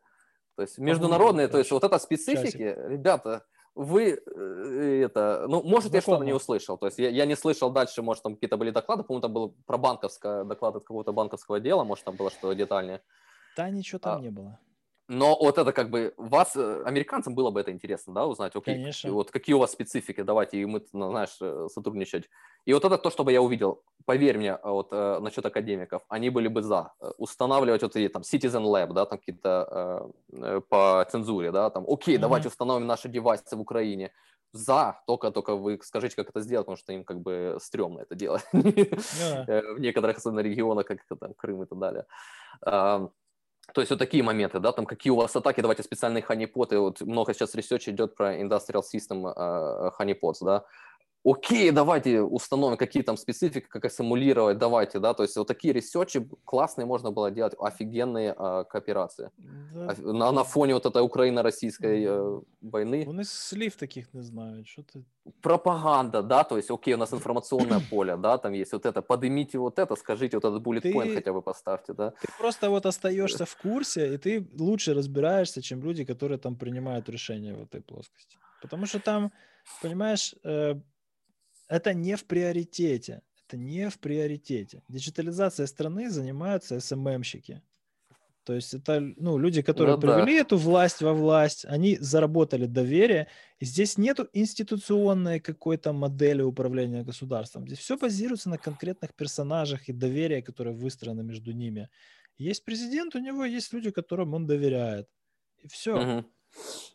[0.57, 6.01] То есть международные, то есть вот это специфики, ребята, вы э, это, ну, может, я
[6.01, 6.79] что-то не услышал.
[6.79, 9.55] То есть я, я не слышал дальше, может, там какие-то были доклады, по-моему, там был
[9.67, 13.03] про банковское, доклад от какого-то банковского дела, может, там было что детальнее.
[13.55, 14.59] Да, ничего там а, не было.
[15.09, 18.75] Но вот это как бы вас, э, американцам было бы это интересно, да, узнать, окей,
[18.75, 19.13] Конечно.
[19.13, 22.29] вот какие у вас специфики, давайте и мы, ну, знаешь, э, сотрудничать.
[22.65, 26.03] И вот это то, что бы я увидел, поверь мне, а вот э, насчет академиков,
[26.09, 31.07] они были бы за устанавливать вот эти там Citizen Lab, да, там какие-то э, по
[31.09, 32.21] цензуре, да, там, окей, mm-hmm.
[32.21, 34.11] давайте установим наши девайсы в Украине,
[34.53, 38.17] за, только, только вы скажите, как это сделать, потому что им как бы стрёмно это
[38.17, 38.45] делать.
[38.53, 42.07] В некоторых, особенно регионах, как это там, Крым и так далее.
[43.75, 47.01] То есть вот такие моменты, да, там какие у вас атаки, давайте специальные ханипоты, вот
[47.01, 50.65] много сейчас research идет про Industrial System uh, honeypots, да,
[51.27, 56.29] окей, давайте установим, какие там специфики, как симулировать, давайте, да, то есть вот такие ресерчи
[56.45, 59.31] классные можно было делать, офигенные э, кооперации.
[59.75, 59.95] Да.
[59.99, 63.05] На, на фоне вот этой Украино-российской э, войны.
[63.07, 65.05] Вони слів таких не знають, що ти...
[65.41, 69.59] Пропаганда, да, то есть, окей, у нас информационное поле, да, там есть вот это, поднимите
[69.59, 72.11] вот это, скажите вот этот bullet ты, point хотя бы поставьте, да.
[72.11, 77.09] Ты просто вот остаешься в курсе, и ты лучше разбираешься, чем люди, которые там принимают
[77.09, 78.39] решения в этой плоскости.
[78.63, 79.33] Потому что там,
[79.83, 80.77] понимаешь, э,
[81.69, 83.23] это не в приоритете.
[83.47, 84.83] Это не в приоритете.
[84.89, 87.63] Диджитализация страны занимаются СММщики.
[88.47, 90.43] То есть это ну, люди, которые ну, привели да.
[90.43, 93.27] эту власть во власть, они заработали доверие.
[93.59, 97.67] И здесь нету институционной какой-то модели управления государством.
[97.67, 101.89] Здесь все базируется на конкретных персонажах и доверии, которое выстроено между ними.
[102.39, 105.09] Есть президент, у него есть люди, которым он доверяет.
[105.63, 106.19] И все.
[106.19, 106.27] Угу.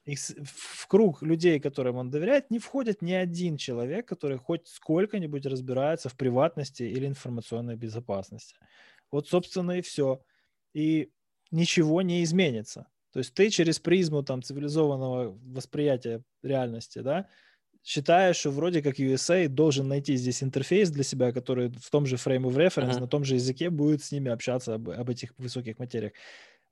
[0.06, 5.46] И в круг людей, которым он доверяет, не входит ни один человек, который хоть сколько-нибудь
[5.46, 8.56] разбирается в приватности или информационной безопасности.
[9.12, 10.24] Вот, собственно, и все.
[10.74, 11.12] И
[11.52, 12.88] ничего не изменится.
[13.14, 17.28] То есть ты через призму там цивилизованного восприятия реальности, да,
[17.84, 22.16] считаешь, что вроде как USA должен найти здесь интерфейс для себя, который в том же
[22.16, 23.02] frame of reference, uh-huh.
[23.02, 26.14] на том же языке будет с ними общаться об, об этих высоких материях.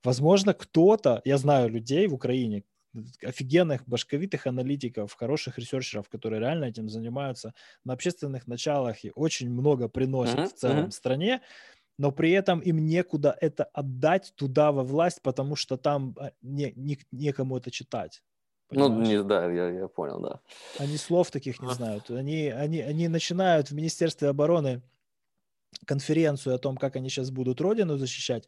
[0.04, 2.64] Возможно, кто-то, я знаю людей в Украине,
[3.24, 7.54] офигенных башковитых аналитиков, хороших ресерчеров, которые реально этим занимаются
[7.84, 10.92] на общественных началах и очень много приносят uh-huh, в целом uh-huh.
[10.92, 11.42] стране,
[11.98, 16.72] но при этом им некуда это отдать туда во власть, потому что там а, не,
[16.76, 18.24] не, некому это читать.
[18.72, 19.08] Ну, понимаешь?
[19.08, 20.40] Ну, не, да, я, я понял, да.
[20.78, 22.10] Они слов таких не знают.
[22.10, 24.82] Они, они, они начинают в Министерстве обороны
[25.86, 28.48] конференцию о том, как они сейчас будут Родину защищать,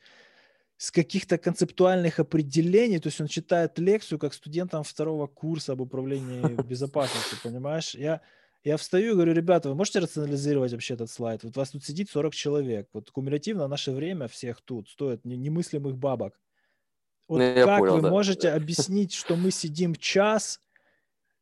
[0.81, 6.59] с каких-то концептуальных определений, то есть он читает лекцию как студентам второго курса об управлении
[6.67, 7.93] безопасностью, понимаешь?
[7.93, 8.21] Я,
[8.63, 11.43] я встаю и говорю, ребята, вы можете рационализировать вообще этот слайд?
[11.43, 15.99] Вот у вас тут сидит 40 человек, вот кумулятивно наше время всех тут стоит немыслимых
[15.99, 16.39] бабок.
[17.27, 18.09] Вот ну, как понял, вы да.
[18.09, 20.59] можете объяснить, что мы сидим час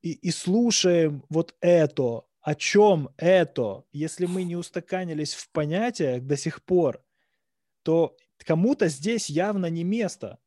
[0.02, 6.36] и, и слушаем вот это, о чем это, если мы не устаканились в понятиях до
[6.36, 7.02] сих пор,
[7.84, 10.40] то кому-то здесь явно не место.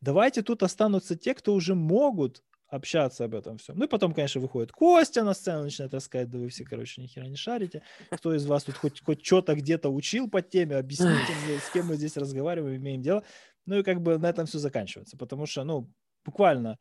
[0.00, 3.76] Давайте тут останутся те, кто уже могут общаться об этом всем.
[3.76, 7.06] Ну и потом, конечно, выходит Костя на сцену, начинает рассказать, да вы все, короче, ни
[7.06, 7.82] хера не шарите.
[8.10, 11.86] Кто из вас тут хоть, хоть что-то где-то учил по теме, объясните мне, с кем
[11.86, 13.24] мы здесь разговариваем, имеем дело.
[13.66, 15.90] Ну и как бы на этом все заканчивается, потому что, ну,
[16.24, 16.78] буквально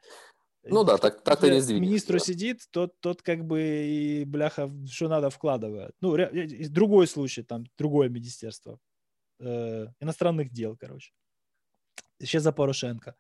[0.64, 1.88] ну да, так, так ты не сдвинешь.
[1.88, 2.26] Министру да.
[2.26, 5.94] сидит, тот, тот как бы и бляха, что надо, вкладывает.
[6.02, 6.18] Ну,
[6.70, 8.78] другой случай, там, другое министерство
[9.40, 11.12] э, иностранных дел, короче.
[12.20, 13.16] Еще за Порошенко.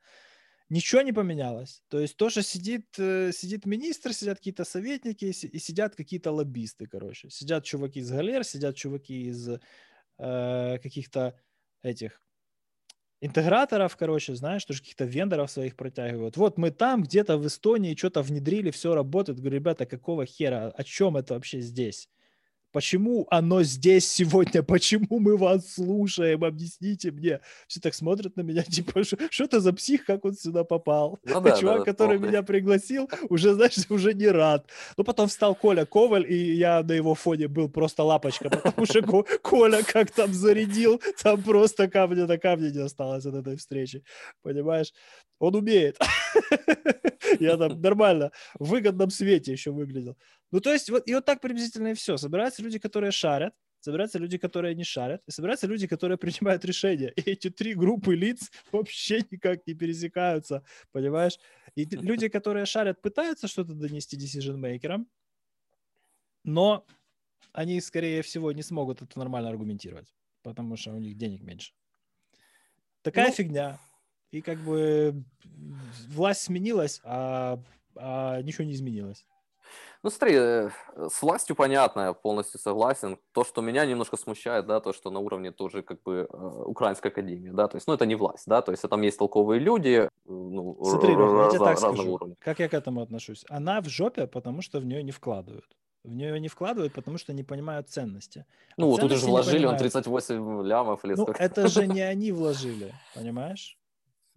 [0.69, 1.81] Ничего не поменялось.
[1.87, 7.29] То есть тоже сидит, э, сидит министр, сидят какие-то советники и сидят какие-то лоббисты, короче.
[7.29, 11.39] Сидят чуваки из галер, сидят чуваки из э, каких-то
[11.81, 12.21] этих
[13.21, 16.37] интеграторов, короче, знаешь, тоже каких-то вендоров своих протягивают.
[16.37, 19.39] Вот мы там где-то в Эстонии что-то внедрили, все работает.
[19.39, 20.69] Говорю, ребята, какого хера?
[20.69, 22.09] О чем это вообще здесь?
[22.71, 24.61] Почему оно здесь сегодня?
[24.63, 26.43] Почему мы вас слушаем?
[26.43, 27.39] Объясните мне.
[27.67, 31.19] Все так смотрят на меня, типа, что это за псих, как он сюда попал?
[31.23, 32.29] Ну, да, Чувак, да, который полный.
[32.29, 34.69] меня пригласил, уже, знаешь, уже не рад.
[34.97, 39.01] Ну, потом встал Коля Коваль, и я на его фоне был просто лапочка, потому что
[39.41, 44.03] Коля как там зарядил, там просто камня на камне не осталось от этой встречи.
[44.43, 44.93] Понимаешь?
[45.39, 45.97] Он умеет.
[47.39, 50.17] Я там нормально в выгодном свете еще выглядел.
[50.51, 52.17] Ну, то есть, вот, и вот так приблизительно и все.
[52.17, 57.13] Собираются люди, которые шарят, собираются люди, которые не шарят, и собираются люди, которые принимают решения.
[57.15, 61.39] И эти три группы лиц вообще никак не пересекаются, понимаешь?
[61.75, 65.07] И люди, которые шарят, пытаются что-то донести decision-мейкерам,
[66.43, 66.85] но
[67.51, 70.13] они, скорее всего, не смогут это нормально аргументировать,
[70.43, 71.73] потому что у них денег меньше.
[73.01, 73.79] Такая ну, фигня.
[74.31, 75.23] И как бы
[76.09, 77.59] власть сменилась, а,
[77.95, 79.25] а ничего не изменилось.
[80.01, 83.17] Ну, смотри, э, с властью понятно, я полностью согласен.
[83.33, 87.09] То, что меня немножко смущает, да, то, что на уровне тоже как бы э, Украинской
[87.09, 90.07] академии, да, то есть, ну, это не власть, да, то есть, там есть толковые люди,
[90.07, 92.35] э, ну, Смотри, раз, я тебе так скажу, уровня.
[92.39, 93.45] как я к этому отношусь.
[93.49, 95.67] Она в жопе, потому что в нее не вкладывают.
[96.05, 98.45] В нее не вкладывают, потому что не понимают ценности.
[98.77, 102.31] А ну, ценности тут же вложили он 38 лямов или Ну, это же не они
[102.31, 103.77] вложили, понимаешь?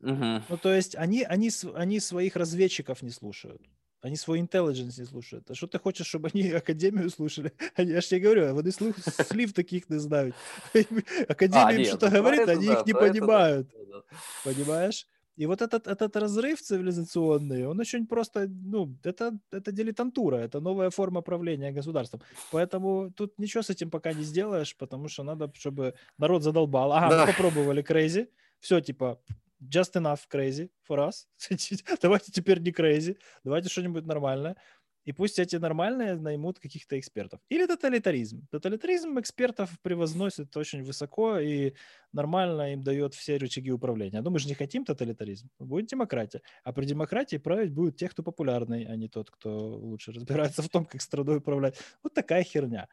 [0.03, 0.43] Угу.
[0.49, 3.62] Ну, то есть они, они, они своих разведчиков не слушают.
[4.03, 5.49] Они свой intelligence не слушают.
[5.51, 7.53] А что ты хочешь, чтобы они Академию слушали?
[7.77, 10.35] Они, я же тебе говорю, вони слух, слив таких не знают.
[11.29, 13.69] Академия а, им что-то говорит, они да, их не понимают.
[13.69, 14.03] Да, да.
[14.45, 15.07] Понимаешь?
[15.37, 20.91] И вот этот, этот разрыв цивилизационный, он очень просто, ну, это, это дилетантура, это новая
[20.91, 22.20] форма правления государством.
[22.51, 26.93] Поэтому тут ничего с этим пока не сделаешь, потому что надо, чтобы народ задолбал.
[26.93, 27.20] Ага, да.
[27.20, 28.29] мы попробовали crazy,
[28.61, 29.19] все, типа,
[29.68, 31.26] just enough crazy for us.
[32.02, 34.56] давайте теперь не crazy, давайте что-нибудь нормальное.
[35.05, 37.40] И пусть эти нормальные наймут каких-то экспертов.
[37.48, 38.47] Или тоталитаризм.
[38.51, 41.74] Тоталитаризм экспертов превозносит очень высоко и
[42.12, 44.20] нормально им дает все рычаги управления.
[44.20, 45.48] Но мы же не хотим тоталитаризм.
[45.59, 46.43] Будет демократия.
[46.62, 50.68] А при демократии править будут те, кто популярный, а не тот, кто лучше разбирается в
[50.68, 51.76] том, как страной управлять.
[52.05, 52.89] Вот такая херня.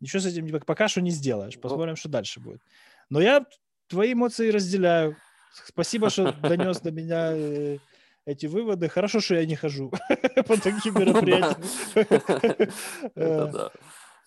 [0.00, 1.60] Ничего с этим пока что не сделаешь.
[1.60, 2.60] Посмотрим, что дальше будет.
[3.08, 3.46] Но я
[3.86, 5.16] твои эмоции разделяю.
[5.52, 7.78] Спасибо, что донес до меня э,
[8.24, 8.88] эти выводы.
[8.88, 9.90] Хорошо, что я не хожу
[10.46, 11.62] по таким мероприятиям.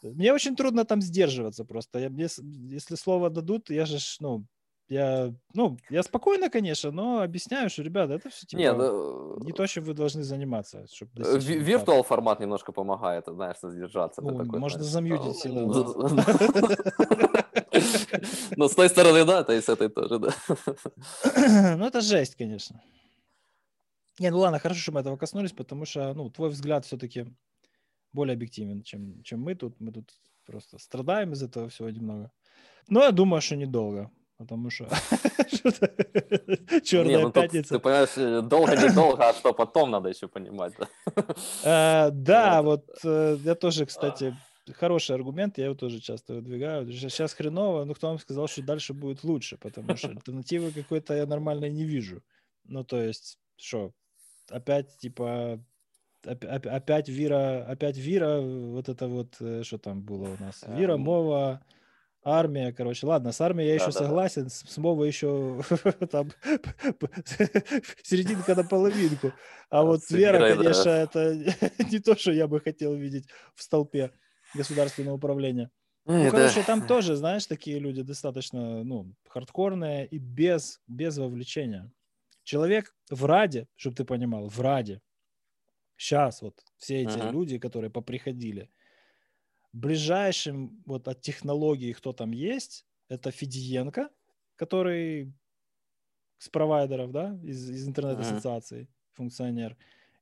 [0.03, 1.99] Э, мне очень трудно там сдерживаться просто.
[1.99, 4.45] Я, если слово дадут, я же, ну,
[4.87, 9.51] я, ну, я спокойно, конечно, но объясняю, что, ребята, это все типа, не, ну, не
[9.51, 10.85] то, чем вы должны заниматься.
[11.17, 14.21] Э, виртуал формат немножко помогает, знаешь, сдержаться.
[14.21, 15.43] Ну, такой, можно знаешь, замьютить
[18.57, 20.29] Ну, с той стороны, да, то есть с этой тоже, да.
[21.77, 22.81] Ну, это жесть, конечно.
[24.19, 27.25] Не, ну ладно, хорошо, что мы этого коснулись, потому что, ну, твой взгляд все-таки
[28.13, 29.79] более объективен, чем, чем мы тут.
[29.79, 30.09] Мы тут
[30.45, 32.31] просто страдаем из этого всего немного.
[32.87, 34.85] Но я думаю, что недолго, потому что
[36.83, 37.75] черная ну пятница.
[37.75, 40.73] Ты понимаешь, э, долго-недолго, а что потом надо еще понимать.
[41.63, 44.35] Э, да, вот э, я тоже, кстати,
[44.73, 46.91] хороший аргумент, я его тоже часто выдвигаю.
[46.91, 51.25] Сейчас хреново, но кто вам сказал, что дальше будет лучше, потому что альтернативы какой-то я
[51.25, 52.23] нормально не вижу.
[52.63, 53.93] Ну, то есть, что,
[54.49, 55.63] опять типа
[56.25, 61.63] опять Вира, опять Вира, вот это вот, э, что там было у нас, Вира, Мова,
[62.23, 64.49] армия, короче, ладно, с армией я да, еще да, согласен, да.
[64.49, 65.61] с Мовой еще
[66.11, 66.31] там
[68.03, 69.31] серединка на половинку,
[69.69, 71.35] а вот Вера, конечно, это
[71.91, 74.11] не то, что я бы хотел видеть в столпе
[74.55, 75.69] государственного управления.
[76.05, 81.91] Ну, короче, там тоже, знаешь, такие люди достаточно, ну, хардкорные и без, без вовлечения.
[82.43, 85.01] Человек в Раде, чтобы ты понимал, в Раде,
[85.97, 87.31] сейчас вот все эти uh-huh.
[87.31, 88.69] люди, которые поприходили,
[89.73, 94.09] ближайшим вот от технологии, кто там есть, это Федиенко,
[94.55, 95.33] который
[96.37, 98.87] с провайдеров, да, из, из интернет-ассоциации, uh-huh.
[99.13, 99.75] функционер,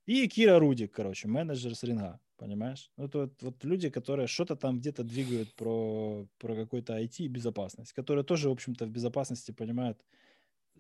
[0.06, 2.92] и Кира Рудик, короче, менеджер с ринга, понимаешь?
[2.98, 7.28] Ну, это вот, вот люди, которые что-то там где-то двигают про, про какой-то IT и
[7.28, 10.06] безопасность, которые тоже, в общем-то, в безопасности понимают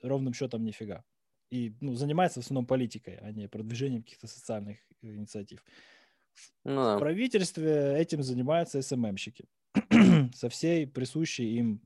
[0.02, 1.04] ровным счетом нифига
[1.54, 5.64] и ну, занимается в основном политикой, а не продвижением каких-то социальных инициатив.
[6.64, 6.96] Ну, да.
[6.98, 9.46] В правительстве этим занимаются СММщики
[10.34, 11.82] со всей присущей им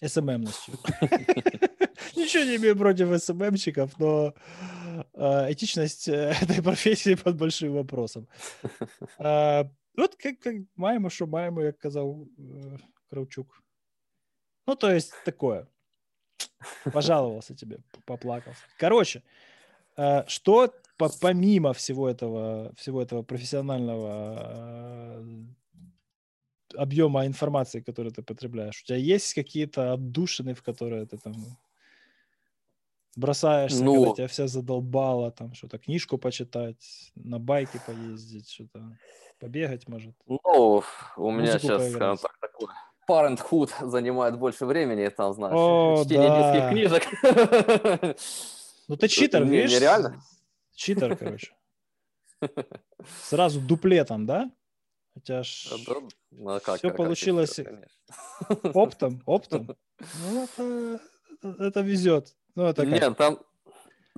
[0.00, 0.74] СММностью.
[2.16, 4.75] Ничего не имею против СММщиков, но э,
[5.16, 8.28] этичность э, этой профессии под большим вопросом.
[9.18, 9.64] Э,
[9.96, 12.78] вот как, как маємо, що маємо, як казав э,
[13.10, 13.62] Кравчук.
[14.66, 15.66] Ну, то есть такое.
[16.92, 18.62] Пожаловался тебе, поплакался.
[18.78, 19.22] Короче,
[19.96, 20.74] э, что
[21.20, 25.24] помимо всего этого, всего этого профессионального э,
[26.76, 31.34] объема информации, которую ты потребляешь, у тебя есть какие-то отдушины, в которые ты там
[33.16, 38.96] бросаешься, ну, когда тебя все задолбало, там что-то книжку почитать, на байке поездить, что-то
[39.40, 40.14] побегать, может.
[40.26, 40.82] Ну,
[41.16, 42.68] у меня сейчас, скажем так, такое
[43.08, 46.52] Parenthood занимает больше времени, там, знаешь, О, чтение да.
[46.52, 48.16] детских книжек.
[48.88, 49.72] Ну ты читер, не, видишь?
[49.72, 50.22] Нереально.
[50.74, 51.52] Читер, короче.
[53.22, 54.50] Сразу дуплетом, да?
[55.14, 55.72] Хотя ж
[56.30, 57.88] ну, а как, все как, получилось читер,
[58.74, 59.76] оптом, оптом.
[60.20, 61.00] Ну, это,
[61.42, 62.36] это везет.
[62.56, 63.16] Ну, это Нет, как?
[63.16, 63.38] там,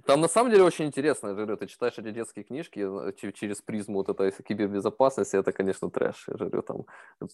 [0.07, 3.61] там на самом деле очень интересно, я говорю, ты читаешь эти детские книжки э, через
[3.61, 6.85] призму вот этой кибербезопасности, это, конечно, трэш, я говорю, там,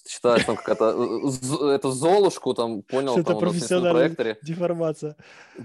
[0.07, 1.21] читаешь там какая-то,
[1.63, 4.39] э, эту Золушку, там, понял, там, на проекторе.
[4.43, 5.17] деформация.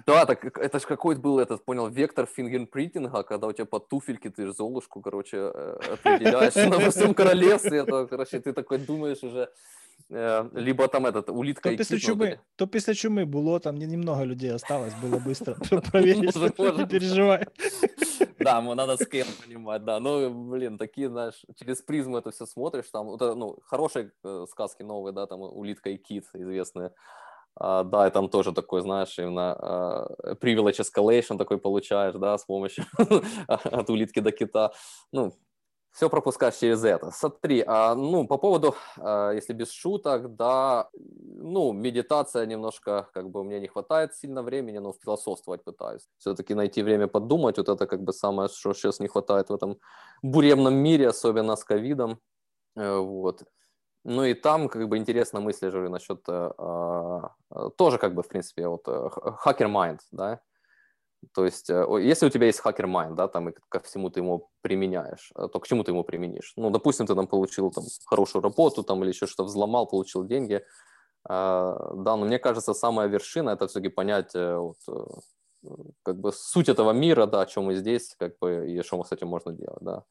[0.06, 4.30] Да, так это же какой-то был этот, понял, вектор фингерпринтинга, когда у тебя под туфельки
[4.30, 9.89] ты Золушку, короче, э, определяешь на всем королевстве, это, короче, ты такой думаешь уже, Э,
[10.10, 14.94] либо там этот улитка то після чуми, то після чуми було, там немного людей осталось,
[15.04, 15.56] было быстро
[15.92, 16.36] проверить,
[16.78, 17.46] не переживай.
[18.40, 20.00] Да, надо скейл понимать, да.
[20.00, 24.84] Ну, блин, такие, знаешь, через призму это все смотришь, там, это, ну, хорошие э, сказки
[24.84, 26.92] новые, да, там, улитка и кит известные.
[27.60, 32.46] Uh, да, и там тоже такой, знаешь, именно uh, privilege escalation такой получаешь, да, с
[32.46, 32.86] помощью
[33.48, 34.72] от улитки до кита.
[35.12, 35.34] Ну,
[35.92, 37.12] все пропускаешь через это.
[37.12, 43.44] Смотри, а, ну, по поводу, а, если без шуток, да, ну, медитация немножко, как бы,
[43.44, 46.08] мне не хватает сильно времени, но философствовать пытаюсь.
[46.18, 49.80] Все-таки найти время подумать, вот это, как бы, самое, что сейчас не хватает в этом
[50.22, 52.20] буремном мире, особенно с ковидом,
[52.76, 53.44] э, вот.
[54.06, 57.32] Ну и там, как бы, интересно мысли же насчет, э, а,
[57.78, 60.42] тоже, как бы, в принципе, вот, hacker э, mind, да,
[61.34, 64.22] то есть, э, если у тебя есть hacker mind, да, там и ко всему ты
[64.22, 66.54] ему применяешь, э, то к чему ты ему применишь?
[66.58, 70.64] Ну, допустим, ты там получил там хорошую работу, там или еще что взломал, получил деньги,
[71.28, 74.78] а, да, но мне кажется, самая вершина это все-таки понять э, вот,
[76.04, 79.12] как бы суть этого мира, да, о чем мы здесь, как бы и что с
[79.12, 80.04] этим можно делать, да.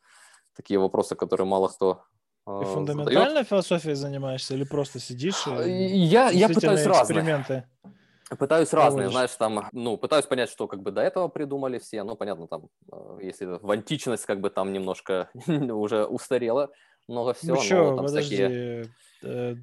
[0.55, 2.02] Такие вопросы, которые мало кто
[2.48, 3.48] ты фундаментальной задает.
[3.48, 7.66] философией занимаешься или просто сидишь и а, я, я пытаюсь эксперименты?
[7.85, 7.98] разные.
[8.36, 12.14] Пытаюсь разные, знаешь, там, ну, пытаюсь понять, что как бы до этого придумали все, ну,
[12.14, 16.70] понятно, там, э, если в античность как бы там немножко уже устарело
[17.06, 18.94] много всего, ну, что, там подожди, всякие...
[19.22, 19.55] Э,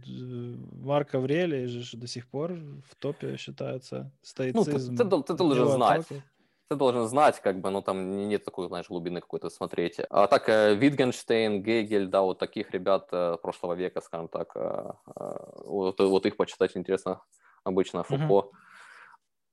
[0.81, 4.95] Марк Аврелий же до сих пор в топе считается, стоицизм.
[4.95, 6.07] Ну, ты, ты, ты должен знать.
[6.67, 9.99] Ты должен знать, как бы, ну, там нет такой, знаешь, глубины какой-то смотреть.
[10.09, 13.11] А так, э, Витгенштейн, Гегель, да, вот таких ребят
[13.41, 14.55] прошлого века, скажем так,
[15.65, 17.21] вот, вот их почитать интересно
[17.65, 18.23] обычно Фуко.
[18.23, 18.51] Uh-huh.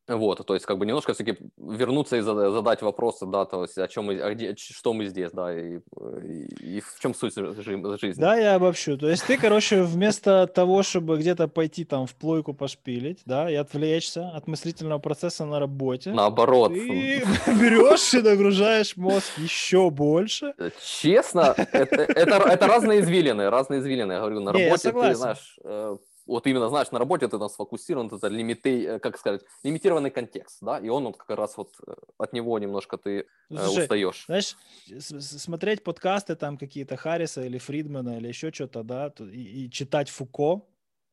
[0.08, 3.86] Вот, то есть как бы немножко все-таки вернуться и задать вопросы, да, то есть о
[3.86, 5.78] чем мы, а где, что мы здесь, да, и,
[6.24, 8.20] и, и в чем суть жизни.
[8.20, 8.98] Да, я обобщу.
[8.98, 13.54] То есть ты, короче, вместо того, чтобы где-то пойти там в плойку пошпилить, да, и
[13.54, 16.10] отвлечься от мыслительного процесса на работе.
[16.10, 16.72] Наоборот.
[16.72, 20.52] Ты берешь и нагружаешь мозг еще больше.
[20.82, 24.12] Честно, это, это, это разные извилины, разные извилины.
[24.12, 25.96] Я говорю, на работе ты, знаешь, э,
[26.26, 30.58] вот именно, знаешь, на работе ты там сфокусирован, это лимитей, э, как сказать, лимитированный контекст,
[30.60, 33.82] да, и он вот как раз вот э, от него немножко ты ну, э, Слушай,
[33.84, 34.24] устаешь.
[34.26, 34.56] Знаешь,
[35.00, 40.62] смотреть подкасты там какие-то Харриса или Фридмана или еще что-то, да, и, и читать Фуко,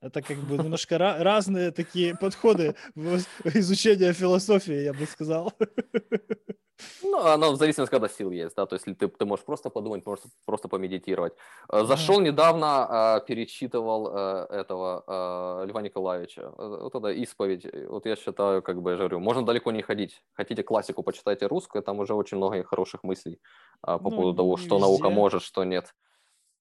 [0.01, 5.53] это как бы немножко разные такие подходы в изучении философии, я бы сказал.
[7.03, 10.05] Ну, оно в зависимости, когда сил есть, да, то есть ты, ты можешь просто подумать,
[10.05, 11.33] можешь просто помедитировать.
[11.71, 18.61] Э, зашел недавно, э, перечитывал э, этого Льва Николаевича, вот это исповедь, вот я считаю,
[18.61, 22.37] как бы, я говорю, можно далеко не ходить, хотите классику, почитайте русскую, там уже очень
[22.37, 23.39] много хороших мыслей
[23.81, 24.81] по ну, поводу того, что везде.
[24.81, 25.93] наука может, что нет.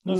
[0.04, 0.16] Ну,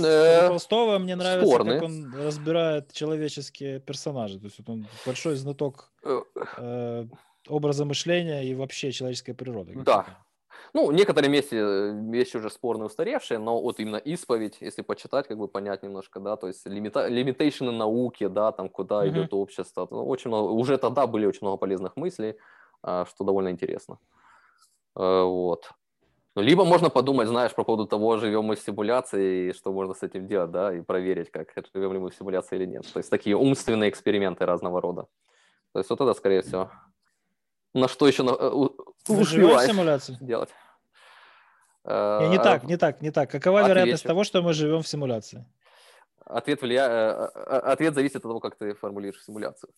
[0.47, 1.75] Толстого мне нравится, спорный.
[1.75, 4.37] как он разбирает человеческие персонажи.
[4.37, 7.05] То есть вот он большой знаток э,
[7.49, 9.73] образа мышления и вообще человеческой природы.
[9.85, 10.05] Да.
[10.73, 15.47] Ну, некоторые вещи, вещи уже спорные, устаревшие, но вот именно исповедь, если почитать, как бы
[15.47, 19.09] понять немножко, да, то есть лимита, лимитейшны науки, да, там, куда mm-hmm.
[19.09, 22.35] идет общество, ну, очень много, уже тогда были очень много полезных мыслей,
[22.83, 23.97] а, что довольно интересно.
[24.95, 25.71] Э, вот.
[26.35, 29.93] Ну, либо можно подумать, знаешь, по поводу того, живем мы в симуляции, и что можно
[29.93, 32.85] с этим делать, да, и проверить, как живем ли мы в симуляции или нет.
[32.93, 35.07] То есть такие умственные эксперименты разного рода.
[35.73, 36.71] То есть вот это, скорее всего,
[37.73, 38.67] на что еще на, э,
[39.07, 40.17] успеваешь симуляции?
[40.21, 40.49] делать.
[41.85, 43.31] Не, не э, так, не так, не так.
[43.31, 43.69] Какова Отвечу.
[43.69, 45.45] вероятность того, что мы живем в симуляции?
[46.25, 46.87] Ответ, влия...
[46.87, 47.25] Э,
[47.71, 49.71] ответ зависит от того, как ты формулируешь симуляцию.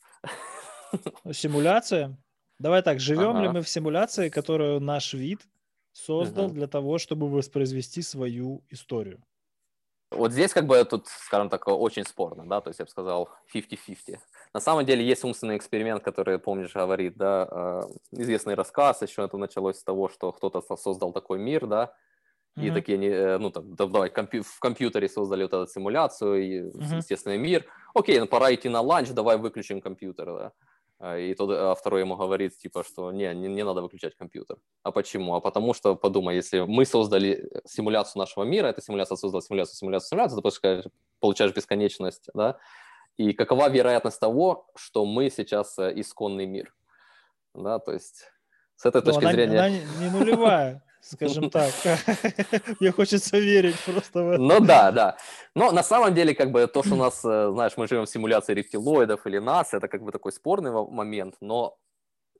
[1.31, 2.17] Симуляция?
[2.59, 3.41] Давай так, живем ага.
[3.41, 5.41] ли мы в симуляции, которую наш вид
[5.93, 6.53] создал ага.
[6.53, 9.23] для того, чтобы воспроизвести свою историю?
[10.11, 13.29] Вот здесь как бы тут, скажем так, очень спорно, да, то есть я бы сказал
[13.55, 14.19] 50-50.
[14.53, 17.81] На самом деле есть умственный эксперимент, который, помнишь, говорит, да, э,
[18.21, 21.93] известный рассказ, еще это началось с того, что кто-то создал такой мир, да,
[22.57, 22.73] и mm-hmm.
[22.73, 26.97] такие, э, ну, там, давай, компью- в компьютере создали вот эту симуляцию, и mm-hmm.
[26.97, 27.65] естественный мир.
[27.93, 30.51] Окей, ну, пора идти на ланч, давай выключим компьютер, да.
[31.03, 34.57] А, и тот, а второй ему говорит, типа, что не, не, не надо выключать компьютер.
[34.83, 35.33] А почему?
[35.33, 40.09] А потому что, подумай, если мы создали симуляцию нашего мира, эта симуляция создала симуляцию, симуляцию,
[40.09, 40.85] симуляцию, ты получаешь,
[41.19, 42.59] получаешь бесконечность, да?
[43.17, 46.73] И какова вероятность того, что мы сейчас э, исконный мир?
[47.55, 48.27] Да, то есть
[48.75, 49.59] с этой точки она, зрения...
[49.59, 51.71] Она не нулевая скажем так.
[52.79, 54.41] Мне хочется верить просто в это.
[54.41, 55.17] Ну да, да.
[55.55, 58.09] Но на самом деле, как бы то, что у нас, э, знаешь, мы живем в
[58.09, 61.77] симуляции рептилоидов или нас, это как бы такой спорный момент, но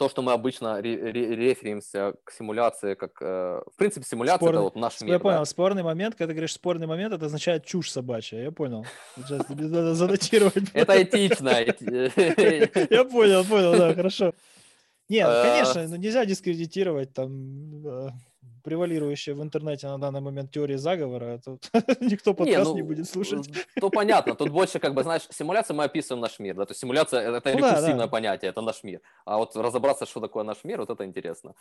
[0.01, 4.75] то, что мы обычно реферимся к симуляции, как, э, в принципе, симуляция спорный, это вот
[4.75, 5.13] наш мир.
[5.13, 5.45] Я понял, да?
[5.45, 8.83] спорный момент, когда ты говоришь спорный момент, это означает чушь собачья, я понял.
[9.15, 10.71] Сейчас тебе надо занотировать.
[10.73, 11.49] Это этично.
[11.49, 14.33] Я понял, понял, да, хорошо.
[15.07, 18.11] Нет, ну, конечно, ну нельзя дискредитировать там
[18.63, 21.69] превалирующая в интернете на данный момент теория заговора, тут
[22.01, 23.49] никто подкаст не, ну, не будет слушать.
[23.79, 26.81] То понятно, тут больше, как бы, знаешь, симуляция мы описываем наш мир, да, то есть
[26.81, 28.07] симуляция— это ну, рекурсивное да, да.
[28.07, 29.01] понятие, это наш мир.
[29.25, 31.53] А вот разобраться, что такое наш мир, вот это интересно.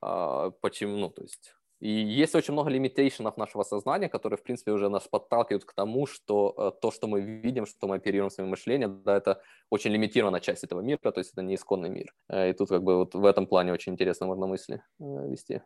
[0.00, 4.72] А, почему, ну, то есть, И есть очень много лимитейшенов нашего сознания, которые, в принципе,
[4.72, 8.50] уже нас подталкивают к тому, что э, то, что мы видим, что мы оперируем своим
[8.50, 12.14] мышлением, да, это очень лимитированная часть этого мира, то есть это не исконный мир.
[12.28, 15.62] Э, и тут как бы вот в этом плане очень интересно можно мысли э, вести.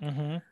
[0.00, 0.42] Угу.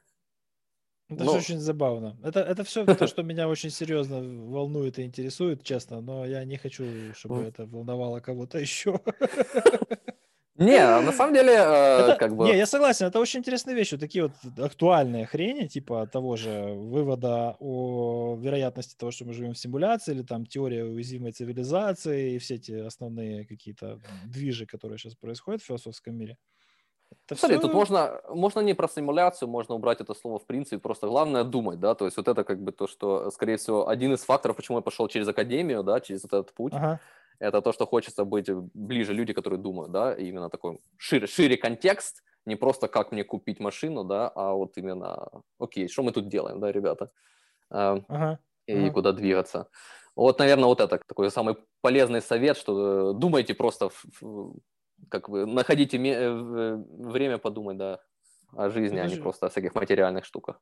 [1.11, 1.33] Это Но...
[1.33, 2.19] очень забавно.
[2.23, 6.59] Это, это все то, что меня очень серьезно волнует и интересует, честно, но я не
[6.59, 6.85] хочу,
[7.15, 9.01] чтобы это волновало кого-то еще.
[10.59, 12.47] Не, на самом деле, э, это, как бы...
[12.47, 16.75] Не, я согласен, это очень интересные вещи, вот такие вот актуальные хрени, типа того же
[16.75, 22.39] вывода о вероятности того, что мы живем в симуляции, или там теория уязвимой цивилизации, и
[22.39, 26.37] все эти основные какие-то движи, которые сейчас происходят в философском мире.
[27.27, 27.67] Это Смотри, все...
[27.67, 31.79] тут можно, можно не про симуляцию, можно убрать это слово в принципе, просто главное думать,
[31.79, 34.79] да, то есть вот это как бы то, что, скорее всего, один из факторов, почему
[34.79, 37.01] я пошел через академию, да, через этот путь, ага
[37.39, 42.23] это то, что хочется быть ближе люди, которые думают, да, именно такой шире, шире контекст,
[42.45, 45.29] не просто как мне купить машину, да, а вот именно,
[45.59, 47.11] окей, что мы тут делаем, да, ребята,
[47.71, 48.91] э, ага, и ага.
[48.91, 49.69] куда двигаться.
[50.17, 53.91] Вот, наверное, вот это такой самый полезный совет, что э, думайте просто,
[55.09, 58.01] как вы, находите э, время подумать, да,
[58.57, 60.61] о жизни, это а не просто о всяких материальных штуках.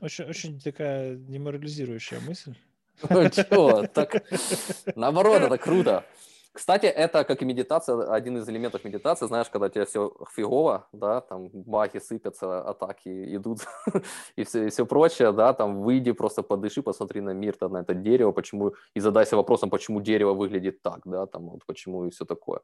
[0.00, 2.54] Очень, очень такая деморализирующая мысль.
[3.10, 4.22] Ну чего, так
[4.96, 6.04] наоборот, это круто.
[6.52, 11.22] Кстати, это, как и медитация, один из элементов медитации, знаешь, когда тебе все фигово, да,
[11.22, 13.60] там баги сыпятся, атаки идут
[14.36, 17.78] и, все, и все прочее, да, там выйди, просто подыши, посмотри на мир, там, на
[17.78, 22.10] это дерево, почему, и задайся вопросом, почему дерево выглядит так, да, там, вот почему и
[22.10, 22.60] все такое.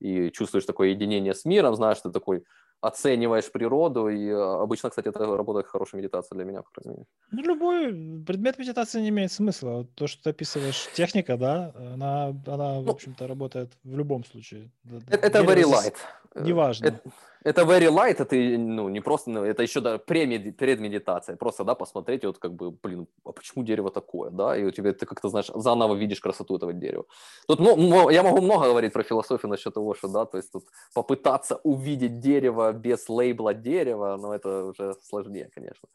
[0.00, 2.42] И чувствуешь такое единение с миром, знаешь, ты такой,
[2.80, 7.06] оцениваешь природу, и э, обычно, кстати, это работает хорошая медитация для меня, по крайней мере.
[7.30, 9.86] Ну, любой предмет медитации не имеет смысла.
[9.94, 14.70] То, что ты описываешь, техника, да, она, она в ну, общем-то, работает в любом случае.
[15.10, 15.96] Это, это very light.
[16.34, 16.86] Неважно.
[16.86, 17.00] Это,
[17.44, 22.24] это very light, это ну, не просто, ну, это еще да, предмедитация, просто, да, посмотреть,
[22.24, 25.50] вот как бы, блин, а почему дерево такое, да, и у тебя ты как-то, знаешь,
[25.54, 27.04] заново видишь красоту этого дерева.
[27.46, 30.64] Тут ну, я могу много говорить про философию насчет того, что, да, то есть тут
[30.94, 35.88] попытаться увидеть дерево без лейбла дерева, но это уже сложнее, конечно.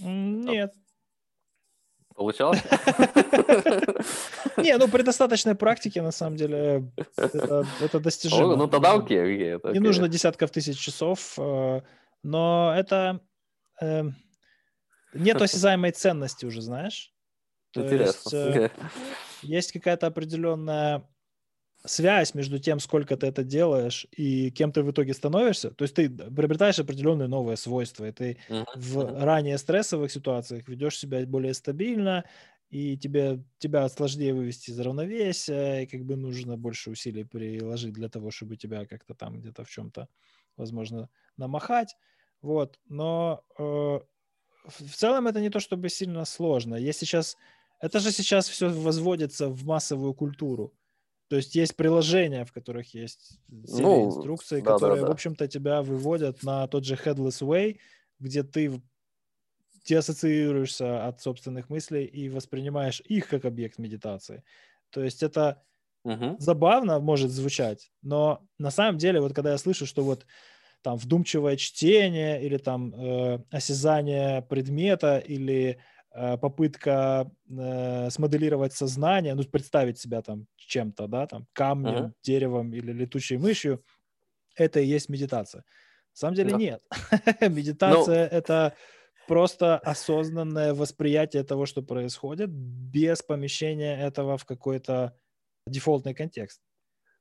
[0.00, 0.74] Нет,
[2.14, 2.62] Получалось?
[4.56, 8.56] Не, ну при достаточной практике, на самом деле, это достижимо.
[8.56, 9.58] Ну тогда окей.
[9.72, 11.80] Не нужно десятков тысяч часов, э,
[12.22, 13.20] но это
[13.80, 14.04] э,
[15.14, 17.12] нет осязаемой ценности уже, знаешь?
[17.74, 18.36] Интересно.
[18.36, 18.68] Э,
[19.42, 21.08] есть какая-то определенная
[21.84, 25.70] связь между тем, сколько ты это делаешь и кем ты в итоге становишься.
[25.70, 28.64] То есть ты приобретаешь определенные новые свойства, и ты uh-huh.
[28.76, 32.24] в ранее стрессовых ситуациях ведешь себя более стабильно,
[32.70, 38.08] и тебе, тебя сложнее вывести из равновесия, и как бы нужно больше усилий приложить для
[38.08, 40.08] того, чтобы тебя как-то там где-то в чем-то,
[40.56, 41.96] возможно, намахать.
[42.40, 42.78] Вот.
[42.88, 46.76] Но э, в целом это не то чтобы сильно сложно.
[46.76, 47.36] Я сейчас...
[47.80, 50.72] Это же сейчас все возводится в массовую культуру.
[51.32, 55.08] То есть есть приложения, в которых есть серия ну, инструкций, да, которые, да, да.
[55.08, 57.78] в общем-то, тебя выводят на тот же Headless Way,
[58.18, 58.82] где ты
[59.86, 64.44] деассоциируешься от собственных мыслей и воспринимаешь их как объект медитации.
[64.90, 65.62] То есть это
[66.04, 66.36] угу.
[66.38, 70.26] забавно может звучать, но на самом деле, вот когда я слышу, что вот
[70.82, 75.78] там вдумчивое чтение или там э, осязание предмета или
[76.36, 82.12] попытка э, смоделировать сознание, ну, представить себя там чем-то, да, там, камнем, uh-huh.
[82.22, 83.82] деревом или летучей мышью,
[84.56, 85.60] это и есть медитация.
[85.60, 86.56] На самом деле да.
[86.56, 86.82] нет.
[87.40, 88.30] Медитация no.
[88.30, 88.74] это
[89.26, 95.16] просто осознанное восприятие того, что происходит, без помещения этого в какой-то
[95.66, 96.60] дефолтный контекст.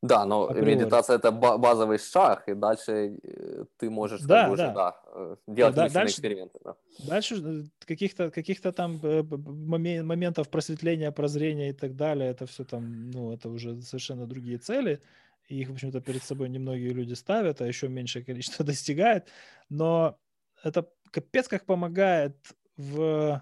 [0.02, 0.74] Да, но априори.
[0.74, 4.52] медитация это базовый шаг, и дальше э, ты можешь да, да.
[4.52, 6.60] Уже, да, э, делать да, дальше, эксперименты.
[6.64, 6.76] Да.
[7.08, 13.32] Дальше э, каких-то каких-то там моментов просветления, прозрения и так далее, это все там, ну,
[13.32, 15.02] это уже совершенно другие цели.
[15.48, 19.28] И их, в общем-то, перед собой немногие люди ставят, а еще меньшее количество достигает.
[19.70, 20.18] Но
[20.64, 22.36] это капец как помогает
[22.76, 23.42] в,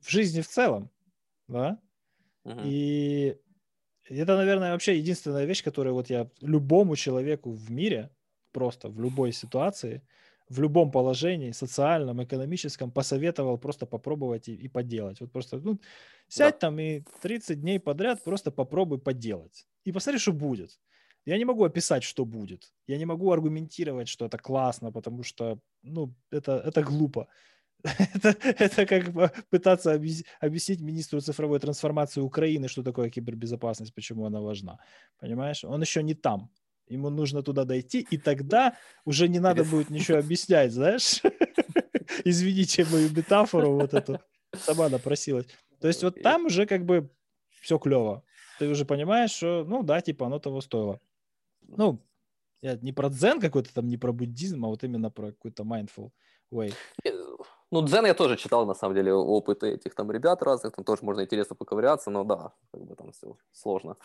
[0.00, 0.90] в жизни в целом,
[1.48, 1.78] да?
[2.44, 2.60] Угу.
[2.64, 3.38] И
[4.16, 8.10] это, наверное, вообще единственная вещь, которую вот я любому человеку в мире,
[8.52, 10.02] просто в любой ситуации,
[10.48, 15.20] в любом положении, социальном, экономическом, посоветовал просто попробовать и, и поделать.
[15.20, 15.78] Вот просто ну,
[16.28, 16.58] сядь да.
[16.58, 19.66] там и 30 дней подряд просто попробуй поделать.
[19.84, 20.80] И посмотри, что будет.
[21.26, 22.72] Я не могу описать, что будет.
[22.88, 27.28] Я не могу аргументировать, что это классно, потому что ну, это, это глупо.
[27.82, 34.78] Это, это как пытаться объяснить министру цифровой трансформации Украины, что такое кибербезопасность, почему она важна.
[35.18, 35.64] Понимаешь?
[35.64, 36.50] Он еще не там.
[36.88, 41.22] ему нужно туда дойти, и тогда уже не надо будет ничего объяснять, знаешь?
[42.24, 44.20] Извините мою метафору вот эту,
[44.56, 45.46] сама напросилась.
[45.80, 47.10] То есть вот там уже как бы
[47.60, 48.24] все клево.
[48.58, 51.00] Ты уже понимаешь, что, ну да, типа оно того стоило.
[51.62, 52.04] Ну,
[52.62, 56.10] я не про дзен какой-то там, не про буддизм, а вот именно про какой-то mindful
[56.52, 56.74] way.
[57.70, 61.04] Ну, дзен я тоже читал, на самом деле, опыты этих там ребят разных, там тоже
[61.04, 63.96] можно интересно поковыряться, но да, как бы там все сложно.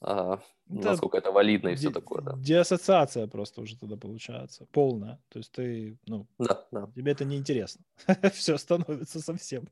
[0.00, 2.34] А, да, насколько это валидно и все такое, да.
[2.36, 5.18] Деассоциация просто уже тогда получается, полная.
[5.28, 6.88] То есть ты, ну, да, да.
[6.94, 7.84] тебе это неинтересно.
[8.32, 9.66] все становится совсем.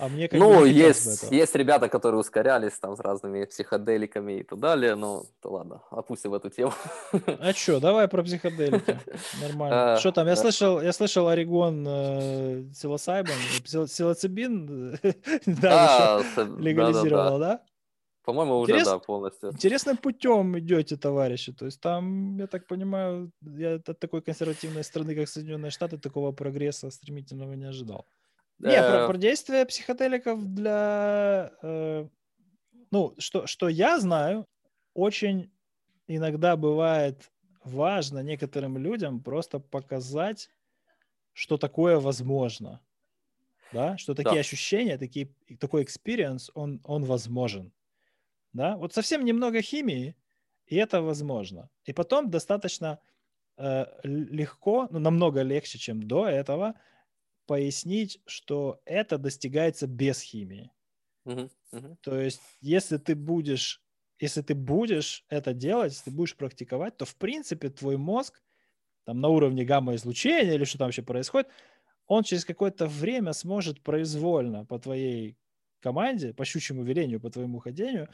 [0.00, 4.58] А мне как ну, есть, есть ребята, которые ускорялись там с разными психоделиками и так
[4.58, 6.72] далее, но то ладно, опустим эту тему.
[7.12, 8.98] А что, давай про психоделики.
[9.42, 9.94] Нормально.
[9.94, 13.34] А, что там, я слышал, я слышал Орегон э, псилоцибин,
[13.86, 14.98] псилоцибин
[15.44, 16.22] да,
[16.58, 17.60] легализировал, да?
[18.24, 19.50] По-моему, уже, да, полностью.
[19.50, 21.52] Интересным путем идете, товарищи.
[21.52, 26.32] То есть там, я так понимаю, я от такой консервативной страны, как Соединенные Штаты, такого
[26.32, 28.06] прогресса стремительного не ожидал.
[28.60, 29.06] Не, про, э.
[29.06, 31.52] про действие психоделиков для...
[31.62, 32.06] Э,
[32.90, 34.46] ну, что, что я знаю,
[34.94, 35.50] очень
[36.06, 37.30] иногда бывает
[37.64, 40.50] важно некоторым людям просто показать,
[41.32, 42.80] что такое возможно.
[43.72, 43.96] Да?
[43.96, 44.40] Что такие да.
[44.40, 47.72] ощущения, такие, такой experience, он, он возможен.
[48.52, 48.76] Да?
[48.76, 50.16] Вот совсем немного химии,
[50.66, 51.70] и это возможно.
[51.84, 52.98] И потом достаточно
[53.56, 56.74] э, легко, ну, намного легче, чем до этого,
[57.50, 60.70] пояснить, что это достигается без химии.
[61.26, 61.96] Uh-huh, uh-huh.
[62.00, 63.82] То есть, если ты будешь,
[64.20, 68.40] если ты будешь это делать, если ты будешь практиковать, то в принципе твой мозг
[69.04, 71.48] там на уровне гамма-излучения или что там вообще происходит,
[72.06, 75.36] он через какое-то время сможет произвольно по твоей
[75.80, 78.08] команде, по щучьему велению, по твоему ходению,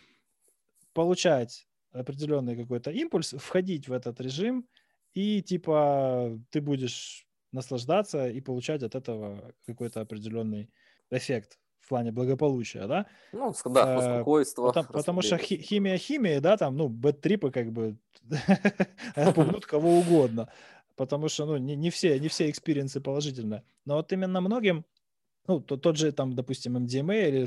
[0.95, 4.67] получать определенный какой-то импульс, входить в этот режим,
[5.13, 7.26] и типа ты будешь
[7.57, 10.71] наслаждаться и получать от этого какой-то определенный
[11.11, 13.07] эффект в плане благополучия, да?
[13.33, 14.67] Ну, да, успокойство.
[14.67, 17.97] Потому, потому что хи- химия химия, да, там, ну, бэт-трипы как бы
[19.35, 20.49] пугнут кого угодно,
[20.97, 23.63] потому что, ну, не, не все, не все experience ы положительные.
[23.85, 24.85] Но вот именно многим,
[25.47, 27.47] ну, то, тот же, там, допустим, MDMA или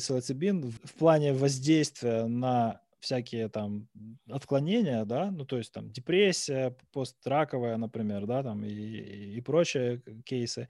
[0.61, 3.87] в, в плане воздействия на всякие там
[4.29, 10.69] отклонения, да, ну то есть там депрессия постраковая, например, да, там и, и прочие кейсы,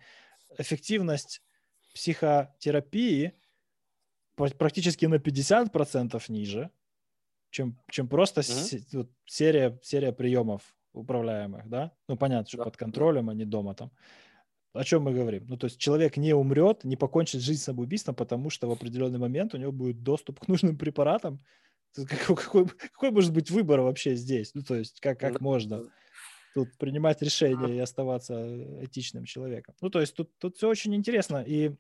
[0.58, 1.42] эффективность
[1.94, 3.34] психотерапии
[4.58, 6.72] практически на 50% ниже,
[7.50, 8.90] чем, чем просто mm-hmm.
[8.90, 10.62] с, вот, серия, серия приемов
[10.94, 11.92] управляемых, да?
[12.08, 12.64] Ну, понятно, что да.
[12.66, 13.92] под контролем, а не дома там.
[14.74, 15.46] О чем мы говорим?
[15.48, 19.54] Ну, то есть человек не умрет, не покончит жизнь самоубийством, потому что в определенный момент
[19.54, 21.44] у него будет доступ к нужным препаратам,
[21.96, 24.52] какой, какой, какой может быть выбор вообще здесь?
[24.54, 25.84] Ну, то есть, как, как можно
[26.54, 29.76] тут принимать решения и оставаться этичным человеком?
[29.82, 31.44] Ну, то есть, тут, тут все очень интересно.
[31.46, 31.72] И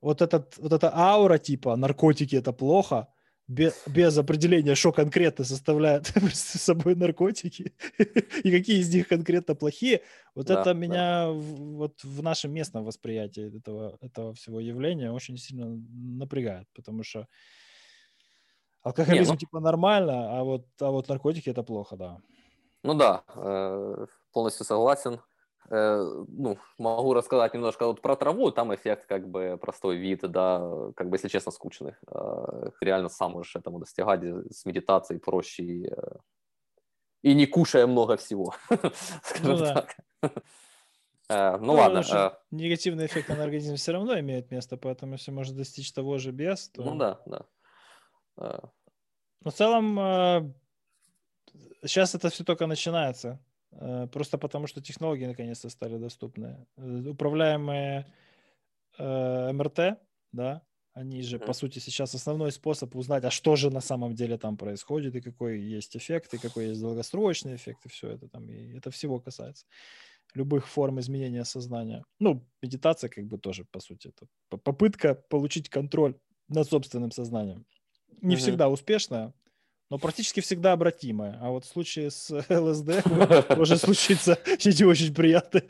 [0.00, 3.08] вот, этот, вот эта аура типа наркотики это плохо,
[3.48, 10.02] без, без определения, что конкретно составляет собой наркотики и какие из них конкретно плохие,
[10.34, 15.36] вот да, это меня в, вот в нашем местном восприятии этого, этого всего явления очень
[15.36, 17.28] сильно напрягает, потому что
[18.86, 19.36] Алкоголизм, Не, ну...
[19.36, 22.18] типа, нормально, а вот, а вот наркотики это плохо, да.
[22.84, 25.20] Ну да, э, полностью согласен.
[25.70, 30.92] Э, ну, могу рассказать немножко вот про траву, там эффект как бы простой вид, да,
[30.94, 31.94] как бы, если честно, скучный.
[32.08, 34.22] Э, реально сам можешь этому достигать
[34.52, 35.90] с медитацией проще и,
[37.22, 38.54] и не кушая много всего,
[39.24, 39.96] скажем ну, так.
[41.28, 42.38] Ну, ну ладно.
[42.52, 46.68] Негативный эффект на организм все равно имеет место, поэтому если можно достичь того же без,
[46.68, 46.84] то...
[46.84, 47.46] Ну да, да.
[48.38, 48.68] Uh,
[49.46, 50.54] в целом,
[51.82, 53.38] сейчас э, это все только начинается.
[53.70, 56.66] Э, просто потому, что технологии наконец-то стали доступны.
[56.76, 58.12] Э, управляемые
[58.98, 59.98] МРТ,
[60.32, 60.62] да,
[60.94, 64.56] они же, по сути, сейчас основной способ узнать, а что же на самом деле там
[64.56, 68.76] происходит, и какой есть эффект, и какой есть долгосрочный эффект, и все это там, и
[68.76, 69.66] это всего касается
[70.34, 72.02] любых форм изменения сознания.
[72.18, 76.14] Ну, медитация как бы тоже, по сути, это попытка получить контроль
[76.48, 77.64] над собственным сознанием
[78.22, 78.40] не угу.
[78.40, 79.32] всегда успешная,
[79.90, 81.38] но практически всегда обратимая.
[81.40, 83.04] А вот в случае с ЛСД
[83.56, 85.62] может случиться не очень приятный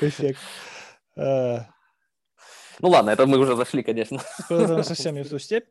[0.00, 0.40] эффект.
[1.16, 1.66] А.
[2.80, 4.20] Ну ладно, это мы уже зашли, конечно.
[4.48, 5.66] Совсем не в ту степь.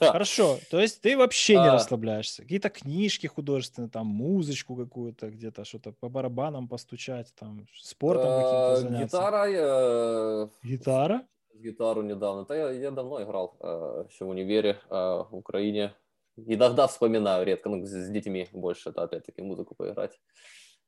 [0.00, 0.12] Да.
[0.12, 1.74] Хорошо, то есть ты вообще не а...
[1.74, 2.42] расслабляешься.
[2.42, 8.76] Какие-то книжки художественные, там музычку какую-то, где-то что-то по барабанам постучать, там спортом каким-то а,
[8.76, 9.16] заняться.
[9.16, 9.46] Гитара.
[9.48, 11.22] Э, Гитара?
[11.58, 12.44] Гитару недавно.
[12.44, 15.94] Да я, я давно играл э, еще в универе э, в Украине.
[16.36, 20.18] иногда вспоминаю, редко, ну, с детьми больше, это опять-таки музыку поиграть.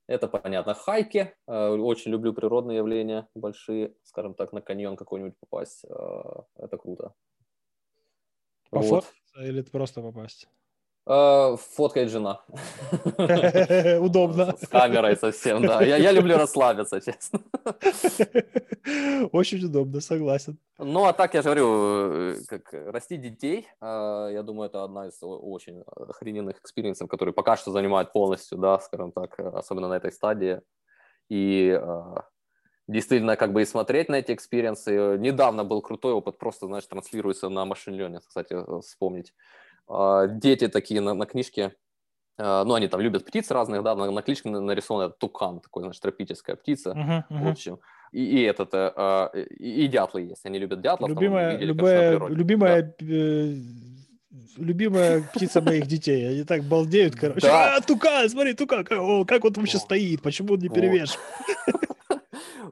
[0.07, 0.75] Это понятно.
[0.75, 1.35] Хайки.
[1.47, 3.95] Э, очень люблю природные явления большие.
[4.03, 5.85] Скажем так, на каньон какой-нибудь попасть.
[5.85, 7.15] Э, это круто.
[8.71, 9.45] Пофоткаться вот.
[9.45, 10.49] или просто попасть?
[11.13, 12.41] Э, фоткает жена.
[14.01, 14.57] Удобно.
[14.57, 15.83] С камерой совсем, да.
[15.83, 17.41] Я, я люблю расслабиться, честно.
[19.33, 20.57] Очень удобно, согласен.
[20.79, 25.83] Ну, а так я же говорю, как растить детей, я думаю, это одна из очень
[25.97, 30.61] охрененных experience ов, которые пока что занимают полностью, да, скажем так, особенно на этой стадии.
[31.29, 31.77] И
[32.87, 35.19] действительно как бы и смотреть на эти experience ы.
[35.19, 39.35] Недавно был крутой опыт, просто, знаешь, транслируется на machine learning, кстати, вспомнить.
[39.91, 41.75] А, дети такие на, на книжке,
[42.39, 45.99] а, ну, они там любят птиц разных, да, на, на книжке нарисован тукан, такой, знаешь,
[45.99, 47.45] тропическая птица, uh-huh, uh-huh.
[47.45, 47.79] в общем.
[48.13, 51.11] И, и этот, э, и, и дятлы есть, они любят дятлов.
[51.11, 53.07] Любимая, там, видели, любая, любимая, да.
[53.07, 53.55] э,
[54.57, 56.29] любимая птица моих детей.
[56.29, 57.47] Они так балдеют, короче.
[57.47, 57.77] Да.
[57.77, 61.21] А, тукан, смотри, тукан, как, о, как он вообще стоит, почему он не перевешен?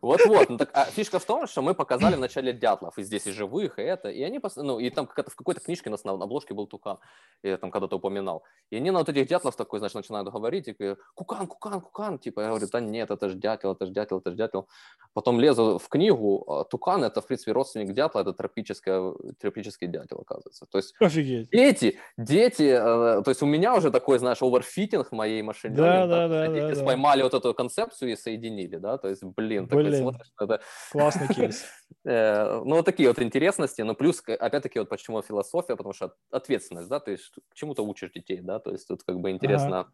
[0.02, 0.48] Вот-вот.
[0.48, 3.78] Ну, так, а фишка в том, что мы показали вначале дятлов, и здесь и живых,
[3.78, 4.08] и это.
[4.08, 6.98] И они, ну, и там как-то в какой-то книжке у нас на обложке был тукан,
[7.42, 8.42] я там когда-то упоминал.
[8.70, 12.18] И они на вот этих дятлов такой, значит, начинают говорить, и кукан, кукан, кукан.
[12.18, 14.68] Типа, я говорю, да нет, это же дятел, это же дятел, это же дятел.
[15.14, 20.18] Потом лезу в книгу, а тукан это, в принципе, родственник дятла, это тропическая, тропический дятел,
[20.20, 20.66] оказывается.
[20.70, 21.50] То есть Офигеть.
[21.50, 25.74] дети, дети, э, то есть у меня уже такой, знаешь, оверфитинг моей машине.
[25.74, 26.84] Да, да, да, да, да.
[26.84, 29.87] Поймали вот эту концепцию и соединили, да, то есть, блин, блин.
[29.90, 30.60] Такой смотришь, это...
[30.90, 31.64] Классный кейс.
[32.04, 36.88] Э, ну, вот такие вот интересности, но плюс, опять-таки, вот почему философия, потому что ответственность,
[36.88, 39.90] да, то есть к чему-то учишь детей, да, то есть тут как бы интересно,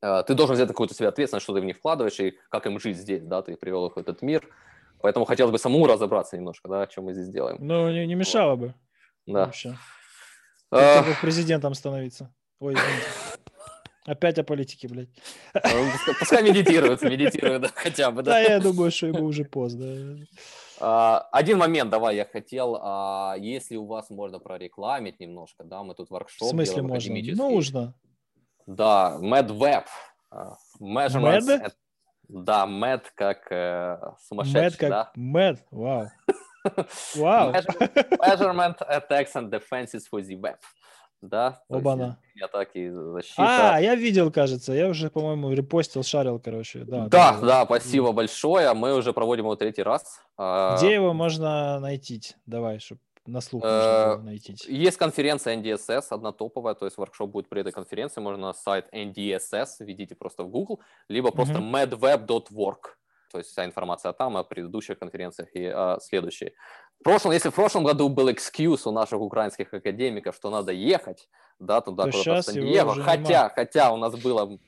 [0.00, 0.22] ага.
[0.24, 2.96] ты должен взять какую-то себе ответственность, что ты в них вкладываешь и как им жить
[2.96, 4.48] здесь, да, ты привел их в этот мир,
[5.00, 7.58] поэтому хотелось бы самому разобраться немножко, да, о чем мы здесь делаем.
[7.60, 8.58] Ну, не, не мешало вот.
[8.58, 8.74] бы.
[9.26, 9.46] Да.
[9.46, 9.76] Вообще.
[10.70, 11.02] А...
[11.20, 12.34] президентом становиться.
[12.60, 13.06] Ой, извините.
[14.08, 15.10] Опять о политике, блядь.
[15.54, 18.22] Ну, пускай медитирует, медитирует да, хотя бы.
[18.22, 20.26] Да, да я думаю, что ему уже поздно.
[20.80, 25.94] А, один момент, давай, я хотел, а, если у вас можно прорекламить немножко, да, мы
[25.94, 27.14] тут воркшоп В смысле можно?
[27.34, 27.94] Нужно.
[28.66, 29.84] Да, MedWeb.
[30.30, 31.46] А, measurements.
[31.46, 31.72] Med?
[32.28, 35.12] Да, Med как э, сумасшедший, Med как да?
[35.16, 36.08] Med, вау.
[37.16, 37.52] Вау.
[37.52, 40.56] Measurement attacks and defenses for the web
[41.20, 41.62] да?
[41.68, 42.18] Оба-на.
[42.40, 43.74] Атаки, защита.
[43.74, 44.72] А, я видел, кажется.
[44.72, 46.84] Я уже, по-моему, репостил, шарил, короче.
[46.84, 48.72] Да, да, да, да спасибо большое.
[48.74, 50.20] Мы уже проводим его третий раз.
[50.36, 52.20] А, Где его можно найти?
[52.46, 54.54] Давай, чтобы на слух можно э, найти.
[54.68, 58.20] Есть конференция NDSS, одна топовая, то есть воркшоп будет при этой конференции.
[58.20, 62.96] Можно на сайт NDSS, введите просто в Google, либо просто medweb.work.
[63.30, 66.54] То есть вся информация там о предыдущих конференциях и о следующей.
[67.00, 71.28] В прошлом, если в прошлом году был экскьюз у наших украинских академиков, что надо ехать,
[71.60, 74.58] да, туда то куда-то в Сан-Диего, хотя, хотя у нас было,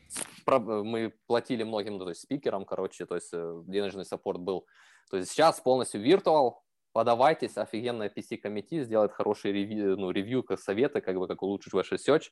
[0.46, 4.66] мы платили многим, ну, то есть спикерам, короче, то есть э, денежный саппорт был.
[5.10, 6.62] То есть сейчас полностью виртуал,
[6.92, 11.92] подавайтесь, офигенная PC-комитет сделает хороший ревью, ну, ревью, как советы, как бы, как улучшить ваш
[11.92, 12.30] research.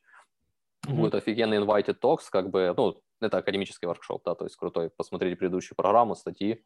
[0.87, 0.95] Mm-hmm.
[0.95, 4.91] Будет офигенный invited talks, как бы, ну, это академический воркшоп, да, то есть крутой.
[4.91, 6.65] Посмотрите предыдущую программу, статьи.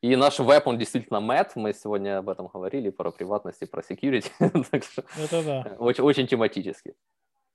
[0.00, 3.82] И наш веб, он действительно мэтт, мы сегодня об этом говорили, про приватность и про
[3.82, 4.30] security.
[4.70, 5.76] так что это да.
[5.78, 6.94] Очень, очень тематически.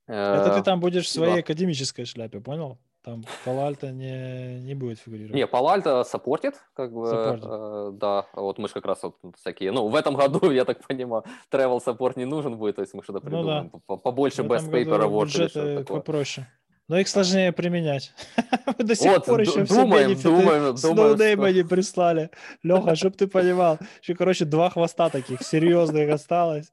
[0.07, 1.39] Это ты э, там будешь в своей да.
[1.39, 2.77] академической шляпе, понял?
[3.03, 5.35] Там Палальто не, не будет фигурировать.
[5.35, 9.15] Не, Palo Alto support ит, как бы, э, да, вот мы же как раз вот
[9.37, 12.93] всякие, ну, в этом году, я так понимаю, travel support не нужен будет, то есть
[12.93, 13.97] мы что-то придумаем, ну, да.
[13.97, 15.97] побольше best paper award или что-то такое.
[15.97, 16.47] попроще.
[16.89, 18.13] Но их сложнее применять.
[18.77, 22.29] До сих вот, пор еще все думаем, с NoName а не прислали.
[22.61, 26.71] Леха, чтоб ты понимал, еще, короче, два хвоста таких серьезных осталось.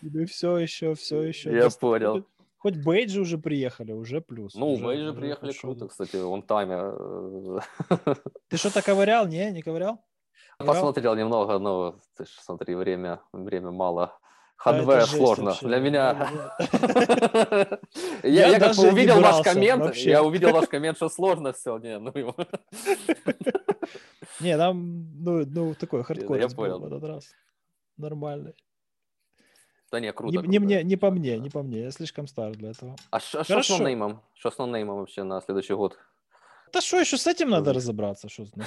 [0.00, 1.54] И все еще, все еще.
[1.54, 2.26] Я понял.
[2.58, 4.54] Хоть бейджи уже приехали, уже плюс.
[4.54, 6.76] Ну, уже, бейджи приехали круто, кстати, он тайме.
[6.78, 7.58] Э,
[8.48, 9.26] ты что-то ковырял?
[9.26, 9.98] Не, не ковырял?
[10.58, 14.16] Посмотрел немного, но ты ж смотри, время, время мало.
[14.62, 15.44] Хардвер сложно.
[15.46, 15.66] Вообще.
[15.66, 16.30] Для меня...
[18.22, 21.78] Я, я как увидел ваш коммент, я увидел ваш коммент, что сложно все.
[21.78, 22.12] Не, ну
[24.38, 26.78] Не, там, ну, ну такой хардкор я понял.
[26.78, 27.34] в этот раз.
[27.96, 28.54] Нормальный.
[29.90, 30.40] Да не, круто.
[30.42, 31.80] Не, не, мне, не по мне, не по мне.
[31.80, 32.94] Я слишком стар для этого.
[33.10, 34.22] А что с NoName ом?
[34.32, 35.98] Что с NoName ом вообще на следующий год?
[36.72, 38.28] Да что еще с этим надо разобраться?
[38.28, 38.64] Что на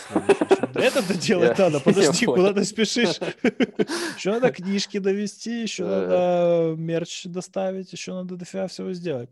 [0.75, 1.79] Это-то делать надо.
[1.83, 3.19] Подожди, куда ты спешишь?
[4.17, 9.29] Еще надо книжки довести, еще надо мерч доставить, еще надо дофига всего сделать.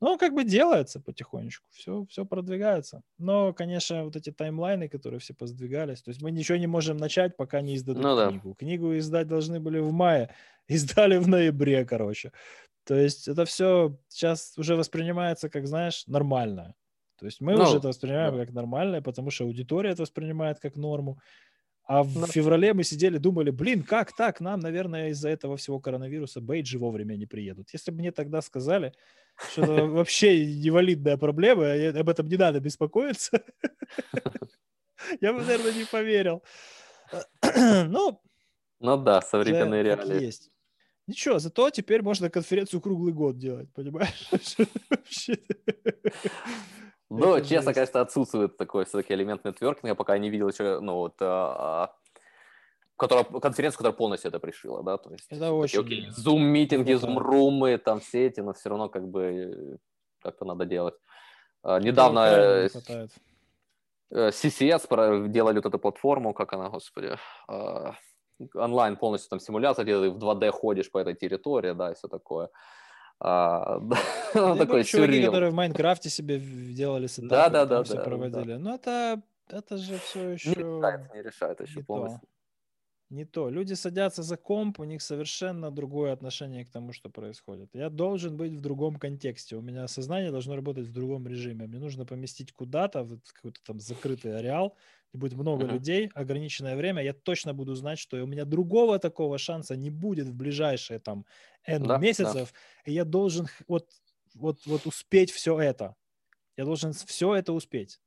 [0.00, 3.02] Ну, как бы делается потихонечку, все, все продвигается.
[3.18, 6.96] Но, конечно, вот эти timeline ы, которые все поздвигались, то есть мы ничего не можем
[6.98, 8.48] начать, пока не издадут ну, книгу.
[8.50, 8.54] Да.
[8.54, 10.32] Книгу издать должны были в мае,
[10.68, 12.32] издали в ноябре, короче.
[12.84, 16.74] То есть это все сейчас уже воспринимается как, знаешь, нормально.
[17.18, 18.44] То есть мы Ну, уже это воспринимаем да.
[18.44, 21.18] как нормальное, потому что аудитория это воспринимает как норму.
[21.84, 22.26] А в Да.
[22.26, 24.40] феврале мы сидели, думали, блин, как так?
[24.40, 27.70] Нам, наверное, из-за этого всего коронавируса бейджи вовремя не приедут.
[27.72, 28.92] Если бы мне тогда сказали,
[29.52, 31.64] что это вообще невалидная проблема,
[32.00, 33.42] об этом не надо беспокоиться,
[35.20, 36.42] я бы, наверное, не поверил.
[37.88, 38.20] Ну,
[38.80, 40.22] Ну да, современные реалии.
[40.26, 40.50] есть.
[41.06, 44.28] Ничего, зато теперь можно конференцию круглый год делать, понимаешь?
[47.10, 51.14] Ну, Это честно, конечно, отсутствует такой все-таки элемент нетворкинга, пока не видел еще, ну, вот,
[51.20, 51.94] а,
[52.96, 57.00] которая, конференцию, которая полностью это пришила, да, то есть, Это очень окей, зум-митинги, хватает.
[57.00, 59.78] зум-румы, там все эти, но все равно как бы
[60.20, 60.94] как-то надо делать.
[61.62, 63.08] А, Недавно не э,
[64.10, 67.16] э, CCS делали вот эту платформу, как она, господи,
[67.48, 67.94] а,
[68.54, 72.08] онлайн полностью там симуляция, где ты в 2D ходишь по этой территории, да, и все
[72.08, 72.50] такое.
[73.20, 73.80] А,
[74.34, 75.32] да, такой чуваки, сюрреал.
[75.32, 78.04] которые в Майнкрафте себе делали сетапы, Да, да, да, все да, да.
[78.04, 78.54] проводили.
[78.54, 82.20] Но это, это же все Не еще решает, не решает еще не то.
[83.10, 83.48] Не то.
[83.48, 87.70] Люди садятся за комп, у них совершенно другое отношение к тому, что происходит.
[87.74, 89.56] Я должен быть в другом контексте.
[89.56, 91.66] У меня сознание должно работать в другом режиме.
[91.66, 94.76] Мне нужно поместить куда-то, в какой-то там закрытый ареал,
[95.10, 95.66] где будет много Мгм.
[95.66, 97.02] людей, ограниченное время.
[97.02, 101.24] Я точно буду знать, что у меня другого такого шанса не будет в ближайшие там
[101.66, 102.34] N Да, да.
[102.34, 102.52] месяцев.
[102.84, 103.88] И я должен вот,
[104.34, 105.94] вот, вот успеть все это.
[106.56, 108.00] Я должен все это успеть.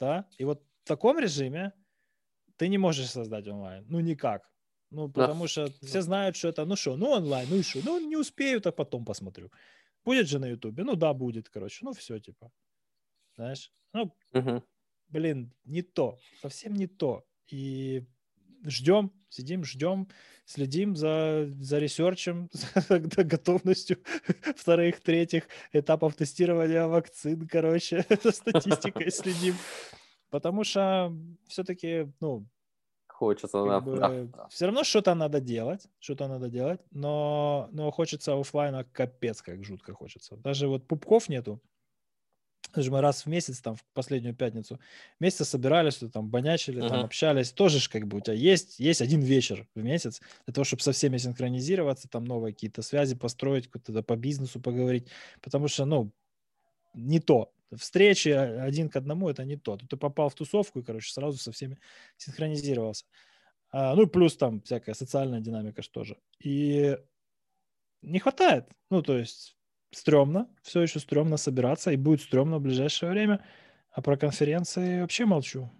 [0.00, 0.28] Да?
[0.38, 1.72] И вот в таком режиме
[2.56, 3.84] ты не можешь создать онлайн.
[3.88, 4.42] Ну, никак.
[4.90, 5.22] Ну, Да.
[5.22, 8.16] потому что все знают, что это, ну что, ну онлайн, ну и что, ну не
[8.16, 9.50] успею, то потом посмотрю.
[10.04, 10.84] Будет же на Ютубе?
[10.84, 11.84] Ну да, будет, короче.
[11.84, 12.50] Ну все, типа.
[13.36, 13.72] Знаешь?
[13.94, 14.62] Ну, Мгм.
[15.08, 16.18] блин, не то.
[16.40, 17.24] Совсем не то.
[17.52, 18.04] И
[18.64, 20.08] ждем, сидим, ждем,
[20.44, 22.48] следим за, за research ем,
[22.88, 23.96] за готовностью
[24.56, 29.54] вторых, третьих этапов тестирования вакцин, короче, за статистикой следим.
[30.32, 31.14] Потому что
[31.48, 32.48] все-таки, ну,
[33.06, 34.50] Хочется, да, бы да.
[34.50, 39.94] все равно что-то надо делать, что-то надо делать, но, но хочется оффлайна капец, как жутко
[39.94, 40.36] хочется.
[40.36, 41.62] Даже вот пабков нету.
[42.74, 44.80] Даже мы раз в месяц, там, в последнюю пятницу
[45.20, 47.04] месяца собирались, что там банячили, там Мгм.
[47.04, 47.52] общались.
[47.52, 50.82] Тоже ж как бы у тебя есть, есть один вечер в месяц для того, чтобы
[50.82, 55.08] со всеми синхронизироваться, там новые какие-то связи построить, какой-то по бизнесу поговорить.
[55.42, 56.12] Потому что, ну,
[56.94, 57.52] не то.
[57.76, 59.76] Встречи а- один к одному это не то.
[59.76, 61.78] Тут ты попал в тусовку и, короче, сразу со всеми
[62.16, 63.06] синхронизировался.
[63.70, 66.18] А, ну и плюс там всякая социальная динамика ж тоже.
[66.44, 66.98] И
[68.02, 68.68] не хватает.
[68.90, 69.56] Ну, то есть
[69.92, 73.44] стрёмно, все еще стрёмно собираться, и будет стрёмно в ближайшее время.
[73.90, 75.70] А про конференции вообще молчу.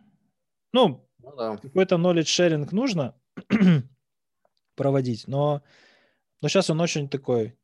[0.72, 1.56] Ну, Ну да.
[1.62, 3.20] какой-то knowledge sharing нужно
[4.76, 5.62] проводить, но,
[6.42, 7.58] но сейчас он очень такой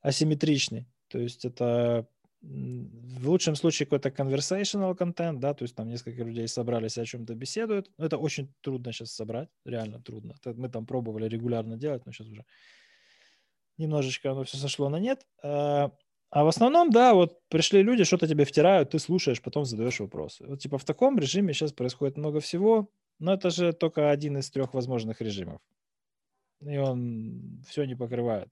[0.00, 0.88] асимметричный.
[1.08, 2.08] То есть это
[2.40, 7.34] в лучшем случае какой-то conversational контент, да, то есть там несколько людей собрались о чем-то
[7.34, 7.90] беседуют.
[7.98, 10.34] Но это очень трудно сейчас собрать, реально трудно.
[10.44, 12.44] Мы там пробовали регулярно делать, но сейчас уже
[13.76, 15.26] немножечко оно все сошло на нет.
[15.42, 15.90] А
[16.30, 20.44] а в основном, да, вот пришли люди, что-то тебе втирают, ты слушаешь, потом задаешь вопросы.
[20.46, 24.50] Вот типа в таком режиме сейчас происходит много всего, но это же только один из
[24.50, 25.62] трех возможных режимов.
[26.60, 28.50] И он все не покрывает.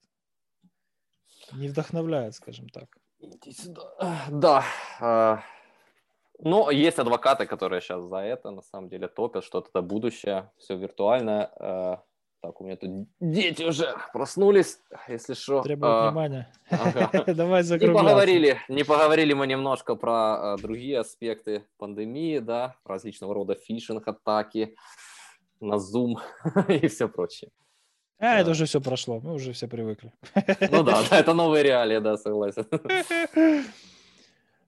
[1.53, 2.97] Не вдохновляет, скажем так.
[3.19, 3.83] Иди сюда.
[4.29, 4.63] Да.
[4.99, 5.41] а,
[6.39, 10.75] Но есть адвокаты, которые сейчас за это на самом деле топят, что это будущее, все
[10.77, 11.51] виртуальное.
[11.59, 12.03] А,
[12.41, 15.61] Так, у меня тут дети уже проснулись, если что.
[15.63, 16.51] Требует А, внимания.
[16.69, 17.09] ага.
[17.33, 18.03] Давай Не закругляться.
[18.03, 24.75] поговорили, не поговорили мы немножко про а, другие аспекты пандемии, да, различного рода фишинг-атаки
[25.59, 26.17] на Zoom
[26.69, 27.49] и все прочее.
[28.19, 28.51] А, это Да.
[28.51, 30.11] уже все прошло, мы уже все привыкли.
[30.71, 32.65] Ну да, да, это новые реалии, да, согласен.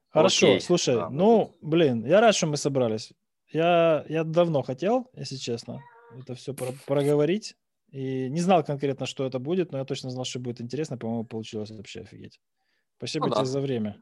[0.10, 0.62] Хорошо, Окей.
[0.62, 3.14] слушай, Да, ну, блин, я рад, что мы собрались.
[3.52, 5.82] Я, я давно хотел, если честно,
[6.20, 6.54] это все
[6.86, 7.56] проговорить.
[7.92, 10.98] И не знал конкретно, что это будет, но я точно знал, что будет интересно.
[10.98, 12.40] По-моему, получилось вообще офигеть.
[12.98, 13.46] Спасибо Ну тебе да.
[13.46, 13.98] за время.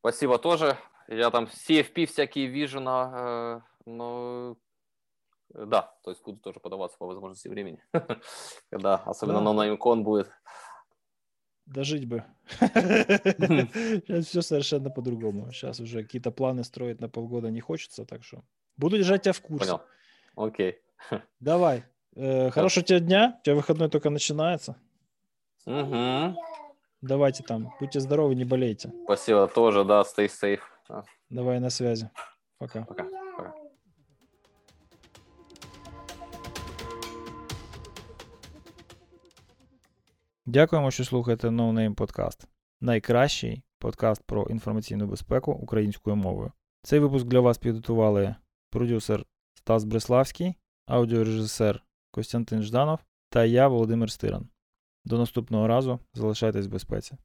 [0.00, 0.76] Спасибо тоже.
[1.08, 3.62] Я там CFP всякие вижу на...
[3.86, 4.56] э, но...
[5.54, 7.82] э, Да, то есть буду тоже подаваться по возможности времени.
[8.70, 9.52] Когда особенно Да.
[9.52, 10.30] на NameCon будет.
[11.66, 12.24] Дожить бы.
[12.60, 15.50] Сейчас все совершенно по-другому.
[15.52, 18.42] Сейчас уже какие-то планы строить на полгода не хочется, так что
[18.76, 19.64] буду держать тебя в курсе.
[19.66, 19.82] Понял.
[20.36, 20.78] Окей.
[21.40, 21.84] Давай.
[22.16, 23.36] Э, Хорошего тебе дня.
[23.40, 24.76] У тебя выходной только начинается.
[25.66, 26.36] Мгм.
[27.00, 27.72] Давайте там.
[27.80, 28.92] Будьте здоровы, не болейте.
[29.04, 30.60] Спасибо тоже, да, stay safe.
[31.30, 32.10] Давай на связи.
[32.58, 32.84] Пока.
[32.84, 33.08] Пока.
[40.54, 42.46] Дякуємо, що слухаєте No Name Podcast.
[42.80, 46.52] Найкращий подкаст про інформаційну безпеку українською мовою.
[46.82, 48.36] Цей випуск для вас підготували
[48.70, 49.24] продюсер
[49.54, 50.54] Стас Бреславський,
[50.86, 52.98] аудіорежисер Костянтин Жданов
[53.30, 54.48] та я, Володимир Стиран.
[55.04, 57.16] До наступного разу залишайтесь в безпеці.